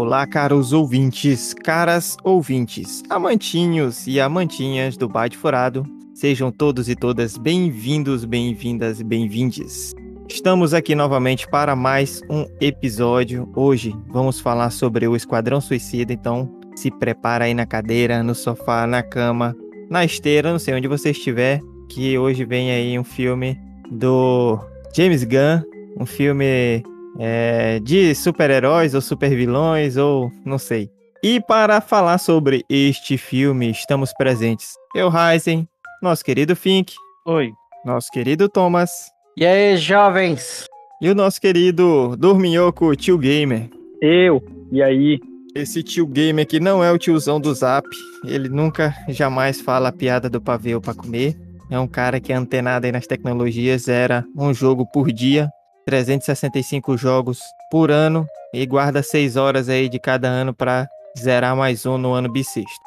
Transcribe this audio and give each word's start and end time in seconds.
Olá, 0.00 0.24
caros 0.28 0.72
ouvintes, 0.72 1.52
caras 1.52 2.16
ouvintes, 2.22 3.02
amantinhos 3.10 4.06
e 4.06 4.20
amantinhas 4.20 4.96
do 4.96 5.08
Bate 5.08 5.36
Furado. 5.36 5.84
Sejam 6.14 6.52
todos 6.52 6.88
e 6.88 6.94
todas 6.94 7.36
bem-vindos, 7.36 8.24
bem-vindas 8.24 9.00
e 9.00 9.04
bem-vindes. 9.04 9.96
Estamos 10.28 10.72
aqui 10.72 10.94
novamente 10.94 11.48
para 11.48 11.74
mais 11.74 12.22
um 12.30 12.46
episódio. 12.60 13.50
Hoje 13.56 13.92
vamos 14.06 14.38
falar 14.38 14.70
sobre 14.70 15.08
o 15.08 15.16
Esquadrão 15.16 15.60
Suicida, 15.60 16.12
então 16.12 16.48
se 16.76 16.92
prepara 16.92 17.46
aí 17.46 17.52
na 17.52 17.66
cadeira, 17.66 18.22
no 18.22 18.36
sofá, 18.36 18.86
na 18.86 19.02
cama, 19.02 19.52
na 19.90 20.04
esteira, 20.04 20.52
não 20.52 20.60
sei 20.60 20.74
onde 20.74 20.86
você 20.86 21.10
estiver, 21.10 21.60
que 21.88 22.16
hoje 22.16 22.44
vem 22.44 22.70
aí 22.70 22.96
um 22.96 23.04
filme 23.04 23.60
do 23.90 24.60
James 24.94 25.24
Gunn, 25.24 25.60
um 25.98 26.06
filme 26.06 26.84
é, 27.18 27.80
de 27.80 28.14
super-heróis 28.14 28.94
ou 28.94 29.00
super-vilões 29.00 29.96
ou 29.96 30.30
não 30.44 30.58
sei. 30.58 30.90
E 31.22 31.40
para 31.40 31.80
falar 31.80 32.18
sobre 32.18 32.64
este 32.68 33.18
filme, 33.18 33.70
estamos 33.70 34.12
presentes 34.12 34.78
eu, 34.94 35.10
Ryzen, 35.10 35.68
nosso 36.02 36.24
querido 36.24 36.56
Fink. 36.56 36.94
Oi. 37.26 37.52
Nosso 37.84 38.10
querido 38.10 38.48
Thomas. 38.48 38.90
E 39.36 39.44
aí, 39.44 39.76
jovens? 39.76 40.64
E 41.00 41.10
o 41.10 41.14
nosso 41.14 41.40
querido 41.40 42.16
Dorminhoco 42.16 42.96
Tio 42.96 43.18
Gamer. 43.18 43.68
Eu. 44.00 44.42
E 44.72 44.82
aí? 44.82 45.20
Esse 45.54 45.82
tio 45.82 46.06
gamer 46.06 46.46
que 46.46 46.58
não 46.58 46.82
é 46.82 46.90
o 46.90 46.98
tiozão 46.98 47.40
do 47.40 47.52
Zap. 47.54 47.86
Ele 48.24 48.48
nunca, 48.48 48.94
jamais 49.08 49.60
fala 49.60 49.90
a 49.90 49.92
piada 49.92 50.30
do 50.30 50.40
pavê 50.40 50.78
para 50.80 50.94
comer. 50.94 51.36
É 51.70 51.78
um 51.78 51.86
cara 51.86 52.18
que 52.18 52.32
é 52.32 52.36
antenado 52.36 52.86
aí 52.86 52.92
nas 52.92 53.06
tecnologias, 53.06 53.88
era 53.88 54.24
um 54.36 54.54
jogo 54.54 54.86
por 54.86 55.12
dia, 55.12 55.48
365 55.88 56.98
jogos 56.98 57.40
por 57.70 57.90
ano 57.90 58.26
e 58.52 58.66
guarda 58.66 59.02
6 59.02 59.36
horas 59.36 59.70
aí 59.70 59.88
de 59.88 59.98
cada 59.98 60.28
ano 60.28 60.52
para 60.52 60.86
zerar 61.18 61.56
mais 61.56 61.86
um 61.86 61.96
no 61.96 62.12
ano 62.12 62.30
bissexto. 62.30 62.84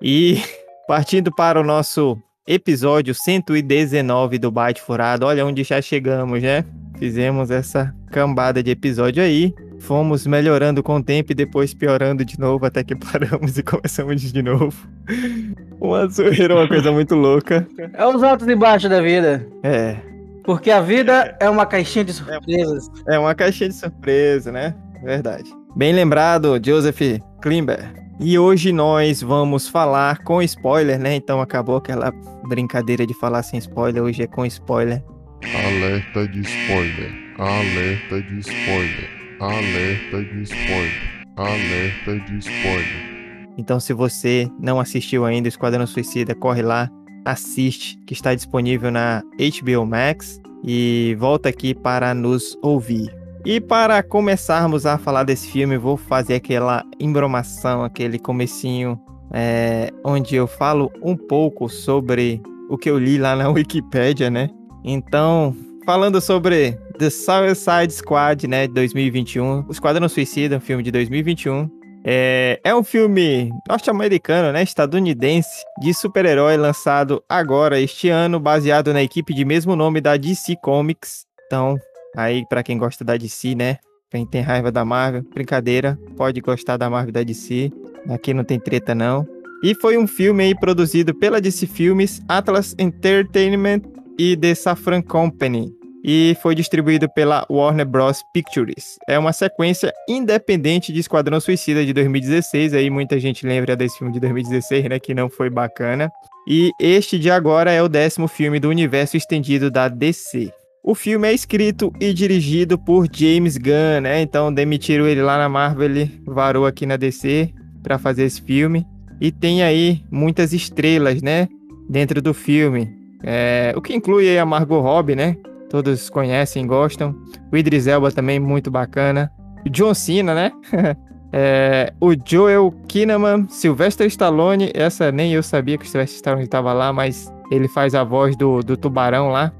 E 0.00 0.42
partindo 0.88 1.30
para 1.30 1.60
o 1.60 1.62
nosso 1.62 2.16
episódio 2.46 3.14
119 3.14 4.38
do 4.38 4.50
Byte 4.50 4.80
Furado, 4.80 5.26
olha 5.26 5.44
onde 5.44 5.62
já 5.62 5.82
chegamos, 5.82 6.42
né? 6.42 6.64
Fizemos 6.98 7.50
essa 7.50 7.94
cambada 8.10 8.62
de 8.62 8.70
episódio 8.70 9.22
aí. 9.22 9.54
Fomos 9.78 10.26
melhorando 10.26 10.82
com 10.82 10.96
o 10.96 11.02
tempo 11.02 11.32
e 11.32 11.34
depois 11.34 11.74
piorando 11.74 12.24
de 12.24 12.40
novo 12.40 12.64
até 12.64 12.82
que 12.82 12.96
paramos 13.12 13.58
e 13.58 13.62
começamos 13.62 14.22
de 14.22 14.42
novo. 14.42 14.88
Uma 15.78 16.08
zoeira, 16.08 16.54
uma 16.54 16.66
coisa 16.66 16.90
muito 16.90 17.14
louca. 17.14 17.68
É 17.92 18.06
os 18.06 18.22
altos 18.22 18.48
e 18.48 18.56
baixos 18.56 18.88
da 18.90 19.02
vida. 19.02 19.46
É. 19.62 20.17
Porque 20.48 20.70
a 20.70 20.80
vida 20.80 21.36
é 21.40 21.50
uma 21.50 21.66
caixinha 21.66 22.06
de 22.06 22.14
surpresas. 22.14 22.88
É 23.06 23.18
uma 23.18 23.34
caixinha 23.34 23.68
de 23.68 23.74
surpresa, 23.74 24.50
né? 24.50 24.74
Verdade. 25.04 25.50
Bem 25.76 25.92
lembrado, 25.92 26.58
Joseph 26.64 27.20
Klimber. 27.42 27.92
E 28.18 28.38
hoje 28.38 28.72
nós 28.72 29.20
vamos 29.20 29.68
falar 29.68 30.24
com 30.24 30.40
spoiler, 30.40 30.98
né? 30.98 31.14
Então 31.14 31.42
acabou 31.42 31.76
aquela 31.76 32.10
brincadeira 32.48 33.06
de 33.06 33.12
falar 33.12 33.42
sem 33.42 33.58
spoiler, 33.58 34.02
hoje 34.02 34.22
é 34.22 34.26
com 34.26 34.46
spoiler. 34.46 35.04
Alerta 35.44 36.26
de 36.26 36.40
spoiler. 36.40 37.12
Alerta 37.36 38.22
de 38.22 38.38
spoiler. 38.38 39.10
Alerta 39.40 40.22
de 40.22 40.42
spoiler. 40.44 41.26
Alerta 41.36 42.18
de 42.20 42.38
spoiler. 42.38 43.18
Então, 43.58 43.80
se 43.80 43.92
você 43.92 44.48
não 44.58 44.78
assistiu 44.78 45.26
ainda 45.26 45.46
o 45.46 45.50
Esquadrão 45.50 45.84
Suicida, 45.84 46.32
corre 46.32 46.62
lá, 46.62 46.88
assiste, 47.30 47.98
que 48.06 48.12
está 48.12 48.34
disponível 48.34 48.90
na 48.90 49.22
HBO 49.38 49.86
Max 49.86 50.40
e 50.64 51.16
volta 51.18 51.48
aqui 51.48 51.74
para 51.74 52.14
nos 52.14 52.56
ouvir. 52.62 53.14
E 53.44 53.60
para 53.60 54.02
começarmos 54.02 54.84
a 54.84 54.98
falar 54.98 55.24
desse 55.24 55.50
filme, 55.50 55.78
vou 55.78 55.96
fazer 55.96 56.34
aquela 56.34 56.84
embromação, 56.98 57.84
aquele 57.84 58.18
comecinho 58.18 59.00
é, 59.32 59.90
onde 60.04 60.34
eu 60.34 60.46
falo 60.46 60.90
um 61.02 61.16
pouco 61.16 61.68
sobre 61.68 62.42
o 62.68 62.76
que 62.76 62.90
eu 62.90 62.98
li 62.98 63.18
lá 63.18 63.36
na 63.36 63.48
Wikipédia, 63.50 64.28
né? 64.30 64.50
Então, 64.84 65.54
falando 65.84 66.20
sobre 66.20 66.78
The 66.98 67.10
Suicide 67.10 67.92
Squad, 67.92 68.46
né, 68.46 68.66
de 68.66 68.74
2021. 68.74 69.66
O 69.68 69.70
Esquadrão 69.70 70.08
Suicida, 70.08 70.56
um 70.56 70.60
filme 70.60 70.82
de 70.82 70.90
2021. 70.90 71.77
É, 72.10 72.58
é 72.64 72.74
um 72.74 72.82
filme 72.82 73.52
norte-americano, 73.68 74.50
né, 74.50 74.62
estadunidense, 74.62 75.62
de 75.78 75.92
super-herói 75.92 76.56
lançado 76.56 77.22
agora 77.28 77.78
este 77.78 78.08
ano, 78.08 78.40
baseado 78.40 78.94
na 78.94 79.02
equipe 79.02 79.34
de 79.34 79.44
mesmo 79.44 79.76
nome 79.76 80.00
da 80.00 80.16
DC 80.16 80.56
Comics. 80.62 81.26
Então, 81.44 81.76
aí 82.16 82.46
para 82.48 82.62
quem 82.62 82.78
gosta 82.78 83.04
da 83.04 83.14
DC, 83.14 83.54
né, 83.54 83.76
quem 84.10 84.24
tem 84.24 84.40
raiva 84.40 84.72
da 84.72 84.86
Marvel, 84.86 85.22
brincadeira, 85.34 85.98
pode 86.16 86.40
gostar 86.40 86.78
da 86.78 86.88
Marvel 86.88 87.12
da 87.12 87.22
DC. 87.22 87.70
Aqui 88.08 88.32
não 88.32 88.42
tem 88.42 88.58
treta 88.58 88.94
não. 88.94 89.28
E 89.62 89.74
foi 89.74 89.98
um 89.98 90.06
filme 90.06 90.44
aí 90.44 90.58
produzido 90.58 91.14
pela 91.14 91.42
DC 91.42 91.66
Filmes, 91.66 92.22
Atlas 92.26 92.74
Entertainment 92.78 93.82
e 94.18 94.34
The 94.34 94.54
Safran 94.54 95.02
Company 95.02 95.77
e 96.10 96.34
foi 96.40 96.54
distribuído 96.54 97.06
pela 97.06 97.44
Warner 97.50 97.84
Bros. 97.84 98.22
Pictures. 98.32 98.96
É 99.06 99.18
uma 99.18 99.30
sequência 99.30 99.92
independente 100.08 100.90
de 100.90 101.00
Esquadrão 101.00 101.38
Suicida 101.38 101.84
de 101.84 101.92
2016, 101.92 102.72
aí 102.72 102.88
muita 102.88 103.20
gente 103.20 103.46
lembra 103.46 103.76
desse 103.76 103.98
filme 103.98 104.14
de 104.14 104.18
2016, 104.20 104.88
né, 104.88 104.98
que 104.98 105.12
não 105.12 105.28
foi 105.28 105.50
bacana. 105.50 106.10
E 106.48 106.70
este 106.80 107.18
de 107.18 107.30
agora 107.30 107.70
é 107.70 107.82
o 107.82 107.90
décimo 107.90 108.26
filme 108.26 108.58
do 108.58 108.70
universo 108.70 109.18
estendido 109.18 109.70
da 109.70 109.86
DC. 109.86 110.50
O 110.82 110.94
filme 110.94 111.28
é 111.28 111.34
escrito 111.34 111.92
e 112.00 112.14
dirigido 112.14 112.78
por 112.78 113.06
James 113.12 113.58
Gunn, 113.58 114.00
né? 114.00 114.22
Então 114.22 114.50
demitiram 114.50 115.06
ele 115.06 115.20
lá 115.20 115.36
na 115.36 115.46
Marvel, 115.46 115.84
ele 115.84 116.22
varou 116.24 116.64
aqui 116.64 116.86
na 116.86 116.96
DC 116.96 117.52
para 117.82 117.98
fazer 117.98 118.24
esse 118.24 118.40
filme. 118.40 118.86
E 119.20 119.30
tem 119.30 119.62
aí 119.62 120.02
muitas 120.10 120.54
estrelas, 120.54 121.20
né? 121.20 121.48
Dentro 121.86 122.22
do 122.22 122.32
filme. 122.32 122.88
É, 123.22 123.74
o 123.76 123.82
que 123.82 123.94
inclui 123.94 124.38
a 124.38 124.46
Margot 124.46 124.80
Robbie, 124.80 125.14
né? 125.14 125.36
Todos 125.68 126.08
conhecem, 126.10 126.66
gostam. 126.66 127.14
O 127.52 127.56
Idris 127.56 127.86
Elba 127.86 128.10
também, 128.10 128.38
muito 128.38 128.70
bacana. 128.70 129.30
O 129.66 129.70
John 129.70 129.94
Cena, 129.94 130.34
né? 130.34 130.52
é, 131.32 131.92
o 132.00 132.14
Joel 132.24 132.72
Kinnaman, 132.88 133.46
Sylvester 133.48 134.06
Stallone, 134.06 134.70
essa 134.74 135.12
nem 135.12 135.32
eu 135.32 135.42
sabia 135.42 135.76
que 135.78 135.84
o 135.84 135.88
Sylvester 135.88 136.16
Stallone 136.16 136.44
estava 136.44 136.72
lá, 136.72 136.92
mas 136.92 137.32
ele 137.50 137.68
faz 137.68 137.94
a 137.94 138.04
voz 138.04 138.36
do, 138.36 138.60
do 138.62 138.76
tubarão 138.76 139.30
lá, 139.30 139.52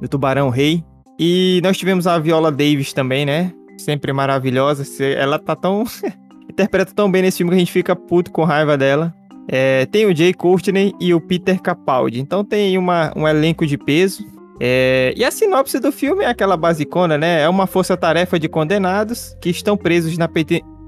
do 0.00 0.08
tubarão 0.08 0.48
rei. 0.50 0.84
E 1.18 1.60
nós 1.62 1.76
tivemos 1.76 2.06
a 2.06 2.18
Viola 2.18 2.50
Davis 2.50 2.92
também, 2.92 3.24
né? 3.24 3.52
Sempre 3.78 4.12
maravilhosa. 4.12 4.84
Ela 5.04 5.38
tá 5.38 5.54
tão. 5.54 5.84
interpreta 6.54 6.92
tão 6.94 7.10
bem 7.10 7.22
nesse 7.22 7.38
filme 7.38 7.50
que 7.50 7.56
a 7.56 7.58
gente 7.58 7.72
fica 7.72 7.96
puto 7.96 8.30
com 8.30 8.44
raiva 8.44 8.78
dela. 8.78 9.12
É, 9.48 9.86
tem 9.86 10.06
o 10.06 10.16
Jay 10.16 10.32
Courtney 10.32 10.94
e 11.00 11.12
o 11.12 11.20
Peter 11.20 11.60
Capaldi. 11.60 12.20
Então 12.20 12.44
tem 12.44 12.78
uma, 12.78 13.12
um 13.16 13.28
elenco 13.28 13.66
de 13.66 13.76
peso. 13.76 14.24
É, 14.60 15.12
e 15.16 15.24
a 15.24 15.30
sinopse 15.30 15.80
do 15.80 15.90
filme 15.90 16.24
é 16.24 16.28
aquela 16.28 16.56
basicona, 16.56 17.18
né? 17.18 17.42
É 17.42 17.48
uma 17.48 17.66
força-tarefa 17.66 18.38
de 18.38 18.48
condenados 18.48 19.36
que 19.40 19.50
estão 19.50 19.76
presos 19.76 20.16
na 20.16 20.28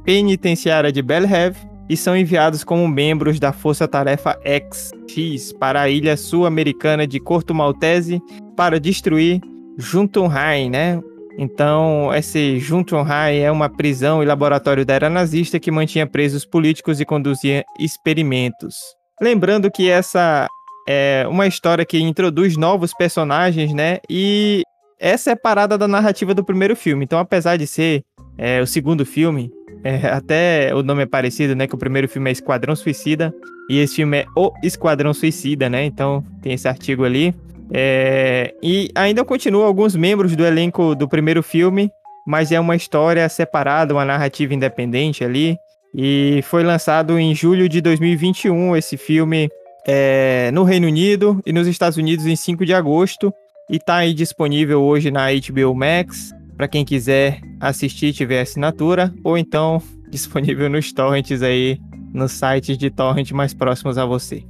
penitenciária 0.04 0.92
de 0.92 1.02
Belhaven 1.02 1.76
e 1.88 1.96
são 1.96 2.16
enviados 2.16 2.64
como 2.64 2.86
membros 2.88 3.38
da 3.38 3.52
Força-Tarefa 3.52 4.38
X 4.44 5.52
para 5.58 5.82
a 5.82 5.88
ilha 5.88 6.16
sul-americana 6.16 7.06
de 7.06 7.20
Corto 7.20 7.54
Maltese 7.54 8.20
para 8.56 8.80
destruir 8.80 9.40
Juntunheim, 9.78 10.70
né? 10.70 11.00
Então, 11.38 12.10
esse 12.14 12.58
Juntunheim 12.58 13.40
é 13.40 13.50
uma 13.50 13.68
prisão 13.68 14.22
e 14.22 14.26
laboratório 14.26 14.86
da 14.86 14.94
era 14.94 15.10
nazista 15.10 15.60
que 15.60 15.70
mantinha 15.70 16.06
presos 16.06 16.44
políticos 16.44 17.00
e 17.00 17.04
conduzia 17.04 17.62
experimentos. 17.78 18.76
Lembrando 19.20 19.70
que 19.70 19.88
essa 19.88 20.46
é 20.86 21.26
uma 21.28 21.46
história 21.46 21.84
que 21.84 21.98
introduz 21.98 22.56
novos 22.56 22.94
personagens, 22.94 23.74
né? 23.74 23.98
E 24.08 24.62
é 24.98 25.16
separada 25.16 25.76
da 25.76 25.88
narrativa 25.88 26.32
do 26.32 26.44
primeiro 26.44 26.76
filme. 26.76 27.04
Então, 27.04 27.18
apesar 27.18 27.56
de 27.56 27.66
ser 27.66 28.02
é, 28.38 28.60
o 28.60 28.66
segundo 28.66 29.04
filme, 29.04 29.50
é, 29.82 30.06
até 30.08 30.74
o 30.74 30.82
nome 30.82 31.02
é 31.02 31.06
parecido, 31.06 31.54
né? 31.54 31.66
Que 31.66 31.74
o 31.74 31.78
primeiro 31.78 32.08
filme 32.08 32.30
é 32.30 32.32
Esquadrão 32.32 32.76
Suicida 32.76 33.34
e 33.68 33.78
esse 33.78 33.96
filme 33.96 34.18
é 34.18 34.26
O 34.36 34.52
Esquadrão 34.62 35.12
Suicida, 35.12 35.68
né? 35.68 35.84
Então, 35.84 36.24
tem 36.40 36.52
esse 36.52 36.68
artigo 36.68 37.04
ali. 37.04 37.34
É, 37.72 38.54
e 38.62 38.90
ainda 38.94 39.24
continua 39.24 39.66
alguns 39.66 39.96
membros 39.96 40.36
do 40.36 40.46
elenco 40.46 40.94
do 40.94 41.08
primeiro 41.08 41.42
filme, 41.42 41.90
mas 42.26 42.52
é 42.52 42.60
uma 42.60 42.76
história 42.76 43.28
separada, 43.28 43.92
uma 43.92 44.04
narrativa 44.04 44.54
independente 44.54 45.24
ali. 45.24 45.56
E 45.94 46.40
foi 46.44 46.62
lançado 46.62 47.18
em 47.18 47.34
julho 47.34 47.68
de 47.68 47.80
2021 47.80 48.76
esse 48.76 48.96
filme 48.96 49.48
é, 49.86 50.50
no 50.52 50.64
Reino 50.64 50.88
Unido 50.88 51.40
e 51.46 51.52
nos 51.52 51.68
Estados 51.68 51.96
Unidos 51.96 52.26
em 52.26 52.34
5 52.34 52.66
de 52.66 52.74
agosto. 52.74 53.32
E 53.70 53.78
tá 53.78 53.96
aí 53.96 54.12
disponível 54.12 54.82
hoje 54.82 55.10
na 55.10 55.26
HBO 55.32 55.74
Max, 55.74 56.32
para 56.56 56.68
quem 56.68 56.84
quiser 56.84 57.40
assistir 57.60 58.12
tiver 58.12 58.40
assinatura, 58.40 59.12
ou 59.22 59.38
então 59.38 59.80
disponível 60.10 60.68
nos 60.68 60.92
torrents 60.92 61.42
aí, 61.42 61.78
nos 62.12 62.32
sites 62.32 62.76
de 62.76 62.90
torrent 62.90 63.30
mais 63.32 63.54
próximos 63.54 63.98
a 63.98 64.04
você. 64.04 64.44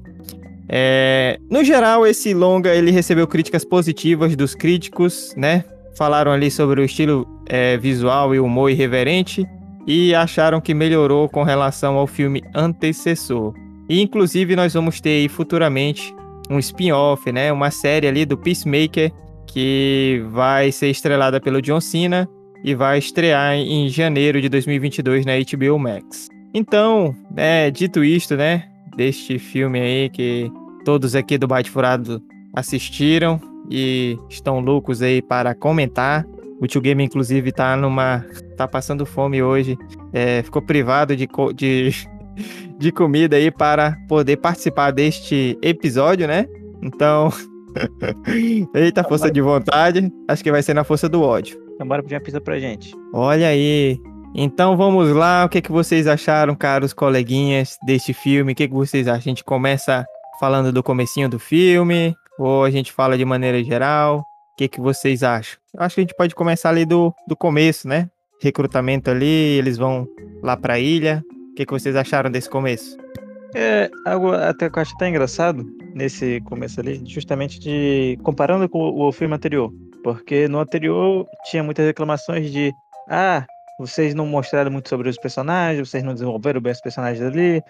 É, 0.69 1.39
no 1.51 1.63
geral, 1.63 2.07
esse 2.07 2.35
longa 2.35 2.75
ele 2.75 2.91
recebeu 2.91 3.27
críticas 3.27 3.65
positivas 3.65 4.35
dos 4.35 4.55
críticos, 4.55 5.33
né? 5.37 5.65
Falaram 5.97 6.33
ali 6.33 6.51
sobre 6.51 6.81
o 6.81 6.85
estilo 6.85 7.27
é, 7.49 7.77
visual 7.77 8.35
e 8.35 8.41
humor 8.41 8.71
irreverente, 8.71 9.47
e 9.87 10.15
acharam 10.15 10.61
que 10.61 10.75
melhorou 10.75 11.29
com 11.29 11.45
relação 11.45 11.97
ao 11.97 12.07
filme 12.07 12.43
antecessor. 12.55 13.55
E 13.89 14.01
inclusive 14.01 14.57
nós 14.57 14.75
vamos 14.75 15.01
ter 15.01 15.11
aí 15.11 15.29
futuramente 15.29 16.15
um 16.51 16.59
spin-off, 16.59 17.31
né, 17.33 17.53
uma 17.53 17.71
série 17.71 18.07
ali 18.07 18.25
do 18.25 18.39
Peacemaker 18.39 19.13
que 19.47 20.23
vai 20.31 20.71
ser 20.71 20.89
estrelada 20.89 21.41
pelo 21.41 21.63
John 21.63 21.81
Cena 21.81 22.29
e 22.65 22.75
vai 22.75 22.99
estrear 22.99 23.55
em 23.55 23.89
janeiro 23.89 24.41
de 24.41 24.49
2022 24.49 25.25
na 25.25 25.33
HBO 25.35 25.79
Max. 25.79 26.29
Então, 26.53 27.15
né, 27.35 27.71
dito 27.71 28.05
isto, 28.05 28.37
né, 28.37 28.65
deste 28.97 29.39
filme 29.39 29.81
aí 29.81 30.09
que 30.11 30.51
todos 30.85 31.15
aqui 31.15 31.37
do 31.37 31.47
Bate 31.47 31.71
Furado 31.71 32.23
assistiram 32.55 33.41
e 33.71 34.19
estão 34.31 34.61
loucos 34.61 35.03
aí 35.03 35.21
para 35.21 35.55
comentar. 35.55 36.25
O 36.61 36.67
Tio 36.67 36.81
Game, 36.81 37.05
inclusive, 37.05 37.53
tá 37.53 37.77
numa. 37.77 38.25
tá 38.57 38.67
passando 38.67 39.05
fome 39.05 39.43
hoje. 39.43 39.77
É, 40.13 40.43
ficou 40.43 40.63
privado 40.63 41.15
de, 41.15 41.29
de, 41.55 41.91
de 42.79 42.93
comida 42.93 43.37
aí 43.37 43.51
para 43.51 43.97
poder 44.09 44.37
participar 44.37 44.91
deste 44.91 45.59
episódio, 45.63 46.27
né? 46.27 46.47
Então. 46.83 47.31
Eita, 48.75 49.05
força 49.05 49.31
de 49.31 49.41
vontade. 49.41 50.11
Acho 50.29 50.43
que 50.43 50.51
vai 50.51 50.63
ser 50.63 50.75
na 50.75 50.85
força 50.85 51.09
do 51.09 51.23
ódio. 51.23 51.59
Então 51.75 51.87
bora 51.87 52.03
pedir 52.03 52.15
uma 52.15 52.21
pizza 52.23 52.41
pra 52.41 52.59
gente. 52.59 52.95
Olha 53.13 53.49
aí. 53.49 53.99
Então 54.35 54.77
vamos 54.77 55.11
lá. 55.11 55.45
O 55.45 55.49
que, 55.49 55.61
que 55.61 55.73
vocês 55.73 56.07
acharam, 56.07 56.55
caros 56.55 56.93
coleguinhas, 56.93 57.77
deste 57.87 58.13
filme? 58.13 58.53
O 58.53 58.55
que, 58.55 58.69
que 58.69 58.75
vocês 58.75 59.07
acham? 59.09 59.19
A 59.19 59.21
gente 59.21 59.45
começa 59.45 60.07
falando 60.41 60.73
do 60.73 60.83
comecinho 60.83 61.29
do 61.29 61.39
filme? 61.39 62.15
Ou 62.39 62.65
a 62.65 62.71
gente 62.71 62.93
fala 62.93 63.17
de 63.17 63.25
maneira 63.25 63.63
geral? 63.63 64.21
O 64.21 64.57
que, 64.57 64.69
que 64.69 64.81
vocês 64.81 65.23
acham? 65.23 65.59
Eu 65.75 65.83
acho 65.83 65.95
que 65.95 66.01
a 66.01 66.05
gente 66.05 66.15
pode 66.15 66.35
começar 66.35 66.71
ali 66.71 66.85
do, 66.85 67.15
do 67.29 67.37
começo, 67.37 67.87
né? 67.87 68.09
Recrutamento 68.43 69.11
ali, 69.11 69.27
eles 69.27 69.77
vão 69.77 70.07
lá 70.43 70.57
pra 70.57 70.79
ilha. 70.79 71.23
O 71.57 71.59
que, 71.65 71.65
que 71.65 71.73
vocês 71.73 71.97
acharam 71.97 72.31
desse 72.31 72.51
começo? 72.51 72.99
É 73.55 73.89
algo 74.05 74.31
até 74.33 74.69
que 74.69 74.79
eu 74.79 74.83
acho 74.83 74.93
até 74.95 75.09
engraçado 75.09 75.65
nesse 75.95 76.39
começo 76.43 76.79
ali, 76.79 77.01
justamente 77.07 77.59
de 77.59 78.19
comparando 78.23 78.69
com 78.69 78.79
o, 78.79 79.11
filme 79.11 79.35
anterior. 79.35 79.73
Porque 80.05 80.47
no 80.49 80.59
anterior 80.59 81.27
tinha 81.49 81.63
muitas 81.63 81.87
reclamações 81.87 82.53
de 82.53 82.71
ah, 83.09 83.47
vocês 83.81 84.15
não 84.15 84.27
mostraram 84.27 84.71
muito 84.71 84.91
sobre 84.91 85.09
os 85.09 85.17
personagens, 85.17 85.89
vocês 85.89 86.05
não 86.05 86.13
desenvolveram 86.13 86.61
bem 86.61 86.73
os 86.73 86.81
personagens 86.83 87.25
ali, 87.27 87.63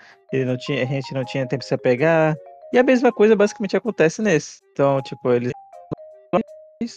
não 0.44 0.56
tinha, 0.56 0.83
a 0.83 0.87
gente 0.87 1.15
não 1.15 1.25
tinha 1.25 1.47
tempo 1.47 1.61
de 1.61 1.69
se 1.69 1.75
apegar. 1.75 2.35
E 2.73 2.79
a 2.79 2.83
mesma 2.83 3.12
coisa 3.12 3.37
basicamente 3.37 3.77
acontece 3.77 4.21
nesse. 4.21 4.59
Então, 4.73 5.00
tipo, 5.00 5.31
eles. 5.31 5.53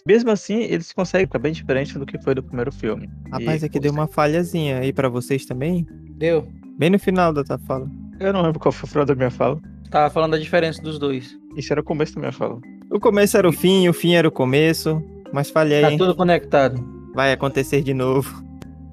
Mesmo 0.08 0.32
assim, 0.32 0.62
eles 0.62 0.92
conseguem 0.92 1.28
ficar 1.28 1.38
bem 1.38 1.54
diferente 1.54 2.00
do 2.00 2.06
que 2.08 2.20
foi 2.24 2.34
do 2.34 2.42
primeiro 2.42 2.72
filme. 2.72 3.08
Rapaz, 3.32 3.62
E 3.62 3.68
aqui 3.68 3.80
deu 3.80 3.92
uma 3.92 4.08
falhazinha 4.08 4.80
aí 4.80 4.92
pra 4.92 5.08
vocês 5.08 5.46
também. 5.46 5.86
Deu. 6.18 6.48
Bem 6.80 6.90
no 6.90 6.98
final 6.98 7.34
da 7.34 7.44
tua 7.44 7.58
fala. 7.60 7.88
Eu 8.20 8.32
não 8.34 8.42
lembro 8.42 8.60
qual 8.60 8.72
foi 8.72 8.88
o 8.88 8.90
final 8.90 9.06
da 9.06 9.14
minha 9.14 9.30
fala. 9.30 9.60
Tava 9.92 10.10
falando 10.10 10.32
da 10.32 10.38
diferença 10.38 10.82
dos 10.82 10.98
dois. 10.98 11.38
Isso 11.58 11.74
era 11.74 11.82
o 11.82 11.84
começo 11.84 12.16
da 12.16 12.22
minha 12.22 12.32
fala. 12.32 12.58
O 12.90 13.00
começo 13.00 13.36
era 13.38 13.48
o 13.48 13.52
fim, 13.52 13.88
o 13.90 13.94
fim 13.94 14.14
era 14.14 14.28
o 14.28 14.32
começo. 14.32 15.04
Mas 15.34 15.50
falhei, 15.50 15.82
Tá 15.82 15.92
hein? 15.92 15.98
tudo 15.98 16.16
conectado. 16.16 16.82
Vai 17.14 17.34
acontecer 17.34 17.82
de 17.82 17.94
novo. 17.94 18.44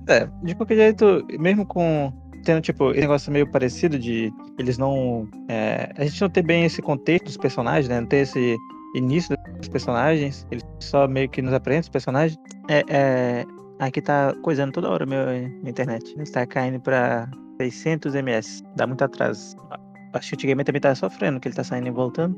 É, 0.08 0.28
de 0.42 0.54
qualquer 0.54 0.74
jeito, 0.76 1.24
mesmo 1.38 1.64
com 1.64 2.12
tendo, 2.44 2.60
tipo, 2.60 2.90
esse 2.92 3.00
negócio 3.00 3.32
meio 3.32 3.50
parecido 3.50 3.98
de 3.98 4.32
eles 4.58 4.78
não. 4.78 5.28
é, 5.48 5.92
a 5.96 6.04
gente 6.04 6.20
não 6.20 6.28
ter 6.28 6.42
bem 6.42 6.64
esse 6.64 6.80
contexto 6.82 7.24
dos 7.24 7.36
personagens, 7.36 7.88
né? 7.88 8.00
Não 8.00 8.06
ter 8.06 8.18
esse 8.18 8.56
início 8.94 9.36
dos 9.58 9.68
personagens, 9.68 10.46
eles 10.50 10.64
só 10.80 11.06
meio 11.08 11.28
que 11.28 11.42
nos 11.42 11.52
apresentam 11.52 11.82
os 11.86 11.88
personagens. 11.88 12.38
É, 12.68 12.84
é, 12.88 13.44
aqui 13.78 14.00
tá 14.00 14.34
coisando 14.42 14.72
toda 14.72 14.88
hora 14.88 15.06
meu, 15.06 15.26
minha 15.26 15.70
internet. 15.70 16.14
Está 16.20 16.46
caindo 16.46 16.80
pra 16.80 17.28
600 17.60 18.14
ms. 18.14 18.62
Dá 18.76 18.86
muito 18.86 19.02
atraso. 19.02 19.56
Acho 20.12 20.36
que 20.36 20.52
o 20.52 20.64
também 20.64 20.80
tá 20.80 20.94
sofrendo, 20.94 21.40
que 21.40 21.48
ele 21.48 21.54
tá 21.54 21.64
saindo 21.64 21.88
e 21.88 21.90
voltando. 21.90 22.36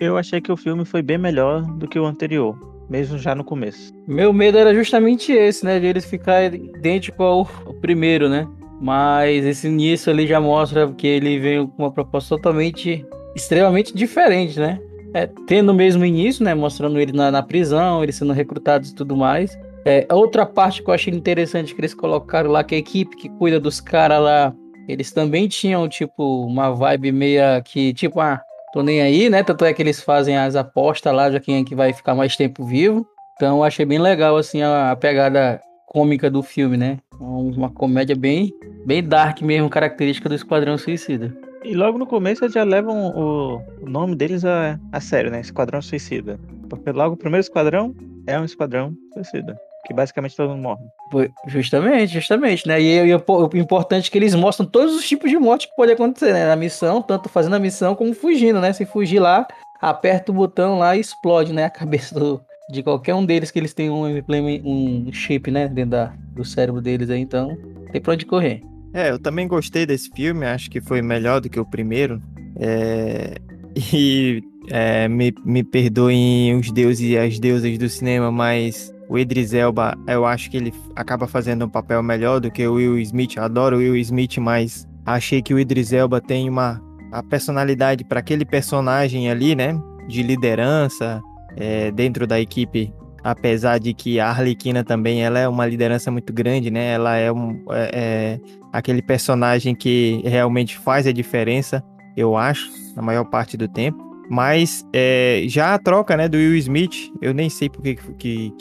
Eu 0.00 0.16
achei 0.16 0.40
que 0.40 0.50
o 0.50 0.56
filme 0.56 0.84
foi 0.84 1.02
bem 1.02 1.18
melhor 1.18 1.62
do 1.62 1.86
que 1.86 1.98
o 1.98 2.06
anterior, 2.06 2.58
mesmo 2.88 3.18
já 3.18 3.34
no 3.34 3.44
começo. 3.44 3.92
Meu 4.06 4.32
medo 4.32 4.58
era 4.58 4.74
justamente 4.74 5.32
esse, 5.32 5.64
né? 5.64 5.78
De 5.78 5.86
eles 5.86 6.04
ficarem 6.04 6.66
idêntico 6.76 7.22
ao, 7.22 7.44
primeiro, 7.80 8.28
né? 8.28 8.48
Mas 8.80 9.44
esse 9.44 9.68
início 9.68 10.10
ali 10.10 10.26
já 10.26 10.40
mostra 10.40 10.90
que 10.92 11.06
ele 11.06 11.38
veio 11.38 11.68
com 11.68 11.82
uma 11.82 11.92
proposta 11.92 12.34
totalmente, 12.34 13.04
extremamente 13.36 13.94
diferente, 13.94 14.58
né? 14.58 14.80
É, 15.12 15.28
tendo 15.46 15.70
o 15.70 15.74
mesmo 15.74 16.04
início, 16.04 16.44
né? 16.44 16.54
Mostrando 16.54 16.98
ele 16.98 17.12
na, 17.12 17.30
na 17.30 17.42
prisão, 17.42 18.02
eles 18.02 18.16
sendo 18.16 18.32
recrutados 18.32 18.90
e 18.90 18.94
tudo 18.94 19.16
mais. 19.16 19.56
É, 19.84 20.06
outra 20.12 20.44
parte 20.44 20.82
que 20.82 20.90
eu 20.90 20.94
achei 20.94 21.12
interessante 21.12 21.74
que 21.74 21.80
eles 21.80 21.94
colocaram 21.94 22.50
lá, 22.50 22.62
que 22.62 22.74
a 22.74 22.78
equipe 22.78 23.16
que 23.16 23.28
cuida 23.30 23.58
dos 23.58 23.80
caras 23.80 24.20
lá, 24.20 24.54
eles 24.88 25.12
também 25.12 25.48
tinham, 25.48 25.88
tipo, 25.88 26.44
uma 26.44 26.70
vibe 26.70 27.12
meia 27.12 27.62
que, 27.64 27.94
tipo, 27.94 28.20
ah, 28.20 28.42
tô 28.72 28.82
nem 28.82 29.00
aí, 29.00 29.30
né? 29.30 29.42
Tanto 29.42 29.64
é 29.64 29.72
que 29.72 29.82
eles 29.82 30.02
fazem 30.02 30.36
as 30.36 30.56
apostas 30.56 31.14
lá 31.14 31.30
de 31.30 31.40
quem 31.40 31.60
é 31.60 31.64
que 31.64 31.74
vai 31.74 31.92
ficar 31.92 32.14
mais 32.14 32.36
tempo 32.36 32.64
vivo. 32.64 33.06
Então 33.36 33.58
eu 33.58 33.64
achei 33.64 33.86
bem 33.86 33.98
legal, 33.98 34.36
assim, 34.36 34.60
a, 34.62 34.90
a 34.90 34.96
pegada 34.96 35.60
cômica 35.86 36.30
do 36.30 36.42
filme, 36.42 36.76
né? 36.76 36.98
Uma 37.18 37.70
comédia 37.70 38.14
bem, 38.14 38.52
bem 38.84 39.02
dark 39.02 39.40
mesmo, 39.42 39.70
característica 39.70 40.28
do 40.28 40.34
Esquadrão 40.34 40.76
Suicida. 40.76 41.34
E 41.64 41.74
logo 41.74 41.98
no 41.98 42.06
começo 42.06 42.44
eles 42.44 42.54
já 42.54 42.64
levam 42.64 43.08
o, 43.08 43.62
o 43.82 43.88
nome 43.88 44.14
deles 44.14 44.44
a, 44.44 44.78
a 44.92 45.00
sério, 45.00 45.30
né? 45.30 45.40
Esquadrão 45.40 45.80
Suicida. 45.80 46.38
Porque 46.68 46.92
logo 46.92 47.14
o 47.14 47.18
primeiro 47.18 47.40
esquadrão 47.40 47.94
é 48.26 48.38
um 48.38 48.44
esquadrão 48.44 48.94
suicida. 49.14 49.58
Que 49.86 49.94
basicamente 49.94 50.36
todo 50.36 50.50
mundo 50.50 50.62
morre. 50.62 51.30
Justamente, 51.46 52.12
justamente, 52.12 52.66
né? 52.66 52.80
E, 52.80 53.06
e 53.06 53.14
o, 53.14 53.22
o 53.26 53.56
importante 53.56 54.08
é 54.08 54.12
que 54.12 54.18
eles 54.18 54.34
mostram 54.34 54.66
todos 54.66 54.94
os 54.94 55.06
tipos 55.06 55.30
de 55.30 55.38
morte 55.38 55.68
que 55.68 55.76
pode 55.76 55.92
acontecer, 55.92 56.32
né? 56.32 56.46
Na 56.46 56.56
missão, 56.56 57.02
tanto 57.02 57.28
fazendo 57.28 57.56
a 57.56 57.58
missão 57.58 57.94
como 57.94 58.14
fugindo, 58.14 58.60
né? 58.60 58.72
Se 58.72 58.84
fugir 58.84 59.18
lá, 59.18 59.46
aperta 59.80 60.30
o 60.30 60.34
botão 60.34 60.78
lá 60.78 60.96
e 60.96 61.00
explode, 61.00 61.52
né? 61.52 61.64
A 61.64 61.70
cabeça 61.70 62.14
do, 62.14 62.40
de 62.70 62.82
qualquer 62.82 63.14
um 63.14 63.24
deles 63.24 63.50
que 63.50 63.58
eles 63.58 63.74
têm 63.74 63.90
um, 63.90 64.22
um 64.64 65.12
chip, 65.12 65.50
né? 65.50 65.68
Dentro 65.68 65.90
da, 65.90 66.12
do 66.34 66.44
cérebro 66.44 66.80
deles 66.80 67.10
aí, 67.10 67.20
então 67.20 67.56
tem 67.90 68.00
pra 68.00 68.12
onde 68.12 68.26
correr. 68.26 68.62
É, 68.92 69.10
eu 69.10 69.18
também 69.18 69.46
gostei 69.46 69.86
desse 69.86 70.10
filme, 70.10 70.44
acho 70.44 70.68
que 70.68 70.80
foi 70.80 71.00
melhor 71.00 71.40
do 71.40 71.48
que 71.48 71.60
o 71.60 71.64
primeiro. 71.64 72.20
É, 72.56 73.36
E 73.92 74.42
é, 74.70 75.08
me, 75.08 75.32
me 75.44 75.62
perdoem 75.62 76.56
os 76.56 76.70
deuses 76.70 77.00
e 77.00 77.16
as 77.16 77.38
deusas 77.38 77.76
do 77.78 77.88
cinema, 77.88 78.30
mas 78.30 78.92
o 79.10 79.18
Idris 79.18 79.52
Elba, 79.52 79.98
eu 80.06 80.24
acho 80.24 80.48
que 80.48 80.56
ele 80.56 80.72
acaba 80.94 81.26
fazendo 81.26 81.64
um 81.64 81.68
papel 81.68 82.00
melhor 82.00 82.38
do 82.38 82.48
que 82.48 82.64
o 82.64 82.74
Will 82.74 82.96
Smith. 83.00 83.34
Eu 83.36 83.42
adoro 83.42 83.74
o 83.74 83.78
Will 83.80 83.96
Smith, 83.96 84.38
mas 84.38 84.86
achei 85.04 85.42
que 85.42 85.52
o 85.52 85.58
Idris 85.58 85.92
Elba 85.92 86.20
tem 86.20 86.48
uma 86.48 86.80
a 87.10 87.20
personalidade 87.20 88.04
para 88.04 88.20
aquele 88.20 88.44
personagem 88.44 89.28
ali, 89.28 89.56
né? 89.56 89.76
De 90.06 90.22
liderança 90.22 91.20
é, 91.56 91.90
dentro 91.90 92.24
da 92.24 92.40
equipe. 92.40 92.94
Apesar 93.24 93.80
de 93.80 93.92
que 93.92 94.20
a 94.20 94.28
Arlequina 94.28 94.84
também 94.84 95.24
ela 95.24 95.40
é 95.40 95.48
uma 95.48 95.66
liderança 95.66 96.08
muito 96.08 96.32
grande, 96.32 96.70
né? 96.70 96.92
Ela 96.92 97.16
é, 97.16 97.32
um, 97.32 97.64
é, 97.70 97.90
é 97.92 98.40
aquele 98.72 99.02
personagem 99.02 99.74
que 99.74 100.22
realmente 100.24 100.78
faz 100.78 101.08
a 101.08 101.12
diferença, 101.12 101.82
eu 102.16 102.36
acho, 102.36 102.70
na 102.94 103.02
maior 103.02 103.24
parte 103.24 103.56
do 103.56 103.66
tempo. 103.66 104.09
Mas 104.30 104.86
é, 104.92 105.42
já 105.48 105.74
a 105.74 105.78
troca 105.78 106.16
né, 106.16 106.28
do 106.28 106.36
Will 106.36 106.54
Smith, 106.54 107.12
eu 107.20 107.34
nem 107.34 107.50
sei 107.50 107.68
por 107.68 107.82
que, 107.82 107.96
que, 108.16 108.52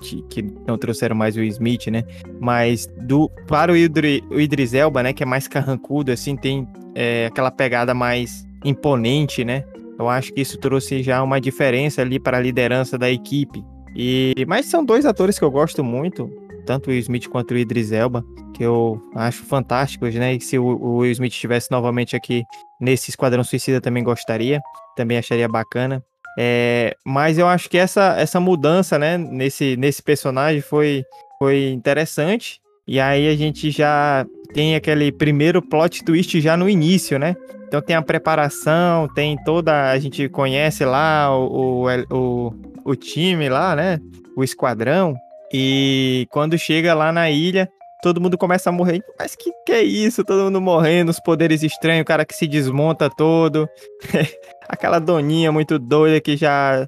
que, 0.00 0.22
que, 0.30 0.42
não 0.64 0.78
trouxeram 0.78 1.16
mais 1.16 1.36
o 1.36 1.40
Will 1.40 1.48
Smith, 1.48 1.88
né? 1.88 2.04
Mas 2.40 2.86
do, 3.00 3.28
para 3.48 3.72
o, 3.72 3.76
Idri, 3.76 4.22
o 4.30 4.38
Idris 4.38 4.74
Elba, 4.74 5.02
né, 5.02 5.12
que 5.12 5.24
é 5.24 5.26
mais 5.26 5.48
carrancudo, 5.48 6.12
assim, 6.12 6.36
tem 6.36 6.68
é, 6.94 7.26
aquela 7.26 7.50
pegada 7.50 7.92
mais 7.92 8.46
imponente, 8.64 9.44
né? 9.44 9.64
Eu 9.98 10.08
acho 10.08 10.32
que 10.32 10.40
isso 10.40 10.56
trouxe 10.56 11.02
já 11.02 11.20
uma 11.20 11.40
diferença 11.40 12.00
ali 12.00 12.20
para 12.20 12.36
a 12.36 12.40
liderança 12.40 12.96
da 12.96 13.10
equipe. 13.10 13.64
E, 13.96 14.46
mas 14.46 14.66
são 14.66 14.84
dois 14.84 15.04
atores 15.04 15.36
que 15.36 15.44
eu 15.44 15.50
gosto 15.50 15.82
muito, 15.82 16.30
tanto 16.64 16.86
o 16.86 16.90
Will 16.90 17.00
Smith 17.00 17.26
quanto 17.26 17.54
o 17.54 17.58
Idris 17.58 17.90
Elba, 17.90 18.24
que 18.54 18.62
eu 18.62 19.02
acho 19.16 19.42
fantásticos, 19.42 20.14
né? 20.14 20.36
E 20.36 20.40
se 20.40 20.56
o, 20.60 20.64
o 20.64 20.98
Will 20.98 21.10
Smith 21.10 21.32
estivesse 21.32 21.72
novamente 21.72 22.14
aqui 22.14 22.44
nesse 22.80 23.10
Esquadrão 23.10 23.44
Suicida, 23.44 23.80
também 23.80 24.02
gostaria, 24.02 24.60
também 24.96 25.18
acharia 25.18 25.48
bacana. 25.48 26.02
É, 26.38 26.94
mas 27.04 27.36
eu 27.36 27.48
acho 27.48 27.68
que 27.68 27.76
essa, 27.76 28.14
essa 28.16 28.38
mudança, 28.38 28.98
né, 28.98 29.18
nesse, 29.18 29.76
nesse 29.76 30.02
personagem 30.02 30.60
foi, 30.60 31.04
foi 31.38 31.70
interessante. 31.70 32.60
E 32.86 33.00
aí 33.00 33.28
a 33.28 33.36
gente 33.36 33.70
já 33.70 34.24
tem 34.54 34.74
aquele 34.74 35.12
primeiro 35.12 35.60
plot 35.60 36.02
twist 36.04 36.40
já 36.40 36.56
no 36.56 36.68
início, 36.68 37.18
né? 37.18 37.36
Então 37.66 37.82
tem 37.82 37.94
a 37.94 38.02
preparação, 38.02 39.08
tem 39.14 39.36
toda. 39.44 39.90
A 39.90 39.98
gente 39.98 40.28
conhece 40.28 40.84
lá 40.84 41.28
o, 41.36 41.84
o, 41.84 42.16
o, 42.16 42.54
o 42.84 42.96
time 42.96 43.48
lá, 43.48 43.76
né? 43.76 43.98
O 44.36 44.42
esquadrão. 44.42 45.14
E 45.52 46.26
quando 46.30 46.56
chega 46.58 46.94
lá 46.94 47.12
na 47.12 47.30
ilha, 47.30 47.68
todo 48.02 48.20
mundo 48.20 48.38
começa 48.38 48.70
a 48.70 48.72
morrer. 48.72 49.02
Mas 49.18 49.34
que 49.34 49.50
que 49.66 49.72
é 49.72 49.82
isso? 49.82 50.24
Todo 50.24 50.44
mundo 50.44 50.60
morrendo, 50.60 51.10
os 51.10 51.20
poderes 51.20 51.62
estranhos, 51.62 52.02
o 52.02 52.06
cara 52.06 52.24
que 52.24 52.34
se 52.34 52.46
desmonta 52.46 53.10
todo. 53.10 53.68
Aquela 54.68 54.98
doninha 54.98 55.50
muito 55.50 55.78
doida 55.78 56.20
que 56.20 56.36
já 56.36 56.86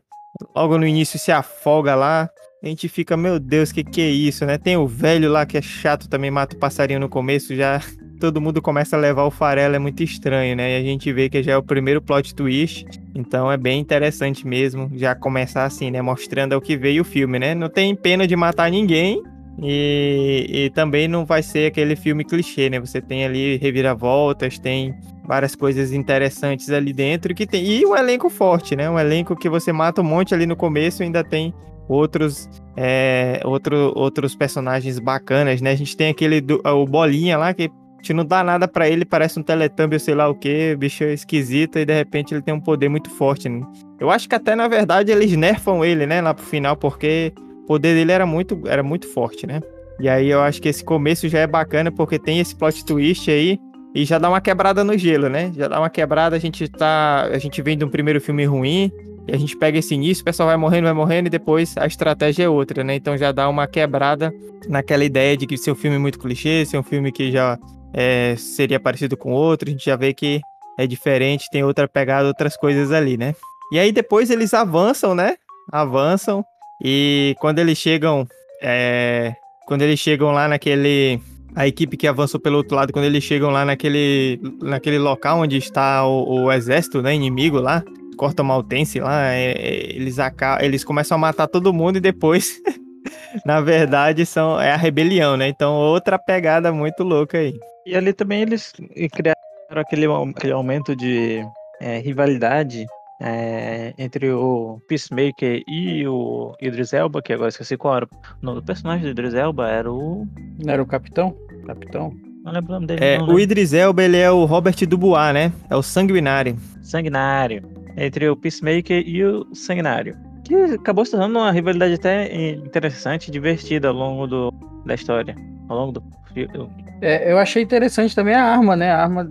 logo 0.55 0.79
no 0.79 0.87
início 0.87 1.19
se 1.19 1.33
afoga 1.33 1.95
lá. 1.95 2.29
a 2.63 2.67
gente 2.67 2.89
fica, 2.89 3.17
meu 3.17 3.39
Deus, 3.39 3.73
que 3.73 3.83
que 3.83 4.01
é 4.01 4.09
isso, 4.09 4.45
né? 4.47 4.59
Tem 4.59 4.77
o 4.77 4.87
velho 4.87 5.31
lá 5.31 5.45
que 5.45 5.57
é 5.57 5.63
chato 5.63 6.09
também, 6.09 6.31
mata 6.31 6.57
o 6.57 6.59
passarinho 6.59 7.01
no 7.01 7.09
começo, 7.09 7.55
já 7.55 7.81
todo 8.21 8.41
mundo 8.41 8.61
começa 8.61 8.97
a 8.97 8.99
levar 8.99 9.25
o 9.25 9.31
farelo, 9.31 9.75
é 9.75 9.79
muito 9.79 10.03
estranho, 10.03 10.55
né? 10.55 10.73
E 10.73 10.81
a 10.81 10.83
gente 10.83 11.13
vê 11.13 11.29
que 11.29 11.43
já 11.43 11.53
é 11.53 11.57
o 11.57 11.63
primeiro 11.63 12.03
plot 12.03 12.35
twist, 12.35 12.87
então 13.15 13.51
é 13.51 13.57
bem 13.57 13.81
interessante 13.81 14.47
mesmo 14.47 14.91
já 14.95 15.15
começar 15.15 15.65
assim, 15.65 15.91
né? 15.91 16.03
Mostrando 16.03 16.55
o 16.55 16.61
que 16.61 16.77
veio 16.77 17.03
o 17.03 17.05
filme, 17.05 17.39
né? 17.39 17.55
Não 17.55 17.69
tem 17.69 17.95
pena 17.95 18.27
de 18.27 18.37
matar 18.37 18.71
ninguém, 18.71 19.23
e, 19.59 20.47
e, 20.49 20.71
também 20.71 21.07
não 21.07 21.25
vai 21.25 21.43
ser 21.43 21.67
aquele 21.67 21.97
filme 21.97 22.25
clichê, 22.25 22.71
né? 22.71 22.81
Você 22.81 23.01
tem 23.01 23.25
ali 23.25 23.57
reviravoltas, 23.57 24.59
tem 24.59 24.95
várias 25.25 25.55
coisas 25.55 25.93
interessantes 25.93 26.71
ali 26.71 26.93
dentro 26.93 27.35
que 27.35 27.47
tem 27.47 27.65
e 27.65 27.85
um 27.85 27.95
elenco 27.95 28.31
forte, 28.31 28.75
né? 28.75 28.89
Um 28.89 28.99
elenco 28.99 29.37
que 29.37 29.49
você 29.49 29.73
mata 29.73 30.01
um 30.01 30.05
monte 30.05 30.35
ali 30.35 30.47
no 30.47 30.57
começo 30.57 31.03
e 31.03 31.05
ainda 31.05 31.23
tem 31.23 31.53
outros 31.89 32.49
é, 32.77 33.41
outro, 33.45 33.93
outros 33.97 34.35
personagens 34.35 34.99
bacanas, 34.99 35.61
né? 35.61 35.73
A 35.73 35.77
gente 35.77 35.97
tem 35.97 36.09
aquele 36.09 36.41
do, 36.41 36.61
o 36.65 36.87
Bolinha 36.87 37.37
lá 37.37 37.53
que 37.53 37.65
a 37.65 38.03
gente 38.03 38.15
não 38.15 38.25
dá 38.25 38.43
nada 38.43 38.67
para 38.67 38.89
ele, 38.89 39.05
parece 39.05 39.39
um 39.39 39.43
Teletubby, 39.43 40.01
sei 40.01 40.15
lá 40.15 40.27
o 40.27 40.35
que, 40.35 40.75
bicho 40.75 41.05
esquisito, 41.05 41.79
e 41.79 41.85
de 41.85 41.93
repente 41.93 42.33
ele 42.33 42.41
tem 42.41 42.55
um 42.55 42.61
poder 42.61 42.89
muito 42.89 43.11
forte. 43.11 43.47
Né? 43.47 43.61
Eu 43.99 44.11
acho 44.11 44.27
que 44.27 44.35
até 44.35 44.57
na 44.57 44.69
verdade 44.69 45.13
eles 45.13 45.37
nerfam 45.37 45.85
ele, 45.85 46.07
né, 46.07 46.23
lá 46.23 46.33
pro 46.33 46.45
final, 46.45 46.75
porque 46.75 47.35
poder 47.71 47.95
dele 47.95 48.11
era 48.11 48.27
muito, 48.27 48.61
era 48.67 48.83
muito 48.83 49.07
forte, 49.07 49.47
né? 49.47 49.61
E 50.01 50.09
aí 50.09 50.29
eu 50.29 50.41
acho 50.41 50.61
que 50.61 50.69
esse 50.69 50.83
começo 50.83 51.29
já 51.29 51.39
é 51.39 51.47
bacana 51.47 51.93
porque 51.93 52.19
tem 52.19 52.41
esse 52.41 52.53
plot 52.53 52.85
twist 52.85 53.31
aí 53.31 53.61
e 53.95 54.05
já 54.05 54.19
dá 54.19 54.29
uma 54.29 54.41
quebrada 54.41 54.83
no 54.83 54.99
gelo, 54.99 55.29
né? 55.29 55.53
Já 55.55 55.69
dá 55.69 55.79
uma 55.79 55.89
quebrada, 55.89 56.35
a 56.35 56.39
gente 56.41 56.67
tá, 56.67 57.29
a 57.33 57.39
gente 57.39 57.63
vem 57.63 57.79
de 57.79 57.85
um 57.85 57.89
primeiro 57.89 58.21
filme 58.21 58.45
ruim 58.45 58.91
e 59.29 59.33
a 59.33 59.39
gente 59.39 59.57
pega 59.57 59.79
esse 59.79 59.95
início, 59.95 60.23
o 60.23 60.25
pessoal 60.25 60.49
vai 60.49 60.57
morrendo, 60.57 60.87
vai 60.87 60.93
morrendo 60.93 61.29
e 61.29 61.31
depois 61.31 61.77
a 61.77 61.87
estratégia 61.87 62.43
é 62.43 62.49
outra, 62.49 62.83
né? 62.83 62.97
Então 62.97 63.17
já 63.17 63.31
dá 63.31 63.49
uma 63.49 63.69
quebrada 63.69 64.35
naquela 64.69 65.05
ideia 65.05 65.37
de 65.37 65.47
que 65.47 65.57
ser 65.57 65.71
um 65.71 65.77
filme 65.77 65.97
muito 65.97 66.19
clichê, 66.19 66.67
ser 66.67 66.77
um 66.77 66.83
filme 66.83 67.13
que 67.13 67.31
já 67.31 67.57
é, 67.95 68.35
seria 68.37 68.81
parecido 68.81 69.17
com 69.17 69.31
outro, 69.31 69.69
a 69.69 69.71
gente 69.71 69.85
já 69.85 69.95
vê 69.95 70.13
que 70.13 70.41
é 70.77 70.89
diferente, 70.89 71.47
tem 71.53 71.63
outra 71.63 71.87
pegada, 71.87 72.27
outras 72.27 72.57
coisas 72.57 72.91
ali, 72.91 73.17
né? 73.17 73.33
E 73.71 73.79
aí 73.79 73.93
depois 73.93 74.29
eles 74.29 74.53
avançam, 74.55 75.15
né? 75.15 75.37
Avançam 75.71 76.45
e 76.83 77.35
quando 77.39 77.59
eles 77.59 77.79
chegam. 77.79 78.27
É, 78.63 79.35
quando 79.67 79.83
eles 79.83 79.99
chegam 80.01 80.31
lá 80.33 80.49
naquele. 80.49 81.21
A 81.55 81.67
equipe 81.67 81.97
que 81.97 82.07
avançou 82.07 82.39
pelo 82.39 82.59
outro 82.59 82.77
lado, 82.77 82.93
quando 82.93 83.07
eles 83.07 83.25
chegam 83.25 83.51
lá 83.51 83.65
naquele, 83.65 84.41
naquele 84.63 84.99
local 84.99 85.41
onde 85.41 85.57
está 85.57 86.07
o, 86.07 86.45
o 86.45 86.53
exército 86.53 87.03
né, 87.03 87.13
inimigo 87.13 87.59
lá, 87.59 87.83
corta 88.17 88.45
maltense 88.45 89.01
lá, 89.01 89.33
é, 89.33 89.51
é, 89.51 89.97
eles, 89.97 90.17
eles 90.61 90.85
começam 90.85 91.17
a 91.17 91.19
matar 91.19 91.49
todo 91.49 91.73
mundo 91.73 91.97
e 91.97 92.01
depois, 92.01 92.61
na 93.45 93.61
verdade, 93.61 94.25
são, 94.25 94.61
é 94.61 94.71
a 94.71 94.77
rebelião, 94.77 95.37
né? 95.37 95.49
Então, 95.49 95.75
outra 95.75 96.21
pegada 96.21 96.71
muito 96.71 97.03
louca 97.03 97.39
aí. 97.39 97.59
E 97.85 97.97
ali 97.97 98.13
também 98.13 98.43
eles 98.43 98.73
criaram 99.13 99.37
aquele, 99.71 100.07
aquele 100.07 100.53
aumento 100.53 100.95
de 100.95 101.45
é, 101.81 101.99
rivalidade 101.99 102.87
é, 103.21 103.93
entre 103.99 104.31
o 104.31 104.81
Peacemaker 104.89 105.63
e 105.69 106.07
o 106.09 106.55
Idris 106.61 106.93
Elba, 106.93 107.21
que 107.21 107.33
agora 107.33 107.51
esqueci 107.51 107.77
qual 107.77 107.97
era 107.99 108.07
o 108.07 108.09
nome 108.41 108.61
do 108.61 108.65
personagem 108.65 109.05
do 109.05 109.11
Idris 109.11 109.35
Elba, 109.35 109.69
era 109.69 109.93
o... 109.93 110.27
Não 110.65 110.73
era 110.73 110.83
o 110.83 110.87
Capitão? 110.87 111.37
Capitão? 111.67 112.13
Não 112.43 112.53
lembro 112.53 112.71
o 112.71 112.75
nome 112.75 112.87
dele. 112.87 113.05
É, 113.05 113.21
o 113.21 113.39
Idris 113.39 113.75
Elba, 113.75 114.03
ele 114.03 114.17
é 114.17 114.31
o 114.31 114.47
Robert 114.47 114.75
Dubois, 114.87 115.35
né? 115.35 115.53
É 115.69 115.77
o 115.77 115.83
Sanguinário. 115.83 116.57
Sanguinário. 116.83 117.63
Entre 117.97 118.29
o 118.29 118.37
Peacemaker 118.37 119.07
e 119.07 119.23
o 119.23 119.47
Sanguinário. 119.55 120.17
Que 120.45 120.55
acabou 120.55 121.05
se 121.05 121.11
tornando 121.11 121.39
uma 121.39 121.53
rivalidade 121.53 121.95
até 121.95 122.53
interessante 122.53 123.29
e 123.29 123.31
divertida 123.31 123.89
ao 123.89 123.95
longo 123.95 124.27
do, 124.27 124.51
da 124.87 124.95
história. 124.95 125.37
Ao 125.69 125.77
longo 125.77 125.93
do 125.93 126.03
filme. 126.33 126.71
É, 127.03 127.31
eu 127.31 127.39
achei 127.39 127.63
interessante 127.63 128.15
também 128.15 128.35
a 128.35 128.43
arma, 128.43 128.75
né? 128.75 128.91
A 128.91 129.03
arma 129.03 129.29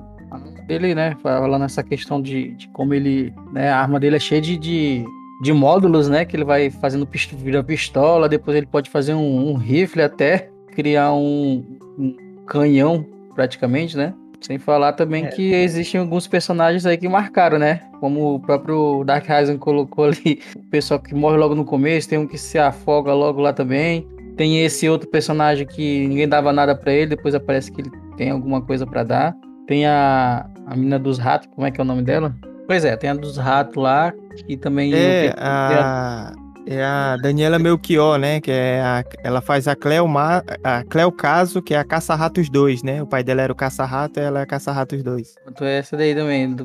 dele, 0.69 0.93
né? 0.93 1.17
Falando 1.21 1.65
essa 1.65 1.83
questão 1.83 2.21
de, 2.21 2.51
de 2.51 2.69
como 2.69 2.93
ele. 2.93 3.33
Né, 3.51 3.69
a 3.69 3.81
arma 3.81 3.99
dele 3.99 4.17
é 4.17 4.19
cheia 4.19 4.39
de, 4.39 4.55
de, 4.55 5.03
de 5.41 5.51
módulos, 5.51 6.07
né? 6.07 6.23
Que 6.23 6.35
ele 6.35 6.45
vai 6.45 6.69
fazendo 6.69 7.07
vira 7.37 7.63
pistola, 7.63 8.29
depois 8.29 8.55
ele 8.55 8.67
pode 8.67 8.89
fazer 8.89 9.15
um, 9.15 9.49
um 9.49 9.55
rifle 9.55 10.03
até, 10.03 10.49
criar 10.71 11.11
um, 11.11 11.65
um, 11.97 12.15
canhão, 12.45 13.03
praticamente, 13.33 13.97
né? 13.97 14.13
Sem 14.39 14.57
falar 14.57 14.93
também 14.93 15.25
é. 15.25 15.27
que 15.27 15.51
existem 15.51 15.99
alguns 15.99 16.25
personagens 16.25 16.85
aí 16.85 16.97
que 16.97 17.09
marcaram, 17.09 17.57
né? 17.57 17.81
Como 17.99 18.35
o 18.35 18.39
próprio 18.39 19.03
Dark 19.03 19.27
Horizon 19.29 19.57
colocou 19.57 20.05
ali, 20.05 20.39
o 20.55 20.63
pessoal 20.69 20.99
que 20.99 21.13
morre 21.13 21.37
logo 21.37 21.55
no 21.55 21.65
começo, 21.65 22.07
tem 22.07 22.19
um 22.19 22.27
que 22.27 22.37
se 22.37 22.57
afoga 22.57 23.13
logo 23.13 23.41
lá 23.41 23.51
também. 23.51 24.07
Tem 24.37 24.63
esse 24.63 24.87
outro 24.87 25.09
personagem 25.09 25.67
que 25.67 26.07
ninguém 26.07 26.27
dava 26.27 26.53
nada 26.53 26.73
para 26.73 26.93
ele, 26.93 27.07
depois 27.07 27.35
aparece 27.35 27.69
que 27.69 27.81
ele 27.81 27.91
tem 28.15 28.29
alguma 28.29 28.61
coisa 28.61 28.87
para 28.87 29.03
dar. 29.03 29.35
Tem 29.67 29.85
a, 29.85 30.49
a 30.69 30.75
mina 30.75 30.99
dos 30.99 31.17
ratos, 31.17 31.49
como 31.55 31.65
é 31.65 31.71
que 31.71 31.81
é 31.81 31.83
o 31.83 31.87
nome 31.87 32.03
dela? 32.03 32.35
Pois 32.67 32.85
é, 32.85 32.95
tem 32.95 33.09
a 33.09 33.15
dos 33.15 33.37
ratos 33.37 33.75
lá, 33.75 34.13
e 34.47 34.55
também... 34.55 34.93
É, 34.93 35.33
a... 35.37 36.31
É 36.67 36.83
a 36.83 37.17
Daniela 37.17 37.57
Melchior, 37.57 38.19
né? 38.19 38.39
Que 38.39 38.51
é 38.51 38.79
a, 38.79 39.03
ela 39.23 39.41
faz 39.41 39.67
a 39.67 39.75
Cleo, 39.75 40.07
Ma, 40.07 40.43
a 40.63 40.83
Cleo 40.83 41.11
Caso, 41.11 41.63
que 41.63 41.73
é 41.73 41.79
a 41.79 41.83
Caça-Ratos 41.83 42.47
2, 42.47 42.83
né? 42.83 43.01
O 43.01 43.07
pai 43.07 43.23
dela 43.23 43.41
era 43.41 43.51
o 43.51 43.55
Caça-Rato 43.55 44.19
e 44.19 44.23
ela 44.23 44.41
é 44.41 44.43
a 44.43 44.45
Caça-Ratos 44.45 45.01
2. 45.01 45.33
Então 45.47 45.65
é 45.65 45.79
essa 45.79 45.97
daí 45.97 46.13
também. 46.13 46.55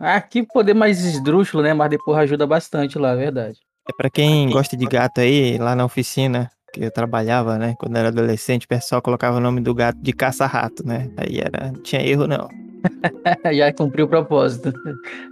Aqui 0.00 0.42
poder 0.42 0.74
mais 0.74 1.04
esdrúxulo, 1.04 1.62
né? 1.62 1.72
Mas 1.72 1.90
depois 1.90 2.18
ajuda 2.18 2.48
bastante 2.48 2.98
lá, 2.98 3.12
é 3.12 3.16
verdade. 3.16 3.58
É 3.88 3.92
pra 3.96 4.10
quem 4.10 4.50
gosta 4.50 4.76
de 4.76 4.86
gato 4.86 5.20
aí, 5.20 5.56
lá 5.56 5.76
na 5.76 5.84
oficina, 5.84 6.50
que 6.72 6.82
eu 6.82 6.90
trabalhava, 6.90 7.58
né? 7.58 7.76
Quando 7.78 7.96
era 7.96 8.08
adolescente, 8.08 8.64
o 8.64 8.68
pessoal 8.68 9.00
colocava 9.00 9.36
o 9.36 9.40
nome 9.40 9.60
do 9.60 9.72
gato 9.72 10.00
de 10.02 10.12
caça-rato, 10.12 10.84
né? 10.84 11.08
Aí 11.16 11.38
era, 11.38 11.70
não 11.70 11.80
tinha 11.80 12.02
erro, 12.02 12.26
não. 12.26 12.48
Já 13.52 13.72
cumpriu 13.72 14.06
o 14.06 14.08
propósito. 14.08 14.72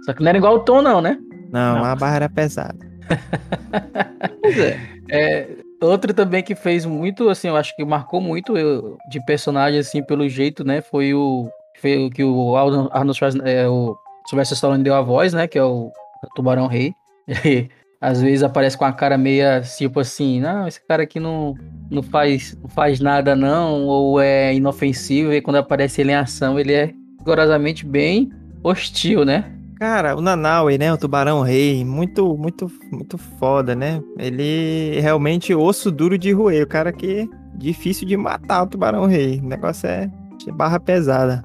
Só 0.05 0.13
que 0.13 0.21
não 0.21 0.29
era 0.29 0.37
igual 0.37 0.55
o 0.55 0.59
tom, 0.59 0.81
não, 0.81 1.01
né? 1.01 1.17
Não, 1.51 1.79
não. 1.79 1.85
a 1.85 1.95
barra 1.95 2.15
era 2.17 2.29
pesada. 2.29 2.77
pois 4.41 4.59
é. 4.59 4.79
é. 5.09 5.47
Outro 5.81 6.13
também 6.13 6.41
que 6.41 6.55
fez 6.55 6.85
muito, 6.85 7.29
assim, 7.29 7.47
eu 7.47 7.55
acho 7.55 7.75
que 7.75 7.85
marcou 7.85 8.19
muito 8.19 8.57
eu, 8.57 8.97
de 9.09 9.23
personagem, 9.25 9.79
assim, 9.79 10.01
pelo 10.01 10.27
jeito, 10.27 10.63
né? 10.63 10.81
Foi 10.81 11.13
o. 11.13 11.49
Foi, 11.79 12.09
que 12.09 12.23
o 12.23 12.55
Arnold 12.55 13.17
Schwarzenegger, 13.17 13.65
é, 13.65 13.67
o 13.67 13.95
Sylvester 14.27 14.55
Stallone 14.55 14.83
deu 14.83 14.95
a 14.95 15.01
voz, 15.01 15.33
né? 15.33 15.47
Que 15.47 15.59
é 15.59 15.63
o 15.63 15.91
Tubarão 16.35 16.67
Rei. 16.67 16.95
às 17.99 18.21
vezes 18.21 18.43
aparece 18.43 18.77
com 18.77 18.85
a 18.85 18.93
cara 18.93 19.17
meia 19.17 19.61
tipo 19.61 19.99
assim, 19.99 20.39
não, 20.39 20.67
esse 20.67 20.79
cara 20.85 21.03
aqui 21.03 21.19
não, 21.19 21.55
não, 21.89 22.03
faz, 22.03 22.55
não 22.61 22.69
faz 22.69 22.99
nada 22.99 23.35
não, 23.35 23.85
ou 23.85 24.21
é 24.21 24.53
inofensivo, 24.53 25.33
e 25.33 25.41
quando 25.41 25.57
aparece 25.57 26.01
ele 26.01 26.11
em 26.11 26.15
ação, 26.15 26.59
ele 26.59 26.73
é 26.73 26.93
rigorosamente 27.27 27.85
bem 27.85 28.31
hostil, 28.63 29.25
né? 29.25 29.51
Cara, 29.75 30.15
o 30.15 30.21
Nanaue, 30.21 30.77
né, 30.77 30.91
o 30.91 30.97
Tubarão 30.97 31.41
Rei, 31.41 31.83
muito, 31.83 32.35
muito, 32.37 32.71
muito 32.89 33.17
foda, 33.17 33.75
né? 33.75 34.01
Ele 34.17 34.99
realmente 35.01 35.53
osso 35.53 35.91
duro 35.91 36.17
de 36.17 36.31
roer, 36.31 36.63
o 36.63 36.67
cara 36.67 36.91
que 36.91 37.21
é 37.21 37.27
difícil 37.57 38.07
de 38.07 38.15
matar 38.15 38.63
o 38.63 38.67
Tubarão 38.67 39.05
Rei, 39.05 39.39
o 39.39 39.47
negócio 39.47 39.87
é 39.87 40.09
barra 40.53 40.79
pesada. 40.79 41.41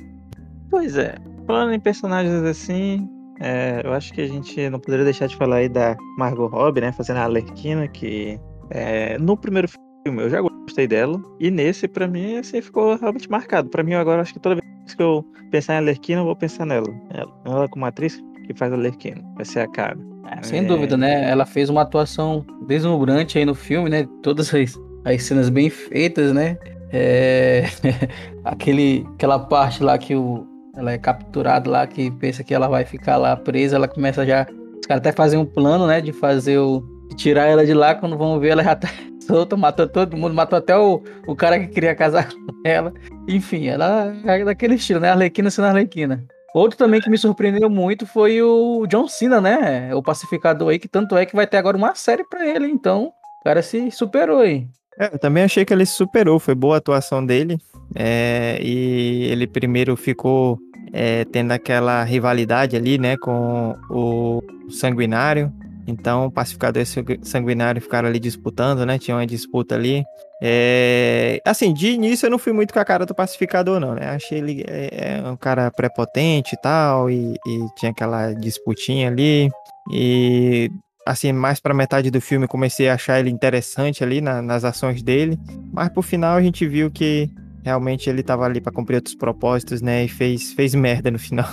Pois 0.71 0.97
é, 0.97 1.17
falando 1.47 1.73
em 1.73 1.81
personagens 1.81 2.43
assim, 2.45 3.07
é, 3.41 3.83
eu 3.85 3.93
acho 3.93 4.13
que 4.15 4.21
a 4.21 4.29
gente 4.29 4.71
não 4.71 4.79
poderia 4.79 5.05
deixar 5.05 5.27
de 5.27 5.37
falar 5.37 5.57
aí 5.57 5.69
da 5.69 5.97
Margot 6.17 6.47
Robbie, 6.47 6.81
né? 6.81 6.93
Fazendo 6.93 7.19
a 7.19 7.25
Alerquina, 7.25 7.89
que 7.89 8.39
é, 8.71 9.19
no 9.19 9.37
primeiro 9.37 9.69
filme 9.69 10.23
eu 10.23 10.31
já 10.31 10.41
gostei 10.41 10.87
dela. 10.87 11.21
E 11.41 11.51
nesse, 11.51 11.89
pra 11.89 12.07
mim, 12.07 12.37
assim, 12.37 12.63
ficou 12.63 12.97
realmente 12.97 13.29
marcado. 13.29 13.69
Pra 13.69 13.83
mim, 13.83 13.95
agora, 13.95 14.23
acho 14.23 14.33
que 14.33 14.41
toda 14.41 14.55
vez 14.55 14.72
que 14.87 15.03
eu 15.03 15.25
pensar 15.51 15.75
em 15.75 15.79
Alerquina, 15.79 16.21
eu 16.21 16.25
vou 16.25 16.37
pensar 16.37 16.67
nela. 16.67 16.87
Ela, 17.11 17.33
ela 17.45 17.69
como 17.69 17.85
atriz 17.85 18.21
que 18.47 18.55
faz 18.55 18.73
Alerquina. 18.73 19.23
Vai 19.37 19.45
ser 19.45 19.61
a 19.61 19.69
cara. 19.69 19.99
É, 20.31 20.43
sem 20.43 20.61
é... 20.61 20.63
dúvida, 20.63 20.97
né? 20.97 21.31
Ela 21.31 21.45
fez 21.45 21.69
uma 21.69 21.83
atuação 21.83 22.45
deslumbrante 22.67 23.39
aí 23.39 23.45
no 23.45 23.55
filme, 23.55 23.91
né? 23.91 24.09
Todas 24.23 24.53
as, 24.55 24.79
as 25.05 25.23
cenas 25.23 25.49
bem 25.49 25.71
feitas, 25.71 26.33
né? 26.33 26.57
É... 26.93 27.65
Aquele, 28.45 29.07
aquela 29.15 29.39
parte 29.39 29.85
lá 29.85 29.97
que 29.97 30.17
o, 30.17 30.45
ela 30.77 30.91
é 30.91 30.99
capturada 30.99 31.71
lá, 31.71 31.87
que 31.87 32.11
pensa 32.11 32.43
que 32.43 32.53
ela 32.53 32.67
vai 32.67 32.85
ficar 32.85 33.17
lá 33.17 33.37
presa, 33.37 33.77
ela 33.77 33.87
começa 33.87 34.27
já. 34.27 34.47
Os 34.81 34.87
caras 34.87 35.01
até 35.01 35.13
fazem 35.13 35.39
um 35.39 35.45
plano, 35.45 35.87
né? 35.87 36.01
De 36.01 36.13
fazer 36.13 36.59
o. 36.59 36.83
De 37.09 37.17
tirar 37.17 37.47
ela 37.47 37.65
de 37.65 37.73
lá, 37.73 37.95
quando 37.95 38.17
vão 38.17 38.41
ver, 38.41 38.49
ela 38.49 38.65
já 38.65 38.75
tá 38.75 38.89
solta, 39.27 39.57
matou 39.57 39.89
todo 39.89 40.17
mundo, 40.17 40.35
matou 40.35 40.59
até 40.59 40.77
o, 40.77 41.03
o 41.27 41.35
cara 41.35 41.59
que 41.59 41.69
queria 41.69 41.95
casar 41.95 42.29
com 42.33 42.61
ela. 42.65 42.93
Enfim, 43.29 43.67
ela 43.67 44.15
é 44.25 44.45
daquele 44.45 44.75
estilo, 44.75 45.01
né? 45.01 45.11
Arlequina 45.11 45.51
sendo 45.51 45.67
Arlequina. 45.67 46.25
Outro 46.55 46.77
também 46.77 47.01
que 47.01 47.09
me 47.09 47.17
surpreendeu 47.17 47.71
muito 47.71 48.07
foi 48.07 48.43
o 48.43 48.87
John 48.87 49.09
Cena, 49.09 49.41
né? 49.41 49.95
O 49.95 50.03
pacificador 50.03 50.69
aí, 50.69 50.79
que 50.79 50.89
tanto 50.89 51.17
é 51.17 51.25
que 51.25 51.35
vai 51.35 51.47
ter 51.47 51.57
agora 51.57 51.77
uma 51.77 51.95
série 51.95 52.25
pra 52.25 52.47
ele, 52.47 52.67
então 52.67 53.13
o 53.41 53.45
cara 53.45 53.63
se 53.63 53.91
superou 53.91 54.41
aí. 54.41 54.67
É, 54.99 55.15
eu 55.15 55.19
também 55.19 55.45
achei 55.45 55.65
que 55.65 55.73
ele 55.73 55.87
se 55.87 55.95
superou, 55.95 56.39
foi 56.39 56.55
boa 56.55 56.75
a 56.75 56.79
atuação 56.79 57.25
dele. 57.25 57.59
É, 57.95 58.59
e 58.63 59.25
ele 59.31 59.47
primeiro 59.47 59.97
ficou 59.97 60.59
é, 60.93 61.25
tendo 61.25 61.53
aquela 61.53 62.05
rivalidade 62.05 62.77
ali, 62.77 62.99
né, 62.99 63.17
com 63.17 63.75
o 63.91 64.43
Sanguinário. 64.69 65.51
Então, 65.87 66.31
pacificador 66.31 66.83
e 66.83 66.87
sangu- 66.87 67.19
sanguinário 67.23 67.81
ficaram 67.83 68.09
ali 68.09 68.19
disputando, 68.21 68.87
né? 68.87 68.99
Tinha 68.99 69.17
uma 69.17 69.27
disputa 69.27 69.75
ali. 69.75 70.05
É, 70.41 71.41
Assim, 71.45 71.73
de 71.73 71.89
início 71.93 72.27
eu 72.27 72.31
não 72.31 72.39
fui 72.39 72.53
muito 72.53 72.73
com 72.73 72.79
a 72.81 72.85
cara 72.85 73.05
do 73.07 73.15
pacificador, 73.15 73.79
não, 73.81 73.95
né? 73.95 74.07
Achei 74.11 74.39
ele 74.39 74.65
é, 74.67 75.19
é 75.25 75.29
um 75.29 75.37
cara 75.37 75.71
prepotente 75.71 76.55
e 76.55 76.61
tal, 76.61 77.11
e, 77.11 77.35
e 77.47 77.67
tinha 77.77 77.91
aquela 77.91 78.33
disputinha 78.33 79.09
ali. 79.09 79.49
E, 79.93 80.71
assim, 81.07 81.33
mais 81.33 81.59
pra 81.61 81.75
metade 81.75 82.11
do 82.11 82.21
filme 82.21 82.45
eu 82.45 82.49
comecei 82.49 82.89
a 82.89 82.95
achar 82.95 83.19
ele 83.19 83.31
interessante 83.31 84.05
ali 84.05 84.21
na- 84.21 84.41
nas 84.43 84.65
ações 84.65 85.03
dele. 85.03 85.39
Mas 85.73 85.89
pro 85.89 86.03
final 86.03 86.37
a 86.37 86.43
gente 86.43 86.67
viu 86.67 86.91
que 86.91 87.29
realmente 87.65 88.09
ele 88.11 88.23
tava 88.23 88.45
ali 88.45 88.61
pra 88.61 88.73
cumprir 88.73 88.97
outros 88.97 89.15
propósitos, 89.17 89.81
né? 89.83 90.05
E 90.05 90.09
fez, 90.09 90.53
fez 90.53 90.75
merda 90.75 91.11
no 91.11 91.19
final. 91.19 91.47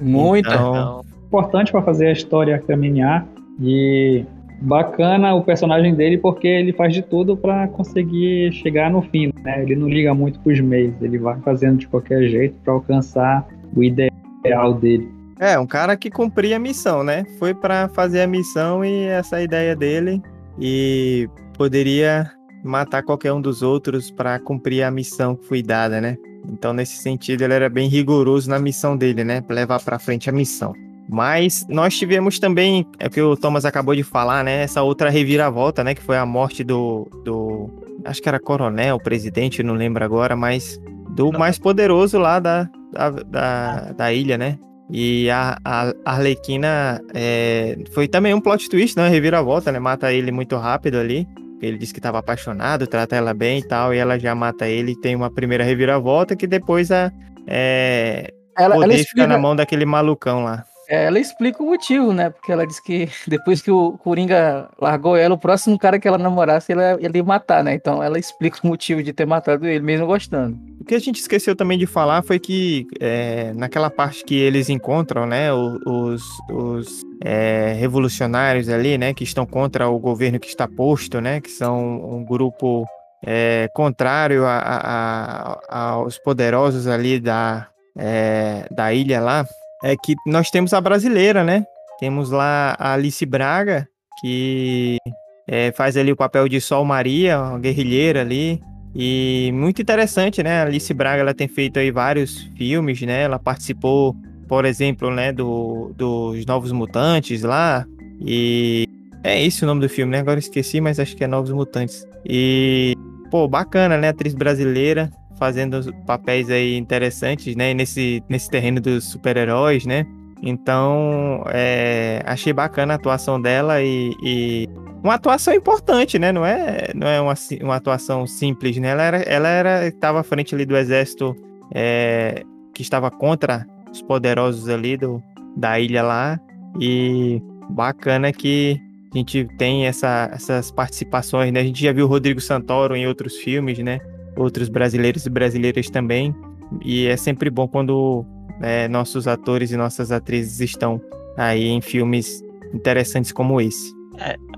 Muita. 0.00 0.48
Então, 0.48 1.04
Importante 1.30 1.70
para 1.70 1.80
fazer 1.80 2.08
a 2.08 2.12
história 2.12 2.58
caminhar 2.58 3.24
e 3.60 4.26
bacana 4.60 5.32
o 5.32 5.44
personagem 5.44 5.94
dele 5.94 6.18
porque 6.18 6.48
ele 6.48 6.72
faz 6.72 6.92
de 6.92 7.02
tudo 7.02 7.36
para 7.36 7.68
conseguir 7.68 8.52
chegar 8.52 8.90
no 8.90 9.00
fim, 9.00 9.32
né? 9.44 9.62
Ele 9.62 9.76
não 9.76 9.88
liga 9.88 10.12
muito 10.12 10.40
pros 10.40 10.58
meios, 10.58 10.92
ele 11.00 11.18
vai 11.18 11.38
fazendo 11.38 11.78
de 11.78 11.86
qualquer 11.86 12.28
jeito 12.28 12.56
para 12.64 12.72
alcançar 12.72 13.46
o 13.76 13.80
ideal 13.80 14.74
dele. 14.74 15.08
É, 15.38 15.56
um 15.56 15.68
cara 15.68 15.96
que 15.96 16.10
cumpria 16.10 16.56
a 16.56 16.58
missão, 16.58 17.04
né? 17.04 17.24
Foi 17.38 17.54
pra 17.54 17.88
fazer 17.90 18.22
a 18.22 18.26
missão 18.26 18.84
e 18.84 19.04
essa 19.04 19.40
ideia 19.40 19.76
dele. 19.76 20.20
E 20.58 21.28
poderia 21.56 22.28
matar 22.64 23.04
qualquer 23.04 23.32
um 23.32 23.40
dos 23.40 23.62
outros 23.62 24.10
pra 24.10 24.40
cumprir 24.40 24.82
a 24.82 24.90
missão 24.90 25.36
que 25.36 25.46
foi 25.46 25.62
dada, 25.62 26.00
né? 26.00 26.16
Então, 26.48 26.72
nesse 26.72 26.96
sentido, 26.96 27.42
ele 27.42 27.54
era 27.54 27.68
bem 27.68 27.88
rigoroso 27.88 28.50
na 28.50 28.58
missão 28.58 28.96
dele, 28.96 29.22
né? 29.22 29.40
Pra 29.40 29.54
levar 29.54 29.80
pra 29.80 29.96
frente 29.96 30.28
a 30.28 30.32
missão. 30.32 30.74
Mas 31.10 31.66
nós 31.68 31.98
tivemos 31.98 32.38
também, 32.38 32.86
é 32.98 33.08
o 33.08 33.10
que 33.10 33.20
o 33.20 33.36
Thomas 33.36 33.64
acabou 33.64 33.96
de 33.96 34.04
falar, 34.04 34.44
né? 34.44 34.62
Essa 34.62 34.82
outra 34.82 35.10
reviravolta, 35.10 35.82
né? 35.82 35.92
Que 35.92 36.02
foi 36.02 36.16
a 36.16 36.24
morte 36.24 36.62
do. 36.62 37.08
do 37.24 37.68
acho 38.04 38.22
que 38.22 38.28
era 38.28 38.38
coronel, 38.38 38.96
presidente, 38.98 39.62
não 39.62 39.74
lembro 39.74 40.04
agora, 40.04 40.36
mas 40.36 40.80
do 41.10 41.32
mais 41.32 41.58
poderoso 41.58 42.16
lá 42.16 42.38
da, 42.38 42.70
da, 42.92 43.10
da, 43.10 43.92
da 43.92 44.12
ilha, 44.12 44.38
né? 44.38 44.56
E 44.88 45.28
a, 45.30 45.58
a 45.64 45.92
Arlequina 46.04 47.00
é, 47.12 47.76
foi 47.92 48.06
também 48.06 48.32
um 48.32 48.40
plot 48.40 48.68
twist, 48.68 48.96
né? 48.96 49.08
Reviravolta, 49.08 49.72
né? 49.72 49.80
Mata 49.80 50.12
ele 50.12 50.30
muito 50.30 50.56
rápido 50.56 50.96
ali. 50.96 51.26
Ele 51.60 51.76
disse 51.76 51.92
que 51.92 51.98
estava 51.98 52.18
apaixonado, 52.18 52.86
trata 52.86 53.16
ela 53.16 53.34
bem 53.34 53.58
e 53.58 53.62
tal, 53.62 53.92
e 53.92 53.98
ela 53.98 54.18
já 54.18 54.34
mata 54.34 54.66
ele. 54.68 54.98
Tem 55.00 55.16
uma 55.16 55.30
primeira 55.30 55.64
reviravolta 55.64 56.36
que 56.36 56.46
depois 56.46 56.90
a 56.90 57.12
é, 57.48 58.32
Ela, 58.56 58.74
ela 58.74 58.74
poder 58.76 58.98
fica 58.98 59.02
explica, 59.02 59.26
na 59.26 59.38
mão 59.38 59.54
daquele 59.54 59.84
malucão 59.84 60.44
lá. 60.44 60.64
É, 60.90 61.04
ela 61.04 61.18
explica 61.20 61.62
o 61.62 61.66
motivo, 61.66 62.12
né? 62.12 62.30
Porque 62.30 62.50
ela 62.50 62.66
disse 62.66 62.82
que 62.82 63.08
depois 63.28 63.62
que 63.62 63.70
o 63.70 63.92
Coringa 63.98 64.68
largou 64.80 65.16
ela, 65.16 65.34
o 65.34 65.38
próximo 65.38 65.78
cara 65.78 65.98
que 66.00 66.08
ela 66.08 66.18
namorasse, 66.18 66.72
ela, 66.72 66.98
ia 67.00 67.24
matar, 67.24 67.62
né? 67.62 67.74
Então 67.74 68.02
ela 68.02 68.18
explica 68.18 68.58
o 68.62 68.66
motivo 68.66 69.02
de 69.02 69.12
ter 69.12 69.24
matado 69.26 69.66
ele, 69.66 69.84
mesmo 69.84 70.06
gostando. 70.06 70.58
O 70.80 70.84
que 70.84 70.94
a 70.94 70.98
gente 70.98 71.20
esqueceu 71.20 71.54
também 71.54 71.78
de 71.78 71.86
falar 71.86 72.22
foi 72.22 72.38
que 72.40 72.86
é, 72.98 73.52
naquela 73.54 73.88
parte 73.88 74.24
que 74.24 74.34
eles 74.34 74.68
encontram, 74.68 75.26
né, 75.26 75.52
os, 75.52 76.22
os 76.50 77.02
é, 77.22 77.74
revolucionários 77.78 78.68
ali, 78.68 78.98
né, 78.98 79.14
que 79.14 79.22
estão 79.22 79.46
contra 79.46 79.88
o 79.88 79.98
governo 79.98 80.40
que 80.40 80.48
está 80.48 80.66
posto, 80.66 81.20
né, 81.20 81.40
que 81.40 81.50
são 81.50 81.78
um 82.16 82.24
grupo 82.24 82.86
é, 83.24 83.68
contrário 83.74 84.46
a- 84.46 84.58
a- 84.58 85.58
a- 85.68 85.90
aos 85.90 86.18
poderosos 86.18 86.86
ali 86.86 87.20
da, 87.20 87.68
é, 87.96 88.66
da 88.70 88.92
ilha 88.94 89.20
lá, 89.20 89.46
é 89.82 89.96
que 89.96 90.14
nós 90.26 90.50
temos 90.50 90.72
a 90.72 90.80
brasileira, 90.80 91.42
né? 91.42 91.64
Temos 91.98 92.30
lá 92.30 92.76
a 92.78 92.94
Alice 92.94 93.24
Braga, 93.24 93.86
que 94.20 94.98
é, 95.46 95.72
faz 95.72 95.96
ali 95.96 96.12
o 96.12 96.16
papel 96.16 96.48
de 96.48 96.60
Sol 96.60 96.84
Maria, 96.84 97.40
uma 97.40 97.58
guerrilheira 97.58 98.20
ali, 98.20 98.60
e 98.94 99.50
muito 99.54 99.80
interessante, 99.80 100.42
né? 100.42 100.60
A 100.60 100.62
Alice 100.64 100.92
Braga 100.92 101.20
ela 101.20 101.34
tem 101.34 101.48
feito 101.48 101.78
aí 101.78 101.90
vários 101.90 102.42
filmes, 102.56 103.00
né? 103.02 103.22
Ela 103.22 103.38
participou, 103.38 104.14
por 104.48 104.64
exemplo, 104.64 105.10
né, 105.10 105.32
do, 105.32 105.92
dos 105.96 106.44
Novos 106.46 106.72
Mutantes 106.72 107.42
lá. 107.42 107.86
E 108.20 108.86
é 109.22 109.42
esse 109.42 109.62
o 109.64 109.66
nome 109.66 109.80
do 109.80 109.88
filme, 109.88 110.12
né? 110.12 110.18
Agora 110.18 110.38
esqueci, 110.38 110.80
mas 110.80 110.98
acho 110.98 111.16
que 111.16 111.24
é 111.24 111.26
Novos 111.26 111.52
Mutantes. 111.52 112.06
E 112.24 112.94
pô, 113.30 113.46
bacana, 113.46 113.96
né? 113.96 114.08
Atriz 114.08 114.34
brasileira 114.34 115.10
fazendo 115.38 115.92
papéis 116.06 116.50
aí 116.50 116.76
interessantes, 116.76 117.56
né? 117.56 117.74
Nesse 117.74 118.22
nesse 118.28 118.48
terreno 118.50 118.80
dos 118.80 119.04
super-heróis, 119.04 119.86
né? 119.86 120.06
Então, 120.42 121.44
é, 121.48 122.22
achei 122.24 122.52
bacana 122.52 122.94
a 122.94 122.96
atuação 122.96 123.40
dela 123.40 123.82
e, 123.82 124.14
e 124.22 124.68
uma 125.02 125.14
atuação 125.14 125.54
importante, 125.54 126.18
né? 126.18 126.32
Não 126.32 126.44
é, 126.44 126.90
não 126.94 127.06
é 127.06 127.20
uma, 127.20 127.34
uma 127.62 127.76
atuação 127.76 128.26
simples, 128.26 128.76
né? 128.78 128.88
Ela 128.88 129.02
era, 129.02 129.16
ela 129.18 129.48
era, 129.48 129.86
estava 129.86 130.20
à 130.20 130.22
frente 130.22 130.54
ali 130.54 130.64
do 130.64 130.76
exército 130.76 131.36
é, 131.74 132.42
que 132.74 132.82
estava 132.82 133.10
contra 133.10 133.66
os 133.92 134.00
poderosos 134.02 134.68
ali 134.68 134.96
do, 134.96 135.22
da 135.56 135.78
ilha 135.78 136.02
lá 136.02 136.38
e 136.80 137.42
bacana 137.70 138.32
que 138.32 138.80
a 139.12 139.18
gente 139.18 139.46
tem 139.58 139.86
essa, 139.86 140.30
essas 140.32 140.70
participações, 140.70 141.52
né? 141.52 141.60
A 141.60 141.64
gente 141.64 141.82
já 141.82 141.92
viu 141.92 142.06
o 142.06 142.08
Rodrigo 142.08 142.40
Santoro 142.40 142.94
em 142.96 143.06
outros 143.06 143.36
filmes, 143.36 143.78
né? 143.78 143.98
Outros 144.40 144.68
brasileiros 144.68 145.26
e 145.26 145.30
brasileiras 145.30 145.90
também 145.90 146.34
e 146.82 147.06
é 147.06 147.16
sempre 147.16 147.50
bom 147.50 147.66
quando 147.66 148.24
né, 148.60 148.88
nossos 148.88 149.26
atores 149.26 149.70
e 149.72 149.76
nossas 149.76 150.12
atrizes 150.12 150.60
estão 150.60 151.00
aí 151.36 151.68
em 151.68 151.80
filmes 151.80 152.42
interessantes 152.72 153.32
como 153.32 153.60
esse. 153.60 153.92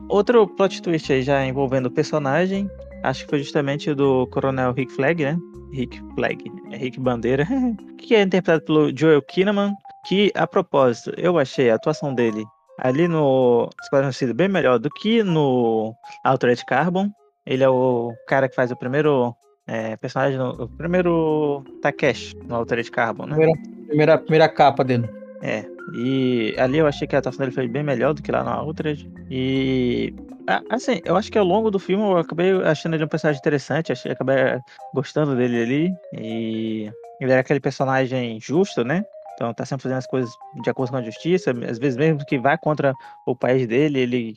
Outro 0.09 0.47
plot 0.47 0.83
twist 0.83 1.13
aí 1.13 1.23
já 1.23 1.45
envolvendo 1.47 1.87
o 1.87 1.91
personagem, 1.91 2.69
acho 3.03 3.25
que 3.25 3.31
foi 3.31 3.39
justamente 3.39 3.95
do 3.95 4.27
Coronel 4.29 4.73
Rick 4.73 4.93
Flag, 4.93 5.25
né? 5.25 5.39
Rick 5.73 6.03
Flag, 6.15 6.45
é 6.71 6.77
Rick 6.77 7.01
Bandeira, 7.01 7.47
que 7.99 8.15
é 8.15 8.23
interpretado 8.23 8.65
pelo 8.65 8.97
Joel 8.97 9.23
Kinnaman, 9.23 9.73
que, 10.07 10.31
a 10.35 10.47
propósito, 10.47 11.13
eu 11.17 11.39
achei 11.39 11.71
a 11.71 11.77
atuação 11.77 12.15
dele 12.15 12.45
ali 12.79 13.07
no 13.07 13.71
Esquadrão 13.81 14.11
Suicida 14.11 14.35
bem 14.35 14.49
melhor 14.49 14.79
do 14.79 14.91
que 14.91 15.23
no 15.23 15.95
Altered 16.25 16.63
Carbon. 16.67 17.09
Ele 17.47 17.63
é 17.63 17.69
o 17.69 18.13
cara 18.27 18.49
que 18.49 18.55
faz 18.55 18.71
o 18.71 18.77
primeiro 18.77 19.35
é, 19.67 19.97
personagem, 19.97 20.39
no- 20.39 20.65
o 20.65 20.69
primeiro 20.69 21.63
Takeshi 21.81 22.35
no 22.49 22.57
Altered 22.57 22.91
Carbon, 22.91 23.27
né? 23.27 23.35
Primeira, 23.37 23.59
primeira, 23.89 24.19
primeira 24.19 24.49
capa 24.49 24.83
dele. 24.85 25.09
É, 25.43 25.65
e 25.95 26.55
ali 26.59 26.79
eu 26.79 26.87
achei 26.87 27.07
que 27.07 27.17
a 27.17 27.19
atuação 27.19 27.43
dele 27.45 27.55
foi 27.55 27.67
bem 27.67 27.83
melhor 27.83 28.15
do 28.15 28.23
que 28.23 28.31
lá 28.31 28.45
na 28.45 28.55
Outrage. 28.55 29.09
E, 29.31 30.13
assim, 30.69 31.01
eu 31.05 31.17
acho 31.17 31.31
que 31.33 31.39
ao 31.39 31.45
longo 31.45 31.71
do 31.71 31.79
filme 31.79 32.03
eu 32.05 32.19
acabei 32.19 32.53
achando 32.63 32.95
ele 32.95 33.05
um 33.05 33.09
personagem 33.09 33.41
interessante, 33.41 33.91
achei, 33.93 34.13
acabei 34.13 34.37
gostando 34.95 35.35
dele 35.37 35.63
ali. 35.63 35.95
E 36.13 36.93
ele 37.21 37.33
era 37.33 37.41
aquele 37.41 37.61
personagem 37.61 38.39
justo, 38.41 38.85
né? 38.85 39.05
Então 39.35 39.53
tá 39.55 39.65
sempre 39.65 39.83
fazendo 39.85 39.99
as 39.99 40.07
coisas 40.07 40.33
de 40.63 40.71
acordo 40.71 40.91
com 40.91 40.99
a 40.99 41.03
justiça, 41.03 41.51
às 41.69 41.79
vezes 41.79 41.97
mesmo 41.97 42.25
que 42.25 42.39
vá 42.39 42.57
contra 42.57 42.95
o 43.27 43.35
país 43.35 43.67
dele, 43.67 43.99
ele, 43.99 44.37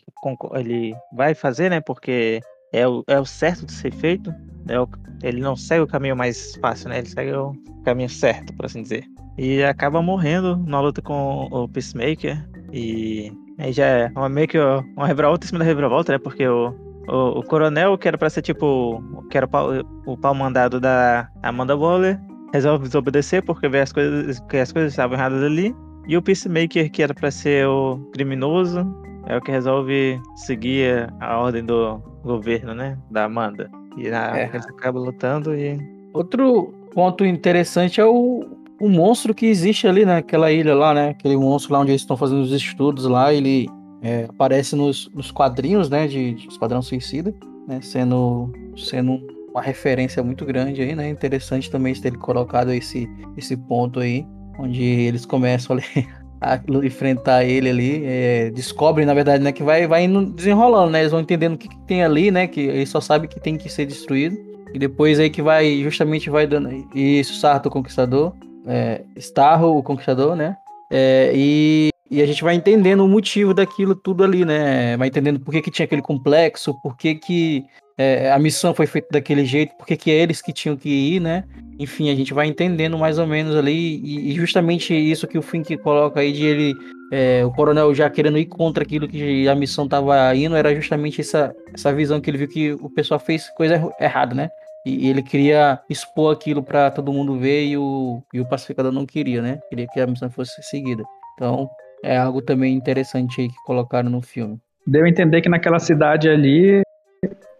ele 0.56 0.96
vai 1.12 1.36
fazer, 1.36 1.70
né? 1.70 1.82
Porque 1.82 2.42
é 2.74 2.88
o, 2.88 3.04
é 3.08 3.20
o 3.20 3.26
certo 3.26 3.66
de 3.66 3.74
ser 3.74 3.92
feito. 3.92 4.34
É 4.68 5.28
ele 5.28 5.42
não 5.42 5.56
segue 5.56 5.84
o 5.84 5.88
caminho 5.88 6.16
mais 6.16 6.56
fácil, 6.56 6.90
né? 6.90 7.00
Ele 7.00 7.08
segue 7.08 7.32
o 7.34 7.54
caminho 7.84 8.10
certo, 8.10 8.54
por 8.54 8.66
assim 8.66 8.82
dizer 8.82 9.06
e 9.38 9.64
acaba 9.64 10.02
morrendo 10.02 10.58
na 10.66 10.80
luta 10.80 11.02
com 11.02 11.48
o 11.52 11.68
Peacemaker. 11.68 12.44
E 12.72 13.32
aí 13.58 13.72
já 13.72 13.86
é 13.86 14.12
uma, 14.16 14.30
meio 14.30 14.48
que 14.48 14.58
uma 14.96 15.08
reviravolta 15.08 15.46
em 15.46 15.48
cima 15.48 15.60
da 15.60 15.66
reviravolta, 15.66 16.14
né? 16.14 16.18
Porque 16.18 16.48
o, 16.48 16.74
o, 17.08 17.40
o 17.40 17.44
coronel, 17.44 17.98
que 17.98 18.08
era 18.08 18.18
pra 18.18 18.30
ser 18.30 18.42
tipo. 18.42 19.02
que 19.30 19.38
era 19.38 19.46
o 19.46 19.50
pau, 19.50 19.70
o 20.06 20.18
pau 20.18 20.34
mandado 20.34 20.80
da 20.80 21.30
Amanda 21.44 21.76
Waller, 21.76 22.20
resolve 22.54 22.86
desobedecer 22.86 23.44
porque 23.44 23.68
vê 23.68 23.82
as 23.82 23.92
coisas, 23.92 24.40
que 24.50 24.58
as 24.58 24.72
coisas 24.72 24.94
estavam 24.94 25.18
erradas 25.18 25.44
ali. 25.44 25.76
E 26.08 26.16
o 26.16 26.22
Peacemaker, 26.22 26.92
que 26.92 27.02
era 27.02 27.14
pra 27.14 27.32
ser 27.32 27.68
o 27.68 27.98
criminoso, 28.14 28.86
é 29.26 29.36
o 29.36 29.42
que 29.42 29.52
resolve 29.52 30.22
seguir 30.36 31.12
a 31.20 31.40
ordem 31.40 31.66
do 31.66 31.98
governo, 32.24 32.76
né? 32.76 32.98
Da 33.10 33.26
Amanda. 33.26 33.70
E 33.98 34.10
na, 34.10 34.38
É. 34.38 34.50
eles 34.54 34.66
acabam 34.68 35.04
lutando 35.04 35.56
e. 35.56 35.78
Outro 36.14 36.74
ponto 36.94 37.26
interessante 37.26 38.00
é 38.00 38.06
o, 38.06 38.46
o 38.80 38.90
monstro 38.90 39.34
que 39.34 39.46
existe 39.46 39.88
ali 39.88 40.06
naquela 40.06 40.52
ilha 40.52 40.74
lá, 40.74 40.94
né? 40.94 41.10
Aquele 41.10 41.36
monstro 41.36 41.74
lá 41.74 41.80
onde 41.80 41.92
eles 41.92 42.02
estão 42.02 42.16
fazendo 42.16 42.42
os 42.42 42.52
estudos 42.52 43.06
lá, 43.06 43.34
ele 43.34 43.68
é, 44.02 44.26
aparece 44.30 44.76
nos, 44.76 45.10
nos 45.14 45.30
quadrinhos, 45.32 45.90
né? 45.90 46.08
De, 46.08 46.34
de 46.36 46.48
Esquadrão 46.48 46.82
Suicida, 46.82 47.34
né? 47.68 47.80
Sendo, 47.82 48.52
sendo 48.78 49.20
uma 49.52 49.62
referência 49.62 50.24
muito 50.24 50.46
grande 50.46 50.82
aí, 50.82 50.96
né? 50.96 51.10
Interessante 51.10 51.70
também 51.70 51.94
ter 51.94 52.18
colocado 52.18 52.72
esse, 52.72 53.10
esse 53.36 53.58
ponto 53.58 54.00
aí, 54.00 54.26
onde 54.58 54.84
eles 54.84 55.26
começam 55.26 55.76
ali 55.76 56.08
a 56.40 56.60
enfrentar 56.84 57.44
ele 57.44 57.70
ali, 57.70 58.04
é, 58.06 58.50
descobrem, 58.52 59.06
na 59.06 59.14
verdade, 59.14 59.44
né? 59.44 59.52
Que 59.52 59.64
vai, 59.64 59.88
vai 59.88 60.04
indo 60.04 60.26
desenrolando, 60.26 60.92
né? 60.92 61.00
Eles 61.00 61.12
vão 61.12 61.22
entendendo 61.22 61.56
o 61.56 61.58
que, 61.58 61.68
que 61.68 61.80
tem 61.80 62.04
ali, 62.04 62.32
né? 62.32 62.48
Que 62.48 62.62
eles 62.62 62.90
só 62.90 63.02
sabem 63.02 63.30
que 63.30 63.40
tem 63.40 63.58
que 63.58 63.70
ser 63.70 63.86
destruído. 63.86 64.38
E 64.74 64.80
depois 64.80 65.20
aí 65.20 65.30
que 65.30 65.42
vai, 65.42 65.82
justamente 65.82 66.30
vai 66.30 66.46
dando. 66.46 66.70
Isso, 66.94 67.36
Sarto, 67.36 67.68
o 67.68 67.72
Conquistador. 67.72 68.34
É, 68.68 69.02
Starro, 69.16 69.78
o 69.78 69.84
Conquistador, 69.84 70.36
né? 70.36 70.58
É, 70.92 71.32
e 71.34 71.90
e 72.10 72.22
a 72.22 72.26
gente 72.26 72.44
vai 72.44 72.56
entendendo 72.56 73.04
o 73.04 73.08
motivo 73.08 73.54
daquilo 73.54 73.96
tudo 73.96 74.24
ali, 74.24 74.46
né? 74.46 74.96
Vai 74.98 75.08
entendendo 75.08 75.40
por 75.40 75.52
que, 75.52 75.62
que 75.62 75.72
tinha 75.72 75.86
aquele 75.86 76.02
complexo, 76.02 76.74
por 76.82 76.96
que, 76.96 77.16
que 77.16 77.66
é, 77.98 78.32
a 78.32 78.38
missão 78.38 78.74
foi 78.74 78.86
feita 78.86 79.08
daquele 79.12 79.46
jeito, 79.46 79.76
por 79.76 79.88
que, 79.88 79.96
que 79.96 80.12
é 80.12 80.16
eles 80.16 80.42
que 80.42 80.54
tinham 80.54 80.76
que 80.76 80.90
ir, 80.90 81.20
né? 81.20 81.46
Enfim, 81.80 82.10
a 82.10 82.16
gente 82.16 82.34
vai 82.34 82.46
entendendo 82.48 82.98
mais 82.98 83.18
ou 83.18 83.26
menos 83.26 83.56
ali, 83.56 84.00
e, 84.04 84.32
e 84.32 84.36
justamente 84.36 84.94
isso 84.94 85.28
que 85.28 85.38
o 85.38 85.42
Fink 85.42 85.78
coloca 85.78 86.20
aí 86.20 86.32
de 86.32 86.46
ele, 86.46 86.74
é, 87.12 87.44
o 87.46 87.52
coronel 87.52 87.94
já 87.96 88.10
querendo 88.10 88.38
ir 88.38 88.46
contra 88.46 88.84
aquilo 88.84 89.08
que 89.08 89.48
a 89.48 89.56
missão 89.56 89.86
estava 89.86 90.36
indo, 90.36 90.56
era 90.56 90.76
justamente 90.76 91.22
essa, 91.22 91.56
essa 91.74 91.94
visão 91.94 92.22
que 92.22 92.30
ele 92.30 92.38
viu 92.38 92.48
que 92.48 92.74
o 92.74 92.90
pessoal 92.90 93.20
fez 93.20 93.50
coisa 93.52 93.92
errada, 94.00 94.36
né? 94.36 94.50
E 94.86 95.10
ele 95.10 95.24
queria 95.24 95.80
expor 95.90 96.32
aquilo 96.32 96.62
para 96.62 96.92
todo 96.92 97.12
mundo 97.12 97.40
ver 97.40 97.66
e 97.66 97.76
o, 97.76 98.22
e 98.32 98.40
o 98.40 98.48
pacificador 98.48 98.92
não 98.92 99.04
queria, 99.04 99.42
né? 99.42 99.60
Queria 99.68 99.88
que 99.88 100.00
a 100.00 100.06
missão 100.06 100.30
fosse 100.30 100.62
seguida. 100.62 101.04
Então, 101.34 101.68
é 102.06 102.18
algo 102.18 102.42
também 102.42 102.76
interessante 102.76 103.42
aí 103.42 103.50
que 103.50 103.64
colocaram 103.66 104.10
no 104.10 104.22
filme. 104.22 104.60
Deu 104.86 105.04
a 105.04 105.10
entender 105.10 105.42
que 105.42 105.50
naquela 105.50 105.80
cidade 105.80 106.30
ali 106.30 106.82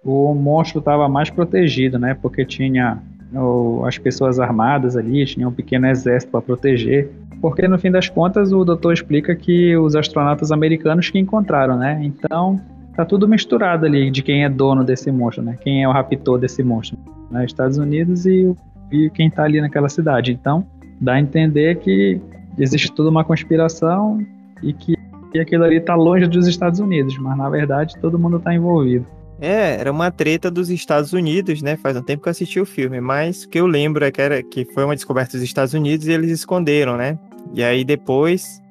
o 0.04 0.36
monstro 0.36 0.80
estava 0.80 1.10
mais 1.10 1.32
protegido, 1.32 1.98
né? 1.98 2.14
Porque 2.14 2.46
tinha 2.46 3.02
o, 3.34 3.84
as 3.86 3.98
pessoas 3.98 4.40
armadas 4.40 4.96
ali, 4.96 5.26
tinha 5.26 5.48
um 5.48 5.52
pequeno 5.52 5.88
exército 5.88 6.32
para 6.32 6.42
proteger. 6.42 7.10
Porque 7.42 7.68
no 7.68 7.80
fim 7.80 7.90
das 7.90 8.08
contas 8.08 8.54
o 8.54 8.64
doutor 8.64 8.94
explica 8.94 9.36
que 9.36 9.76
os 9.76 9.96
astronautas 9.96 10.52
americanos 10.52 11.10
que 11.10 11.18
encontraram, 11.18 11.78
né? 11.78 12.00
Então 12.04 12.62
tá 12.96 13.04
tudo 13.04 13.28
misturado 13.28 13.86
ali 13.86 14.12
de 14.12 14.22
quem 14.22 14.46
é 14.46 14.50
dono 14.50 14.84
desse 14.84 15.12
monstro, 15.12 15.44
né? 15.44 15.58
Quem 15.62 15.84
é 15.84 15.88
o 15.88 15.92
raptor 15.92 16.38
desse 16.38 16.62
monstro, 16.64 17.00
né? 17.32 17.44
Estados 17.46 17.80
Unidos 17.80 18.28
e, 18.28 18.56
e 18.92 19.10
quem 19.10 19.32
tá 19.32 19.44
ali 19.44 19.60
naquela 19.60 19.90
cidade. 19.90 20.32
Então 20.32 20.64
dá 21.02 21.14
a 21.14 21.20
entender 21.20 21.80
que 21.80 22.22
existe 22.60 22.92
toda 22.94 23.10
uma 23.10 23.24
conspiração 23.24 24.20
e 24.62 24.74
que 24.74 24.96
aquilo 25.40 25.64
ali 25.64 25.80
tá 25.80 25.96
longe 25.96 26.28
dos 26.28 26.48
Estados 26.48 26.80
Unidos, 26.80 27.18
mas 27.18 27.38
na 27.38 27.50
verdade 27.50 27.96
todo 28.00 28.18
mundo 28.18 28.40
tá 28.40 28.54
envolvido. 28.54 29.06
É, 29.40 29.76
era 29.80 29.92
uma 29.92 30.10
treta 30.10 30.50
dos 30.50 30.70
Estados 30.70 31.12
Unidos, 31.12 31.62
né? 31.62 31.76
Faz 31.76 31.98
um 31.98 32.02
tempo 32.02 32.24
que 32.24 32.30
eu 32.30 32.32
assisti 32.32 32.60
o 32.60 32.66
filme, 32.66 33.02
mas 33.02 33.44
o 33.44 33.50
que 33.50 33.60
eu 33.60 33.68
lembro 33.68 34.06
é 34.06 34.12
que, 34.12 34.22
era, 34.22 34.42
que 34.42 34.64
foi 34.74 34.86
uma 34.86 34.96
descoberta 34.96 35.34
dos 35.34 35.44
Estados 35.44 35.74
Unidos 35.74 36.08
e 36.08 36.12
eles 36.12 36.32
esconderam, 36.32 36.96
né? 36.96 37.20
E 37.54 37.64
aí 37.64 37.84
depois, 37.84 38.62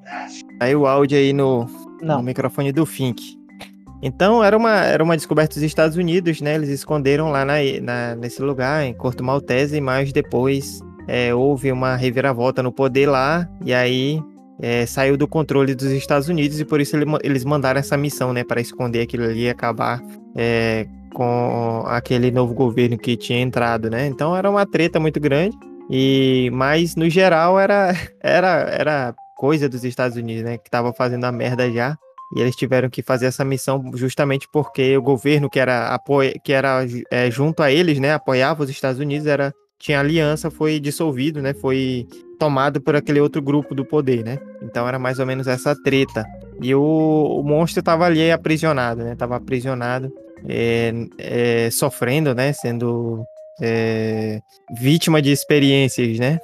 aí 0.59 0.75
o 0.75 0.87
áudio 0.87 1.17
aí 1.17 1.33
no, 1.33 1.67
no 2.01 2.23
microfone 2.23 2.71
do 2.71 2.85
Fink. 2.85 3.37
Então 4.01 4.43
era 4.43 4.57
uma, 4.57 4.83
era 4.83 5.03
uma 5.03 5.15
descoberta 5.15 5.55
dos 5.55 5.63
Estados 5.63 5.97
Unidos, 5.97 6.41
né? 6.41 6.55
Eles 6.55 6.69
esconderam 6.69 7.29
lá 7.29 7.45
na, 7.45 7.55
na 7.81 8.15
nesse 8.15 8.41
lugar, 8.41 8.83
em 8.85 8.93
Corto 8.93 9.23
Maltese, 9.23 9.79
mas 9.79 10.11
depois 10.11 10.79
é, 11.07 11.33
houve 11.33 11.71
uma 11.71 11.95
reviravolta 11.95 12.63
no 12.63 12.71
poder 12.71 13.07
lá, 13.07 13.47
e 13.63 13.73
aí 13.73 14.19
é, 14.61 14.85
saiu 14.85 15.17
do 15.17 15.27
controle 15.27 15.75
dos 15.75 15.91
Estados 15.91 16.29
Unidos, 16.29 16.59
e 16.59 16.65
por 16.65 16.79
isso 16.79 16.95
ele, 16.95 17.05
eles 17.23 17.43
mandaram 17.43 17.79
essa 17.79 17.97
missão, 17.97 18.33
né? 18.33 18.43
Para 18.43 18.61
esconder 18.61 19.01
aquilo 19.01 19.25
ali 19.25 19.43
e 19.43 19.49
acabar 19.49 20.01
é, 20.35 20.87
com 21.13 21.83
aquele 21.87 22.31
novo 22.31 22.53
governo 22.53 22.97
que 22.97 23.15
tinha 23.15 23.39
entrado, 23.39 23.89
né? 23.89 24.05
Então 24.07 24.35
era 24.35 24.49
uma 24.49 24.65
treta 24.65 24.99
muito 24.99 25.19
grande. 25.19 25.57
E 25.89 26.49
mas 26.51 26.95
no 26.95 27.09
geral 27.09 27.59
era 27.59 27.93
era 28.21 28.47
era 28.71 29.15
coisa 29.37 29.69
dos 29.69 29.83
Estados 29.83 30.17
Unidos, 30.17 30.43
né? 30.43 30.57
Que 30.57 30.69
tava 30.69 30.93
fazendo 30.93 31.25
a 31.25 31.31
merda 31.31 31.71
já. 31.71 31.97
E 32.35 32.41
eles 32.41 32.55
tiveram 32.55 32.89
que 32.89 33.01
fazer 33.01 33.27
essa 33.27 33.45
missão 33.45 33.91
justamente 33.93 34.47
porque 34.51 34.97
o 34.97 35.01
governo 35.01 35.49
que 35.49 35.59
era 35.59 35.89
apoia, 35.89 36.33
que 36.43 36.51
era 36.51 36.85
é, 37.11 37.29
junto 37.29 37.61
a 37.61 37.71
eles, 37.71 37.99
né, 37.99 38.13
apoiava 38.13 38.63
os 38.63 38.69
Estados 38.69 38.99
Unidos, 38.99 39.27
era 39.27 39.53
tinha 39.79 39.99
aliança, 39.99 40.49
foi 40.49 40.79
dissolvido, 40.79 41.41
né? 41.41 41.53
Foi 41.53 42.07
tomado 42.39 42.81
por 42.81 42.95
aquele 42.95 43.19
outro 43.19 43.41
grupo 43.41 43.73
do 43.73 43.85
poder, 43.85 44.23
né? 44.23 44.37
Então 44.61 44.87
era 44.87 44.99
mais 44.99 45.19
ou 45.19 45.25
menos 45.25 45.47
essa 45.47 45.75
treta. 45.83 46.25
E 46.61 46.73
o, 46.73 46.81
o 46.81 47.43
monstro 47.43 47.79
estava 47.79 48.05
ali 48.05 48.31
aprisionado, 48.31 49.03
né? 49.03 49.15
Tava 49.15 49.35
aprisionado 49.35 50.11
é, 50.47 50.91
é, 51.17 51.69
sofrendo, 51.71 52.33
né? 52.33 52.53
Sendo 52.53 53.23
é, 53.61 54.39
vítima 54.79 55.21
de 55.21 55.31
experiências, 55.31 56.19
né? 56.19 56.39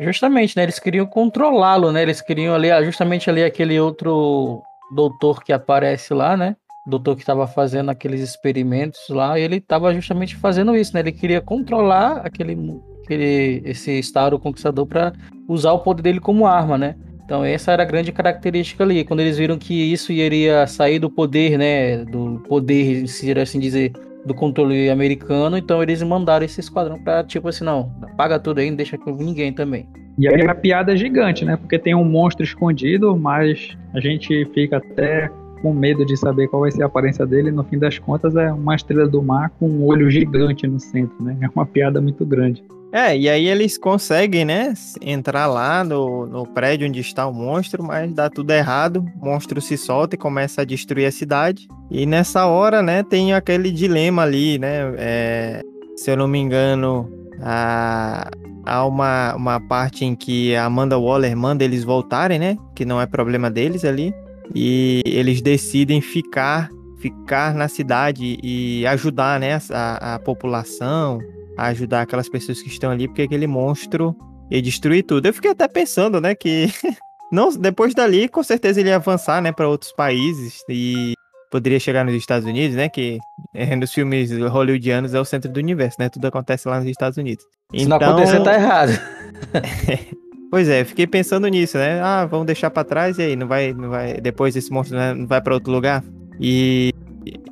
Justamente, 0.00 0.56
né? 0.56 0.62
Eles 0.62 0.78
queriam 0.78 1.06
controlá-lo, 1.06 1.90
né? 1.90 2.02
Eles 2.02 2.20
queriam 2.20 2.54
ali, 2.54 2.68
justamente 2.84 3.28
ali 3.28 3.42
aquele 3.42 3.78
outro 3.80 4.62
doutor 4.94 5.42
que 5.42 5.52
aparece 5.52 6.14
lá, 6.14 6.36
né? 6.36 6.56
Doutor 6.88 7.14
que 7.14 7.22
estava 7.22 7.46
fazendo 7.46 7.90
aqueles 7.90 8.20
experimentos 8.20 9.00
lá, 9.10 9.38
ele 9.38 9.56
estava 9.56 9.92
justamente 9.92 10.34
fazendo 10.36 10.74
isso, 10.74 10.94
né? 10.94 11.00
Ele 11.00 11.12
queria 11.12 11.40
controlar 11.40 12.22
aquele, 12.24 12.56
aquele 13.04 13.62
esse 13.64 13.98
Estado 13.98 14.38
Conquistador 14.38 14.86
para 14.86 15.12
usar 15.46 15.72
o 15.72 15.80
poder 15.80 16.02
dele 16.02 16.20
como 16.20 16.46
arma, 16.46 16.78
né? 16.78 16.96
Então 17.24 17.44
essa 17.44 17.72
era 17.72 17.82
a 17.82 17.86
grande 17.86 18.10
característica 18.10 18.82
ali. 18.82 19.04
Quando 19.04 19.20
eles 19.20 19.36
viram 19.36 19.58
que 19.58 19.92
isso 19.92 20.10
iria 20.12 20.66
sair 20.66 20.98
do 20.98 21.10
poder, 21.10 21.58
né, 21.58 22.04
do 22.06 22.42
poder, 22.48 23.06
se 23.06 23.30
assim 23.38 23.60
dizer, 23.60 23.92
do 24.24 24.32
controle 24.34 24.88
americano, 24.88 25.58
então 25.58 25.82
eles 25.82 26.02
mandaram 26.02 26.46
esse 26.46 26.60
esquadrão 26.60 26.98
para 26.98 27.22
tipo 27.22 27.48
assim, 27.48 27.64
não, 27.64 27.90
paga 28.16 28.38
tudo 28.38 28.60
aí, 28.60 28.70
não 28.70 28.76
deixa 28.76 28.96
com 28.96 29.10
ninguém 29.10 29.52
também. 29.52 29.86
E 30.18 30.26
aí 30.26 30.40
a 30.48 30.54
piada 30.54 30.94
é 30.94 30.96
gigante, 30.96 31.44
né? 31.44 31.56
Porque 31.56 31.78
tem 31.78 31.94
um 31.94 32.04
monstro 32.04 32.42
escondido, 32.42 33.16
mas 33.16 33.76
a 33.94 34.00
gente 34.00 34.44
fica 34.46 34.78
até 34.78 35.30
com 35.58 35.72
medo 35.72 36.04
de 36.04 36.16
saber 36.16 36.48
qual 36.48 36.62
vai 36.62 36.70
ser 36.70 36.82
a 36.82 36.86
aparência 36.86 37.26
dele. 37.26 37.50
No 37.50 37.64
fim 37.64 37.78
das 37.78 37.98
contas, 37.98 38.36
é 38.36 38.52
uma 38.52 38.74
estrela 38.74 39.08
do 39.08 39.22
mar 39.22 39.50
com 39.58 39.68
um 39.68 39.84
olho 39.84 40.10
gigante 40.10 40.66
no 40.66 40.80
centro, 40.80 41.22
né? 41.22 41.36
É 41.48 41.48
uma 41.54 41.66
piada 41.66 42.00
muito 42.00 42.24
grande. 42.26 42.62
É, 42.90 43.16
e 43.16 43.28
aí 43.28 43.46
eles 43.46 43.76
conseguem, 43.76 44.46
né, 44.46 44.72
entrar 45.02 45.46
lá 45.46 45.84
no, 45.84 46.26
no 46.26 46.46
prédio 46.46 46.88
onde 46.88 47.00
está 47.00 47.26
o 47.26 47.34
monstro, 47.34 47.82
mas 47.82 48.12
dá 48.14 48.30
tudo 48.30 48.50
errado. 48.50 49.04
O 49.20 49.26
monstro 49.26 49.60
se 49.60 49.76
solta 49.76 50.14
e 50.14 50.18
começa 50.18 50.62
a 50.62 50.64
destruir 50.64 51.06
a 51.06 51.12
cidade. 51.12 51.68
E 51.90 52.06
nessa 52.06 52.46
hora, 52.46 52.82
né, 52.82 53.02
tem 53.02 53.34
aquele 53.34 53.70
dilema 53.70 54.22
ali, 54.22 54.58
né? 54.58 54.94
É, 54.96 55.62
se 55.96 56.10
eu 56.10 56.16
não 56.16 56.26
me 56.26 56.38
engano, 56.38 57.10
a, 57.42 58.30
há 58.64 58.86
uma, 58.86 59.34
uma 59.34 59.60
parte 59.60 60.04
em 60.04 60.14
que 60.14 60.54
a 60.54 60.64
Amanda 60.64 60.98
Waller 60.98 61.36
manda 61.36 61.64
eles 61.64 61.84
voltarem, 61.84 62.38
né? 62.38 62.56
Que 62.74 62.84
não 62.84 63.00
é 63.00 63.06
problema 63.06 63.50
deles 63.50 63.84
ali. 63.84 64.14
E 64.54 65.02
eles 65.04 65.40
decidem 65.40 66.00
ficar 66.00 66.70
ficar 66.98 67.54
na 67.54 67.68
cidade 67.68 68.38
e 68.42 68.86
ajudar 68.86 69.40
né, 69.40 69.58
a, 69.70 70.14
a 70.14 70.18
população, 70.18 71.20
ajudar 71.56 72.02
aquelas 72.02 72.28
pessoas 72.28 72.60
que 72.60 72.68
estão 72.68 72.90
ali, 72.90 73.08
porque 73.08 73.22
aquele 73.22 73.46
monstro 73.46 74.16
ia 74.50 74.60
destruir 74.60 75.04
tudo. 75.04 75.26
Eu 75.26 75.34
fiquei 75.34 75.50
até 75.50 75.66
pensando, 75.68 76.20
né, 76.20 76.34
que 76.34 76.66
não 77.32 77.50
depois 77.50 77.94
dali, 77.94 78.28
com 78.28 78.42
certeza 78.42 78.80
ele 78.80 78.88
ia 78.88 78.96
avançar, 78.96 79.40
né, 79.40 79.52
para 79.52 79.68
outros 79.68 79.92
países 79.92 80.62
e 80.68 81.14
poderia 81.50 81.80
chegar 81.80 82.04
nos 82.04 82.14
Estados 82.14 82.46
Unidos, 82.46 82.76
né, 82.76 82.88
que 82.88 83.18
é, 83.54 83.74
nos 83.74 83.92
filmes 83.92 84.30
hollywoodianos 84.32 85.14
é 85.14 85.20
o 85.20 85.24
centro 85.24 85.50
do 85.50 85.58
universo, 85.58 85.96
né, 85.98 86.08
tudo 86.08 86.26
acontece 86.26 86.68
lá 86.68 86.78
nos 86.78 86.88
Estados 86.88 87.16
Unidos. 87.16 87.44
Se 87.70 87.82
então... 87.82 87.98
não 87.98 88.08
acontecer, 88.08 88.42
tá 88.42 88.54
errado. 88.54 88.92
pois 90.50 90.68
é, 90.68 90.84
fiquei 90.84 91.06
pensando 91.06 91.46
nisso, 91.48 91.78
né? 91.78 92.00
Ah, 92.00 92.26
vamos 92.26 92.46
deixar 92.46 92.70
para 92.70 92.84
trás 92.84 93.18
e 93.18 93.22
aí, 93.22 93.36
não 93.36 93.46
vai, 93.46 93.72
não 93.72 93.90
vai, 93.90 94.14
depois 94.20 94.56
esse 94.56 94.70
monstro 94.70 94.96
né, 94.96 95.14
não 95.14 95.26
vai 95.26 95.40
para 95.40 95.54
outro 95.54 95.72
lugar? 95.72 96.02
E 96.40 96.92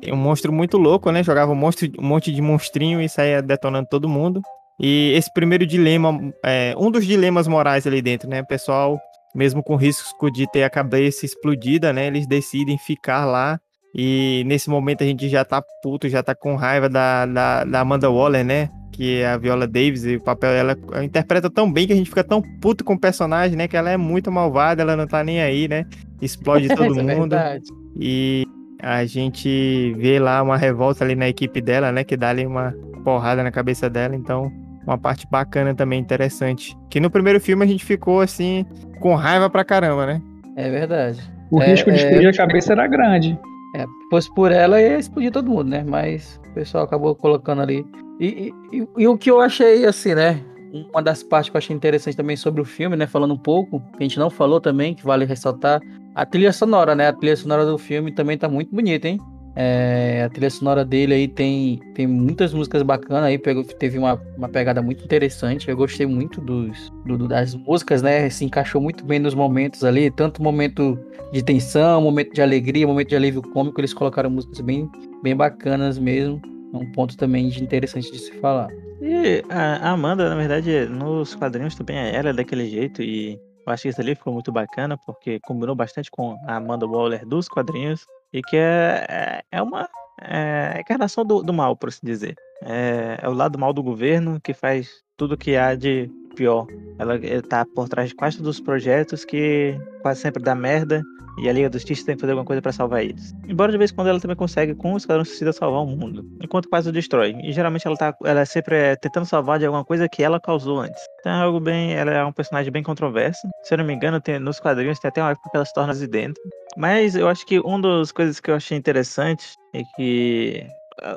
um 0.07 0.15
monstro 0.15 0.51
muito 0.51 0.77
louco, 0.77 1.11
né? 1.11 1.23
Jogava 1.23 1.51
um, 1.51 1.55
monstro, 1.55 1.89
um 1.99 2.05
monte 2.05 2.31
de 2.31 2.41
monstrinho 2.41 3.01
e 3.01 3.09
saía 3.09 3.41
detonando 3.41 3.87
todo 3.89 4.09
mundo. 4.09 4.41
E 4.79 5.11
esse 5.15 5.31
primeiro 5.33 5.65
dilema, 5.65 6.19
é, 6.43 6.73
um 6.77 6.91
dos 6.91 7.05
dilemas 7.05 7.47
morais 7.47 7.85
ali 7.87 8.01
dentro, 8.01 8.29
né? 8.29 8.41
O 8.41 8.47
pessoal, 8.47 8.99
mesmo 9.35 9.63
com 9.63 9.75
risco 9.75 10.31
de 10.31 10.49
ter 10.51 10.63
a 10.63 10.69
cabeça 10.69 11.25
explodida, 11.25 11.91
né? 11.91 12.07
Eles 12.07 12.27
decidem 12.27 12.77
ficar 12.77 13.25
lá. 13.25 13.59
E 13.95 14.43
nesse 14.45 14.69
momento 14.69 15.03
a 15.03 15.07
gente 15.07 15.27
já 15.27 15.43
tá 15.43 15.63
puto, 15.81 16.07
já 16.07 16.21
tá 16.21 16.35
com 16.35 16.55
raiva 16.55 16.87
da, 16.87 17.25
da, 17.25 17.63
da 17.63 17.79
Amanda 17.79 18.09
Waller, 18.09 18.45
né? 18.45 18.69
Que 18.97 19.21
é 19.21 19.27
a 19.27 19.37
Viola 19.37 19.67
Davis, 19.67 20.03
e 20.05 20.15
o 20.15 20.21
papel 20.21 20.51
dela 20.51 21.03
interpreta 21.03 21.49
tão 21.49 21.71
bem 21.71 21.85
que 21.85 21.93
a 21.93 21.95
gente 21.95 22.09
fica 22.09 22.23
tão 22.23 22.41
puto 22.41 22.83
com 22.83 22.93
o 22.93 22.99
personagem, 22.99 23.55
né? 23.55 23.67
Que 23.67 23.77
ela 23.77 23.91
é 23.91 23.97
muito 23.97 24.31
malvada, 24.31 24.81
ela 24.81 24.95
não 24.95 25.05
tá 25.05 25.23
nem 25.23 25.39
aí, 25.39 25.67
né? 25.67 25.85
Explode 26.19 26.67
todo 26.69 26.97
é 26.99 27.15
mundo. 27.15 27.35
É 27.35 27.59
e 27.95 28.43
a 28.81 29.05
gente 29.05 29.93
vê 29.97 30.19
lá 30.19 30.41
uma 30.41 30.57
revolta 30.57 31.03
ali 31.03 31.15
na 31.15 31.29
equipe 31.29 31.61
dela, 31.61 31.91
né? 31.91 32.03
Que 32.03 32.17
dá 32.17 32.29
ali 32.29 32.45
uma 32.45 32.73
porrada 33.03 33.43
na 33.43 33.51
cabeça 33.51 33.89
dela. 33.89 34.15
Então, 34.15 34.51
uma 34.85 34.97
parte 34.97 35.27
bacana 35.29 35.75
também, 35.75 35.99
interessante. 35.99 36.75
Que 36.89 36.99
no 36.99 37.09
primeiro 37.09 37.39
filme 37.39 37.63
a 37.63 37.67
gente 37.67 37.85
ficou 37.85 38.21
assim, 38.21 38.65
com 38.99 39.15
raiva 39.15 39.49
pra 39.49 39.63
caramba, 39.63 40.05
né? 40.05 40.21
É 40.55 40.69
verdade. 40.69 41.21
O 41.51 41.61
é, 41.61 41.67
risco 41.67 41.91
de 41.91 41.97
explodir 41.97 42.27
é... 42.27 42.29
a 42.29 42.33
cabeça 42.33 42.73
era 42.73 42.87
grande. 42.87 43.37
É, 43.75 43.85
fosse 44.09 44.33
por 44.33 44.51
ela 44.51 44.81
ia 44.81 44.97
explodir 44.97 45.31
todo 45.31 45.49
mundo, 45.49 45.69
né? 45.69 45.83
Mas 45.87 46.39
o 46.49 46.53
pessoal 46.53 46.85
acabou 46.85 47.15
colocando 47.15 47.61
ali. 47.61 47.85
E, 48.19 48.53
e, 48.71 48.87
e, 48.97 49.07
o 49.07 49.17
que 49.17 49.29
eu 49.29 49.39
achei, 49.39 49.85
assim, 49.85 50.15
né? 50.15 50.43
Uma 50.91 51.01
das 51.01 51.23
partes 51.23 51.49
que 51.49 51.55
eu 51.55 51.59
achei 51.59 51.75
interessante 51.75 52.17
também 52.17 52.35
sobre 52.35 52.61
o 52.61 52.65
filme, 52.65 52.95
né? 52.95 53.07
Falando 53.07 53.33
um 53.33 53.37
pouco, 53.37 53.79
que 53.79 53.97
a 53.99 54.03
gente 54.03 54.19
não 54.19 54.29
falou 54.29 54.59
também, 54.59 54.93
que 54.95 55.05
vale 55.05 55.25
ressaltar, 55.25 55.81
a 56.15 56.25
trilha 56.25 56.51
sonora, 56.51 56.95
né? 56.95 57.07
A 57.07 57.13
trilha 57.13 57.35
sonora 57.35 57.65
do 57.65 57.77
filme 57.77 58.11
também 58.11 58.37
tá 58.37 58.49
muito 58.49 58.73
bonita, 58.73 59.07
hein? 59.07 59.19
É, 59.55 60.23
a 60.23 60.29
trilha 60.29 60.51
sonora 60.51 60.85
dele 60.85 61.15
aí 61.15 61.27
tem, 61.27 61.79
tem 61.95 62.05
muitas 62.05 62.53
músicas 62.53 62.83
bacanas 62.83 63.23
aí, 63.23 63.39
pegou, 63.39 63.63
teve 63.63 63.97
uma, 63.97 64.21
uma 64.37 64.47
pegada 64.47 64.81
muito 64.81 65.03
interessante. 65.03 65.69
Eu 65.69 65.75
gostei 65.77 66.05
muito 66.05 66.39
dos, 66.41 66.91
do, 67.05 67.27
das 67.27 67.55
músicas, 67.55 68.01
né? 68.01 68.29
Se 68.29 68.45
encaixou 68.45 68.81
muito 68.81 69.05
bem 69.05 69.19
nos 69.19 69.33
momentos 69.33 69.83
ali, 69.83 70.11
tanto 70.11 70.43
momento 70.43 70.99
de 71.31 71.43
tensão, 71.43 72.01
momento 72.01 72.33
de 72.33 72.41
alegria, 72.41 72.85
momento 72.85 73.09
de 73.09 73.15
alívio 73.15 73.41
cômico, 73.41 73.79
eles 73.79 73.93
colocaram 73.93 74.29
músicas 74.29 74.61
bem, 74.61 74.89
bem 75.23 75.35
bacanas 75.35 75.97
mesmo. 75.97 76.41
É 76.73 76.77
um 76.77 76.91
ponto 76.91 77.15
também 77.17 77.49
de 77.49 77.63
interessante 77.63 78.11
de 78.11 78.19
se 78.19 78.31
falar. 78.39 78.69
E 79.01 79.43
a 79.49 79.91
Amanda, 79.91 80.29
na 80.29 80.35
verdade, 80.35 80.85
nos 80.87 81.35
quadrinhos 81.35 81.75
também 81.75 81.97
ela 81.97 82.29
é 82.29 82.33
daquele 82.33 82.67
jeito 82.67 83.01
e 83.01 83.39
eu 83.65 83.73
acho 83.73 83.83
que 83.83 83.89
isso 83.89 84.01
ali 84.01 84.15
ficou 84.15 84.33
muito 84.33 84.51
bacana 84.51 84.97
porque 85.05 85.39
combinou 85.41 85.75
bastante 85.75 86.09
com 86.09 86.35
a 86.47 86.55
Amanda 86.55 86.87
Waller 86.87 87.25
dos 87.25 87.47
quadrinhos 87.47 88.05
e 88.33 88.41
que 88.41 88.57
é, 88.57 89.05
é, 89.09 89.43
é 89.51 89.61
uma 89.61 89.87
é, 90.21 90.73
a 90.75 90.79
encarnação 90.79 91.25
do, 91.25 91.43
do 91.43 91.53
mal, 91.53 91.75
por 91.75 91.89
assim 91.89 92.05
dizer. 92.05 92.35
É, 92.63 93.19
é 93.21 93.29
o 93.29 93.33
lado 93.33 93.59
mal 93.59 93.71
do 93.71 93.83
governo 93.83 94.39
que 94.41 94.53
faz 94.53 94.89
tudo 95.15 95.37
que 95.37 95.55
há 95.55 95.75
de 95.75 96.09
pior. 96.37 96.67
Ela 96.99 97.17
está 97.17 97.65
por 97.65 97.89
trás 97.89 98.09
de 98.09 98.15
quase 98.15 98.37
todos 98.37 98.57
os 98.57 98.61
projetos 98.61 99.25
que 99.25 99.77
quase 100.01 100.21
sempre 100.21 100.41
dá 100.41 100.55
merda 100.55 101.03
e 101.37 101.47
a 101.47 101.53
Liga 101.53 101.69
dos 101.69 101.81
Justiça 101.81 102.07
tem 102.07 102.15
que 102.15 102.21
fazer 102.21 102.31
alguma 102.31 102.45
coisa 102.45 102.61
para 102.61 102.71
salvar 102.71 103.03
eles. 103.03 103.35
Embora 103.47 103.71
de 103.71 103.77
vez 103.77 103.91
em 103.91 103.95
quando 103.95 104.07
ela 104.07 104.19
também 104.19 104.35
consegue, 104.35 104.73
com 104.73 104.93
o 104.93 104.97
Esquadrão 104.97 105.23
Suicida, 105.23 105.53
salvar 105.53 105.83
o 105.83 105.85
mundo, 105.85 106.25
enquanto 106.41 106.67
quase 106.67 106.89
o 106.89 106.91
destrói. 106.91 107.35
E 107.43 107.51
geralmente 107.51 107.85
ela, 107.85 107.95
tá, 107.95 108.15
ela 108.23 108.41
é 108.41 108.45
sempre 108.45 108.75
é, 108.75 108.95
tentando 108.95 109.25
salvar 109.27 109.59
de 109.59 109.65
alguma 109.65 109.85
coisa 109.85 110.09
que 110.09 110.23
ela 110.23 110.39
causou 110.39 110.79
antes. 110.79 110.99
Então 111.19 111.31
é 111.31 111.43
algo 111.43 111.59
bem. 111.59 111.93
Ela 111.93 112.11
é 112.11 112.25
um 112.25 112.31
personagem 112.31 112.71
bem 112.71 112.81
controverso. 112.81 113.47
Se 113.63 113.73
eu 113.73 113.77
não 113.77 113.85
me 113.85 113.93
engano, 113.93 114.19
tem, 114.19 114.39
nos 114.39 114.59
quadrinhos 114.59 114.99
tem 114.99 115.09
até 115.09 115.21
uma 115.21 115.31
época 115.31 115.49
que 115.51 115.57
ela 115.57 115.65
se 115.65 115.73
torna 115.73 115.93
residente. 115.93 116.39
Mas 116.75 117.15
eu 117.15 117.27
acho 117.27 117.45
que 117.45 117.59
uma 117.59 117.81
das 117.81 118.11
coisas 118.11 118.39
que 118.39 118.49
eu 118.49 118.55
achei 118.55 118.75
interessante 118.75 119.45
é 119.75 119.81
que 119.95 120.65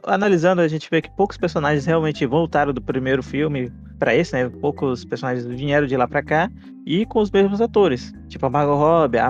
analisando, 0.05 0.61
a 0.61 0.69
gente 0.69 0.88
vê 0.90 1.01
que 1.01 1.11
poucos 1.11 1.37
personagens 1.37 1.87
realmente 1.87 2.25
voltaram 2.27 2.73
do 2.73 2.83
primeiro 2.83 3.23
filme 3.23 3.73
para 3.99 4.14
esse, 4.14 4.33
né? 4.33 4.49
Poucos 4.61 5.05
personagens 5.05 5.47
vieram 5.47 5.87
de 5.87 5.97
lá 5.97 6.07
para 6.07 6.23
cá 6.23 6.51
e 6.87 7.07
com 7.07 7.21
os 7.21 7.31
mesmos 7.31 7.61
atores, 7.61 8.12
tipo 8.29 8.47
a 8.47 8.51
Margot 8.51 8.77
Robbie, 8.77 9.19
a, 9.19 9.29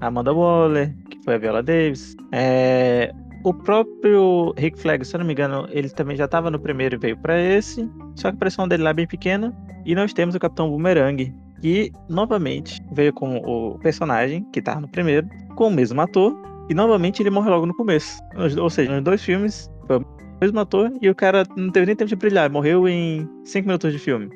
a 0.00 0.06
Amanda 0.06 0.32
Waller, 0.32 0.94
que 1.10 1.22
foi 1.24 1.34
a 1.34 1.38
Viola 1.38 1.62
Davis, 1.62 2.16
é, 2.32 3.12
o 3.44 3.52
próprio 3.52 4.54
Rick 4.56 4.78
Flag, 4.78 5.04
se 5.04 5.14
eu 5.14 5.18
não 5.18 5.26
me 5.26 5.32
engano, 5.32 5.66
ele 5.70 5.88
também 5.88 6.16
já 6.16 6.26
estava 6.26 6.50
no 6.50 6.60
primeiro 6.60 6.94
e 6.94 6.98
veio 6.98 7.16
para 7.16 7.40
esse, 7.40 7.88
só 8.14 8.30
que 8.30 8.36
a 8.36 8.38
pressão 8.38 8.68
dele 8.68 8.82
lá 8.82 8.90
é 8.90 8.94
bem 8.94 9.06
pequena. 9.06 9.52
E 9.84 9.96
nós 9.96 10.12
temos 10.12 10.36
o 10.36 10.38
Capitão 10.38 10.70
Boomerang, 10.70 11.34
que 11.60 11.90
novamente 12.08 12.80
veio 12.92 13.12
com 13.12 13.38
o 13.38 13.78
personagem 13.80 14.44
que 14.52 14.60
estava 14.60 14.80
no 14.80 14.88
primeiro, 14.88 15.28
com 15.56 15.66
o 15.66 15.70
mesmo 15.72 16.00
ator, 16.00 16.32
e 16.68 16.74
novamente 16.74 17.22
ele 17.22 17.30
morre 17.30 17.50
logo 17.50 17.66
no 17.66 17.74
começo. 17.74 18.18
Ou 18.58 18.70
seja, 18.70 18.92
nos 18.92 19.02
dois 19.02 19.22
filmes, 19.22 19.70
foi 19.86 19.98
o 19.98 20.06
mesmo 20.40 20.60
ator 20.60 20.92
e 21.00 21.08
o 21.08 21.14
cara 21.14 21.44
não 21.56 21.70
teve 21.70 21.86
nem 21.86 21.96
tempo 21.96 22.08
de 22.08 22.16
brilhar, 22.16 22.50
morreu 22.50 22.88
em 22.88 23.28
5 23.44 23.66
minutos 23.66 23.92
de 23.92 23.98
filme. 23.98 24.30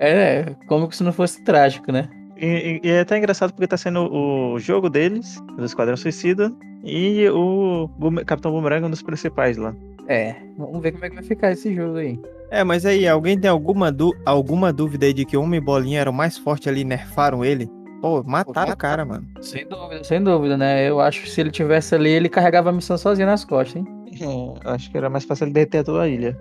É, 0.00 0.56
como 0.66 0.90
se 0.90 1.04
não 1.04 1.12
fosse 1.12 1.44
trágico, 1.44 1.92
né? 1.92 2.08
E, 2.36 2.80
e, 2.82 2.90
é 2.90 3.00
até 3.00 3.16
engraçado 3.16 3.52
porque 3.52 3.68
tá 3.68 3.76
sendo 3.76 4.12
o 4.12 4.58
jogo 4.58 4.90
deles, 4.90 5.40
do 5.56 5.64
Esquadrão 5.64 5.96
Suicida, 5.96 6.52
e 6.82 7.28
o 7.28 7.88
Capitão 8.26 8.50
Boomerang 8.50 8.82
é 8.82 8.86
um 8.88 8.90
dos 8.90 9.02
principais 9.02 9.56
lá. 9.56 9.72
É, 10.08 10.34
vamos 10.58 10.82
ver 10.82 10.90
como 10.90 11.04
é 11.04 11.08
que 11.08 11.14
vai 11.14 11.24
ficar 11.24 11.52
esse 11.52 11.72
jogo 11.72 11.98
aí. 11.98 12.18
É, 12.50 12.64
mas 12.64 12.84
aí, 12.84 13.06
alguém 13.06 13.38
tem 13.38 13.48
alguma, 13.48 13.94
alguma 14.26 14.72
dúvida 14.72 15.06
aí 15.06 15.12
de 15.12 15.24
que 15.24 15.36
o 15.36 15.42
Homem 15.42 15.60
Bolinha 15.60 16.00
era 16.00 16.10
o 16.10 16.12
mais 16.12 16.36
forte 16.36 16.68
ali 16.68 16.80
e 16.80 16.84
nerfaram 16.84 17.44
ele? 17.44 17.70
Pô, 18.02 18.20
mataram 18.24 18.72
o 18.72 18.76
cara, 18.76 19.04
mano. 19.04 19.24
Sem 19.40 19.64
dúvida, 19.64 20.02
sem 20.02 20.20
dúvida, 20.20 20.56
né? 20.56 20.88
Eu 20.88 21.00
acho 21.00 21.22
que 21.22 21.30
se 21.30 21.40
ele 21.40 21.52
tivesse 21.52 21.94
ali, 21.94 22.10
ele 22.10 22.28
carregava 22.28 22.70
a 22.70 22.72
missão 22.72 22.98
sozinho 22.98 23.28
nas 23.28 23.44
costas, 23.44 23.76
hein? 23.76 23.86
É, 24.20 24.70
acho 24.70 24.90
que 24.90 24.98
era 24.98 25.08
mais 25.08 25.24
fácil 25.24 25.44
ele 25.44 25.52
derreter 25.52 25.84
toda 25.84 26.02
a 26.02 26.08
ilha. 26.08 26.36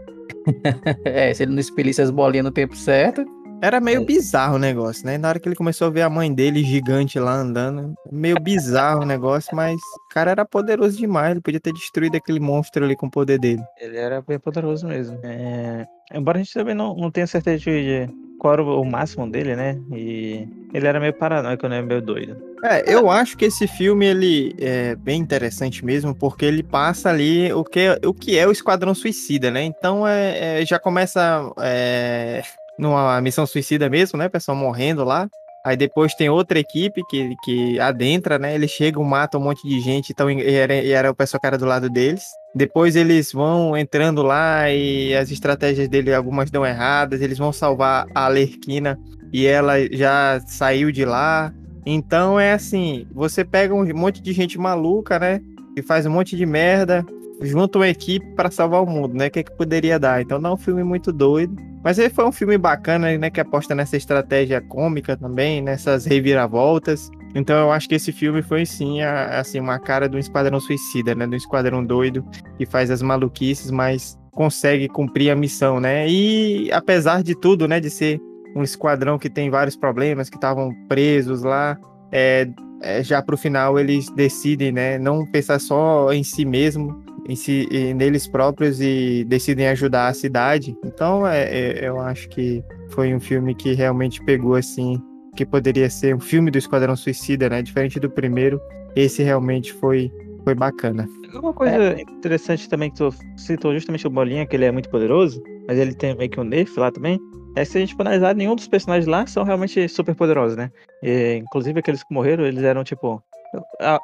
é, 1.05 1.31
se 1.31 1.43
ele 1.43 1.51
não 1.51 1.59
expelisse 1.59 2.01
as 2.01 2.09
bolinhas 2.09 2.45
no 2.45 2.51
tempo 2.51 2.75
certo. 2.75 3.23
Era 3.61 3.79
meio 3.79 4.01
é. 4.01 4.05
bizarro 4.05 4.55
o 4.55 4.59
negócio, 4.59 5.05
né? 5.05 5.19
Na 5.19 5.29
hora 5.29 5.39
que 5.39 5.47
ele 5.47 5.55
começou 5.55 5.85
a 5.85 5.91
ver 5.91 6.01
a 6.01 6.09
mãe 6.09 6.33
dele 6.33 6.63
gigante 6.63 7.19
lá 7.19 7.35
andando, 7.35 7.93
meio 8.11 8.39
bizarro 8.41 9.03
o 9.03 9.05
negócio, 9.05 9.55
mas 9.55 9.75
o 9.75 10.09
cara 10.09 10.31
era 10.31 10.43
poderoso 10.43 10.97
demais, 10.97 11.29
ele 11.29 11.41
podia 11.41 11.59
ter 11.59 11.71
destruído 11.71 12.15
aquele 12.15 12.39
monstro 12.39 12.83
ali 12.83 12.95
com 12.95 13.05
o 13.05 13.11
poder 13.11 13.37
dele. 13.37 13.61
Ele 13.79 13.97
era 13.97 14.19
bem 14.19 14.39
poderoso 14.39 14.87
mesmo. 14.87 15.19
É... 15.21 15.85
Embora 16.11 16.39
a 16.39 16.41
gente 16.41 16.55
também 16.55 16.73
não, 16.73 16.95
não 16.95 17.11
tenha 17.11 17.27
certeza 17.27 17.59
de 17.59 18.09
qual 18.41 18.53
era 18.55 18.63
o 18.63 18.83
máximo 18.83 19.29
dele, 19.29 19.55
né? 19.55 19.79
E 19.91 20.47
ele 20.73 20.87
era 20.87 20.99
meio 20.99 21.13
paranoico, 21.13 21.67
né? 21.67 21.79
Meio 21.79 22.01
doido. 22.01 22.35
É, 22.63 22.91
eu 22.91 23.07
acho 23.07 23.37
que 23.37 23.45
esse 23.45 23.67
filme 23.67 24.03
ele 24.03 24.55
é 24.59 24.95
bem 24.95 25.21
interessante 25.21 25.85
mesmo, 25.85 26.15
porque 26.15 26.45
ele 26.45 26.63
passa 26.63 27.11
ali 27.11 27.53
o 27.53 27.63
que, 27.63 27.99
o 28.03 28.11
que 28.11 28.39
é 28.39 28.47
o 28.47 28.51
Esquadrão 28.51 28.95
Suicida, 28.95 29.51
né? 29.51 29.63
Então 29.63 30.07
é, 30.07 30.61
é 30.61 30.65
já 30.65 30.79
começa 30.79 31.53
é, 31.59 32.41
numa 32.79 33.21
missão 33.21 33.45
suicida 33.45 33.87
mesmo, 33.91 34.17
né? 34.17 34.27
Pessoal 34.27 34.57
morrendo 34.57 35.03
lá. 35.03 35.29
Aí 35.63 35.77
depois 35.77 36.15
tem 36.15 36.27
outra 36.27 36.57
equipe 36.57 37.03
que, 37.11 37.35
que 37.43 37.79
adentra, 37.79 38.39
né? 38.39 38.55
Eles 38.55 38.71
chegam, 38.71 39.03
matam 39.03 39.39
um 39.39 39.43
monte 39.43 39.67
de 39.67 39.79
gente, 39.79 40.11
então, 40.11 40.31
e 40.31 40.51
era, 40.51 40.73
e 40.73 40.91
era 40.91 41.11
o 41.11 41.15
pessoal 41.15 41.39
que 41.39 41.45
era 41.45 41.59
do 41.59 41.65
lado 41.67 41.91
deles. 41.91 42.23
Depois 42.53 42.95
eles 42.95 43.31
vão 43.31 43.77
entrando 43.77 44.21
lá 44.21 44.69
e 44.69 45.15
as 45.15 45.31
estratégias 45.31 45.87
dele, 45.87 46.13
algumas 46.13 46.51
dão 46.51 46.65
erradas. 46.65 47.21
Eles 47.21 47.37
vão 47.37 47.53
salvar 47.53 48.05
a 48.13 48.25
Alerquina 48.25 48.99
e 49.31 49.45
ela 49.45 49.75
já 49.91 50.41
saiu 50.45 50.91
de 50.91 51.05
lá. 51.05 51.53
Então 51.85 52.39
é 52.39 52.51
assim: 52.51 53.07
você 53.13 53.45
pega 53.45 53.73
um 53.73 53.85
monte 53.93 54.21
de 54.21 54.33
gente 54.33 54.57
maluca, 54.57 55.17
né? 55.17 55.41
Que 55.75 55.81
faz 55.81 56.05
um 56.05 56.11
monte 56.11 56.35
de 56.35 56.45
merda, 56.45 57.05
junta 57.41 57.79
uma 57.79 57.87
equipe 57.87 58.25
para 58.35 58.51
salvar 58.51 58.83
o 58.83 58.85
mundo, 58.85 59.15
né? 59.15 59.27
O 59.27 59.31
que, 59.31 59.39
é 59.39 59.43
que 59.43 59.55
poderia 59.55 59.97
dar? 59.97 60.21
Então 60.21 60.39
não 60.39 60.51
é 60.51 60.53
um 60.53 60.57
filme 60.57 60.83
muito 60.83 61.13
doido. 61.13 61.55
Mas 61.83 61.97
ele 61.97 62.09
foi 62.09 62.25
um 62.25 62.31
filme 62.31 62.57
bacana, 62.57 63.17
né? 63.17 63.29
Que 63.29 63.39
aposta 63.39 63.73
nessa 63.73 63.95
estratégia 63.95 64.61
cômica 64.61 65.15
também, 65.15 65.61
nessas 65.61 66.05
reviravoltas. 66.05 67.09
Então 67.35 67.55
eu 67.57 67.71
acho 67.71 67.87
que 67.87 67.95
esse 67.95 68.11
filme 68.11 68.41
foi 68.41 68.65
sim 68.65 69.01
a, 69.01 69.39
assim 69.39 69.59
uma 69.59 69.79
cara 69.79 70.07
do 70.07 70.17
esquadrão 70.17 70.59
suicida, 70.59 71.15
né? 71.15 71.25
Do 71.27 71.35
esquadrão 71.35 71.83
doido 71.83 72.25
que 72.57 72.65
faz 72.65 72.91
as 72.91 73.01
maluquices, 73.01 73.71
mas 73.71 74.17
consegue 74.31 74.87
cumprir 74.87 75.29
a 75.29 75.35
missão, 75.35 75.79
né? 75.79 76.07
E 76.09 76.71
apesar 76.71 77.23
de 77.23 77.35
tudo, 77.35 77.67
né? 77.67 77.79
De 77.79 77.89
ser 77.89 78.19
um 78.55 78.63
esquadrão 78.63 79.17
que 79.17 79.29
tem 79.29 79.49
vários 79.49 79.75
problemas, 79.75 80.29
que 80.29 80.35
estavam 80.35 80.73
presos 80.87 81.43
lá, 81.43 81.77
é, 82.11 82.47
é, 82.81 83.03
já 83.03 83.21
para 83.21 83.35
o 83.35 83.37
final 83.37 83.79
eles 83.79 84.09
decidem, 84.09 84.71
né? 84.71 84.97
Não 84.97 85.25
pensar 85.25 85.59
só 85.59 86.11
em 86.11 86.23
si 86.23 86.43
mesmo, 86.43 87.01
em 87.27 87.35
si, 87.35 87.67
neles 87.95 88.27
próprios 88.27 88.81
e 88.81 89.23
decidem 89.27 89.67
ajudar 89.67 90.07
a 90.07 90.13
cidade. 90.13 90.75
Então 90.83 91.25
é, 91.25 91.43
é, 91.43 91.87
eu 91.87 91.99
acho 91.99 92.27
que 92.29 92.63
foi 92.89 93.13
um 93.13 93.19
filme 93.19 93.55
que 93.55 93.73
realmente 93.73 94.23
pegou 94.23 94.55
assim 94.55 95.01
que 95.35 95.45
poderia 95.45 95.89
ser 95.89 96.15
um 96.15 96.19
filme 96.19 96.51
do 96.51 96.57
Esquadrão 96.57 96.95
Suicida, 96.95 97.49
né? 97.49 97.61
Diferente 97.61 97.99
do 97.99 98.09
primeiro, 98.09 98.61
esse 98.95 99.23
realmente 99.23 99.73
foi, 99.73 100.11
foi 100.43 100.55
bacana. 100.55 101.07
Uma 101.33 101.53
coisa 101.53 101.75
é. 101.75 102.01
interessante 102.01 102.67
também 102.67 102.89
que 102.89 102.97
tu 102.97 103.13
citou 103.37 103.73
justamente 103.73 104.05
o 104.05 104.09
Bolinha, 104.09 104.45
que 104.45 104.55
ele 104.55 104.65
é 104.65 104.71
muito 104.71 104.89
poderoso, 104.89 105.41
mas 105.67 105.77
ele 105.77 105.93
tem 105.93 106.15
meio 106.15 106.29
que 106.29 106.39
um 106.39 106.43
nerf 106.43 106.77
lá 106.79 106.91
também. 106.91 107.19
É 107.55 107.61
que 107.61 107.71
se 107.71 107.77
a 107.77 107.81
gente 107.81 107.95
for 107.95 108.03
analisar, 108.03 108.35
nenhum 108.35 108.55
dos 108.55 108.67
personagens 108.67 109.07
lá 109.07 109.25
são 109.27 109.43
realmente 109.43 109.87
super 109.87 110.15
poderosos, 110.15 110.57
né? 110.57 110.71
E, 111.03 111.35
inclusive 111.35 111.79
aqueles 111.79 112.03
que 112.03 112.13
morreram, 112.13 112.45
eles 112.45 112.63
eram 112.63 112.83
tipo 112.83 113.21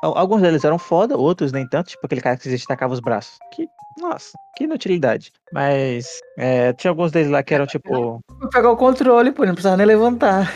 Alguns 0.01 0.41
deles 0.41 0.65
eram 0.65 0.77
foda, 0.77 1.15
outros 1.15 1.51
nem 1.51 1.67
tanto, 1.67 1.87
tipo 1.87 2.05
aquele 2.05 2.21
cara 2.21 2.35
que 2.35 2.43
se 2.43 2.49
destacava 2.49 2.93
os 2.93 2.99
braços. 2.99 3.37
Que, 3.53 3.67
nossa, 3.97 4.31
que 4.55 4.65
inutilidade. 4.65 5.31
Mas 5.51 6.19
é, 6.37 6.73
tinha 6.73 6.91
alguns 6.91 7.11
deles 7.11 7.29
lá 7.29 7.41
que 7.41 7.53
eram 7.53 7.65
tipo. 7.65 8.21
Pegar 8.51 8.71
o 8.71 8.77
controle, 8.77 9.31
pô, 9.31 9.45
não 9.45 9.53
precisava 9.53 9.77
nem 9.77 9.85
levantar. 9.85 10.51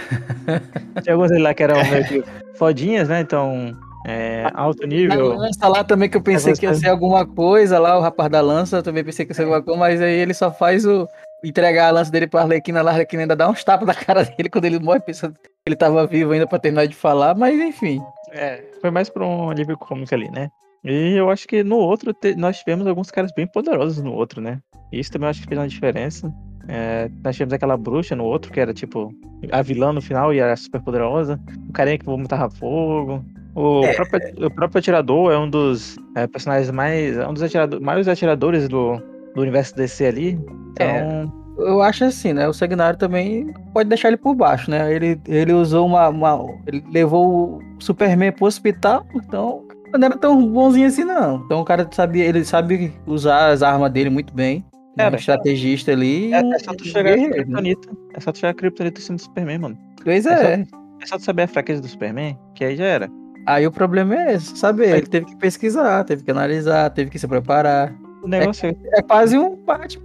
Tinha 1.02 1.16
alguns 1.16 1.30
deles 1.30 1.44
lá 1.44 1.54
que 1.54 1.64
eram 1.64 1.76
meio 1.90 2.08
que 2.08 2.24
fodinhas, 2.56 3.10
né? 3.10 3.22
Então, 3.22 3.76
é, 4.06 4.50
alto 4.54 4.86
nível. 4.86 5.30
Na 5.30 5.42
lança 5.42 5.68
lá 5.68 5.84
também 5.84 6.10
que 6.10 6.18
eu 6.18 6.22
pensei 6.22 6.54
que 6.54 6.66
ia 6.66 6.74
ser 6.74 6.90
alguma 6.90 7.26
coisa 7.26 7.80
lá, 7.80 7.98
o 7.98 8.02
rapaz 8.02 8.30
da 8.30 8.42
lança, 8.42 8.78
eu 8.78 8.84
também 8.84 9.04
pensei 9.04 9.26
que 9.26 9.32
ia 9.32 9.36
ser 9.36 9.44
alguma 9.44 9.62
coisa, 9.62 9.80
mas 9.80 10.02
aí 10.02 10.14
ele 10.14 10.34
só 10.34 10.52
faz 10.52 10.86
o. 10.86 11.08
entregar 11.44 11.88
a 11.88 11.92
lança 11.92 12.12
dele 12.12 12.28
pra 12.28 12.42
Arlequina, 12.42 12.82
a 12.82 12.90
Arlequina 12.90 13.24
ainda 13.24 13.36
dá 13.36 13.50
uns 13.50 13.64
tapas 13.64 13.88
na 13.88 13.96
cara 13.96 14.24
dele 14.24 14.50
quando 14.50 14.66
ele 14.66 14.80
morre, 14.80 15.00
pensando 15.00 15.34
que 15.34 15.50
ele 15.66 15.76
tava 15.76 16.06
vivo 16.06 16.32
ainda 16.32 16.48
pra 16.48 16.60
terminar 16.60 16.88
de 16.88 16.96
falar, 16.96 17.36
mas 17.36 17.60
enfim. 17.60 18.02
É, 18.32 18.64
foi 18.80 18.92
mais 18.92 19.10
pra 19.10 19.26
um 19.26 19.50
alívio 19.50 19.78
cômico 19.78 20.14
ali, 20.16 20.30
né? 20.32 20.50
E 20.84 21.14
eu 21.16 21.30
acho 21.30 21.48
que 21.48 21.64
no 21.64 21.78
outro 21.78 22.14
te, 22.14 22.36
nós 22.36 22.60
tivemos 22.60 22.88
alguns 22.88 23.12
caras 23.12 23.32
bem 23.36 23.46
poderosos 23.46 24.04
no 24.04 24.14
outro, 24.14 24.42
né? 24.42 24.60
Isso 24.92 25.12
também 25.12 25.28
eu 25.28 25.30
acho 25.30 25.42
que 25.42 25.48
fez 25.48 25.60
uma 25.60 25.68
diferença. 25.68 26.34
É, 26.68 27.10
nós 27.24 27.36
tivemos 27.36 27.54
aquela 27.54 27.78
bruxa 27.78 28.16
no 28.16 28.24
outro, 28.24 28.52
que 28.52 28.60
era 28.60 28.74
tipo 28.74 29.14
a 29.52 29.62
vilã 29.62 29.92
no 29.94 30.02
final 30.02 30.34
e 30.34 30.40
era 30.40 30.56
super 30.56 30.82
poderosa. 30.82 31.40
O 31.70 31.74
carinha 31.74 31.98
que 31.98 32.06
vomitava 32.06 32.50
fogo. 32.50 33.24
O, 33.54 33.84
é. 33.84 33.94
próprio, 33.94 34.48
o 34.48 34.52
próprio 34.52 34.80
atirador 34.80 35.32
é 35.32 35.38
um 35.38 35.50
dos 35.50 35.98
é, 36.16 36.28
personagens 36.28 36.72
mais. 36.72 37.18
É 37.18 37.28
um 37.28 37.34
dos 37.34 37.44
atiradores, 37.44 37.84
maiores 37.84 38.08
atiradores 38.08 38.68
do, 38.68 38.98
do 39.36 39.42
universo 39.42 39.76
DC 39.76 40.06
ali. 40.06 40.40
Então. 40.72 40.88
É 40.88 41.42
eu 41.58 41.82
acho 41.82 42.06
assim, 42.06 42.34
né? 42.34 42.48
O 42.48 42.54
Sagnário 42.54 42.98
também 42.98 43.54
pode 43.74 43.90
deixar 43.90 44.08
ele 44.08 44.18
por 44.18 44.36
baixo, 44.36 44.70
né? 44.70 44.94
Ele, 44.94 45.20
ele 45.28 45.54
usou 45.54 45.86
uma, 45.86 46.10
uma. 46.10 46.46
Ele 46.66 46.84
levou 46.92 47.58
o 47.58 47.62
Superman 47.80 48.32
pro 48.32 48.46
hospital, 48.46 49.06
então 49.16 49.68
não 49.98 50.06
era 50.06 50.18
tão 50.18 50.48
bonzinho 50.48 50.88
assim, 50.88 51.04
não. 51.04 51.44
Então 51.46 51.62
o 51.62 51.66
cara 51.66 51.88
sabia, 51.92 52.26
ele 52.26 52.44
sabe 52.44 52.94
usar 53.06 53.50
as 53.50 53.62
armas 53.62 53.92
dele 53.92 54.10
muito 54.10 54.34
bem. 54.34 54.66
É 54.98 55.04
Cara, 55.04 55.16
um 55.16 55.18
estrategista 55.18 55.92
ali. 55.92 56.34
É, 56.34 56.40
é 56.40 56.60
só 56.60 56.74
tu 56.74 56.86
chegar 56.86 57.14
a 57.14 57.18
né? 57.18 57.30
Kryptonita. 57.30 57.90
É 58.14 58.20
só 58.20 58.32
tu 58.32 58.40
chegar 58.40 58.52
a 58.52 58.54
Kryptonita 58.54 59.00
em 59.00 59.04
cima 59.04 59.16
do 59.16 59.22
Superman, 59.22 59.58
mano. 59.60 59.78
Pois 60.04 60.26
é 60.26 60.54
é. 60.54 60.66
É 61.02 61.06
só 61.06 61.18
tu 61.18 61.24
saber 61.24 61.44
a 61.44 61.48
fraqueza 61.48 61.82
do 61.82 61.88
Superman, 61.88 62.38
que 62.56 62.66
aí 62.66 62.76
já 62.76 62.86
era. 62.86 63.10
Aí 63.46 63.66
o 63.66 63.72
problema 63.72 64.16
é 64.16 64.34
esse, 64.34 64.58
saber. 64.58 64.98
Ele 64.98 65.08
teve 65.08 65.26
que 65.26 65.36
pesquisar, 65.38 66.04
teve 66.04 66.24
que 66.24 66.32
analisar, 66.32 66.90
teve 66.92 67.10
que 67.10 67.18
se 67.18 67.28
preparar. 67.28 67.94
O 68.22 68.28
negócio 68.28 68.70
é. 68.70 69.00
É 69.00 69.02
quase 69.02 69.38
um 69.38 69.56
Batman. 69.56 70.04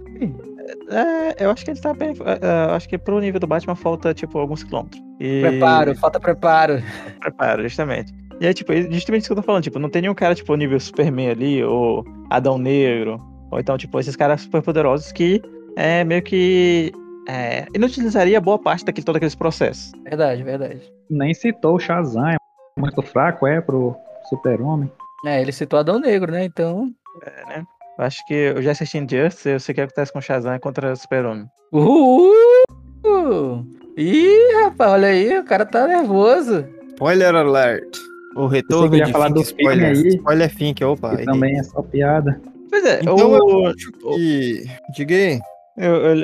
é, 0.89 1.45
eu 1.45 1.51
acho 1.51 1.63
que 1.63 1.71
ele 1.71 1.79
tá 1.79 1.93
bem. 1.93 2.15
é, 2.25 2.45
é, 2.45 2.75
acho 2.75 2.89
que 2.89 2.97
pro 2.97 3.19
nível 3.19 3.39
do 3.39 3.45
Batman 3.45 3.75
falta, 3.75 4.13
tipo, 4.13 4.39
alguns 4.39 4.63
quilômetros. 4.63 5.01
E... 5.19 5.41
Preparo, 5.41 5.95
falta 5.95 6.19
preparo. 6.19 6.81
Preparo, 7.19 7.63
justamente. 7.63 8.13
E 8.39 8.45
é 8.45 8.53
tipo, 8.53 8.73
justamente 8.91 9.21
isso 9.21 9.29
que 9.29 9.31
eu 9.31 9.37
tô 9.37 9.41
falando, 9.41 9.63
tipo, 9.63 9.79
não 9.79 9.89
tem 9.89 10.01
nenhum 10.01 10.13
cara, 10.13 10.35
tipo, 10.35 10.55
nível 10.55 10.79
Superman 10.79 11.31
ali, 11.31 11.63
ou 11.63 12.05
Adão 12.29 12.57
Negro, 12.57 13.19
ou 13.51 13.59
então, 13.59 13.77
tipo, 13.77 13.99
esses 13.99 14.15
caras 14.15 14.41
super 14.41 14.61
poderosos 14.61 15.11
que 15.11 15.41
é 15.75 16.03
meio 16.03 16.21
que. 16.21 16.91
É, 17.29 17.65
inutilizaria 17.75 18.39
boa 18.39 18.57
parte 18.57 18.85
daquele, 18.85 19.05
todo 19.05 19.17
aqueles 19.17 19.35
processos. 19.35 19.91
Verdade, 20.03 20.43
verdade. 20.43 20.81
Nem 21.09 21.33
citou 21.33 21.75
o 21.75 21.79
Shazam, 21.79 22.29
é 22.29 22.37
muito 22.77 23.01
fraco, 23.01 23.45
é, 23.45 23.59
pro 23.59 23.95
super-homem. 24.29 24.89
É, 25.25 25.41
ele 25.41 25.51
citou 25.51 25.79
Adão 25.79 25.99
Negro, 25.99 26.31
né? 26.31 26.45
Então. 26.45 26.89
É, 27.23 27.45
né? 27.49 27.65
Eu 27.97 28.05
acho 28.05 28.25
que 28.27 28.33
eu 28.33 28.61
já 28.61 28.71
assisti 28.71 28.97
Injustice, 28.99 29.49
eu 29.49 29.59
sei 29.59 29.73
o 29.73 29.75
que 29.75 29.81
acontece 29.81 30.13
com 30.13 30.19
o 30.19 30.21
Shazam 30.21 30.59
contra 30.59 30.93
o 30.93 30.95
Super-Homem. 30.95 31.47
Uhul! 31.73 32.31
Ih, 33.97 34.53
rapaz, 34.63 34.91
olha 34.91 35.07
aí, 35.07 35.39
o 35.39 35.43
cara 35.43 35.65
tá 35.65 35.87
nervoso. 35.87 36.63
Spoiler 36.93 37.35
alert. 37.35 38.06
O 38.37 38.47
retorno 38.47 38.89
de 38.89 39.11
falar 39.11 39.27
Fink 39.27 39.39
do 39.39 39.43
filme 39.43 39.63
spoiler. 39.63 39.89
aí. 39.89 40.07
Spoiler 40.09 40.49
Fink, 40.49 40.83
opa. 40.83 41.09
Que 41.15 41.21
aí 41.21 41.25
também 41.25 41.59
é 41.59 41.63
só 41.63 41.81
piada. 41.81 42.39
Pois 42.69 42.85
é, 42.85 42.99
Então 43.01 43.15
o, 43.15 43.35
eu 43.35 43.67
acho 43.67 43.91
que... 43.91 44.63
Diga 44.95 45.15
aí. 45.15 45.39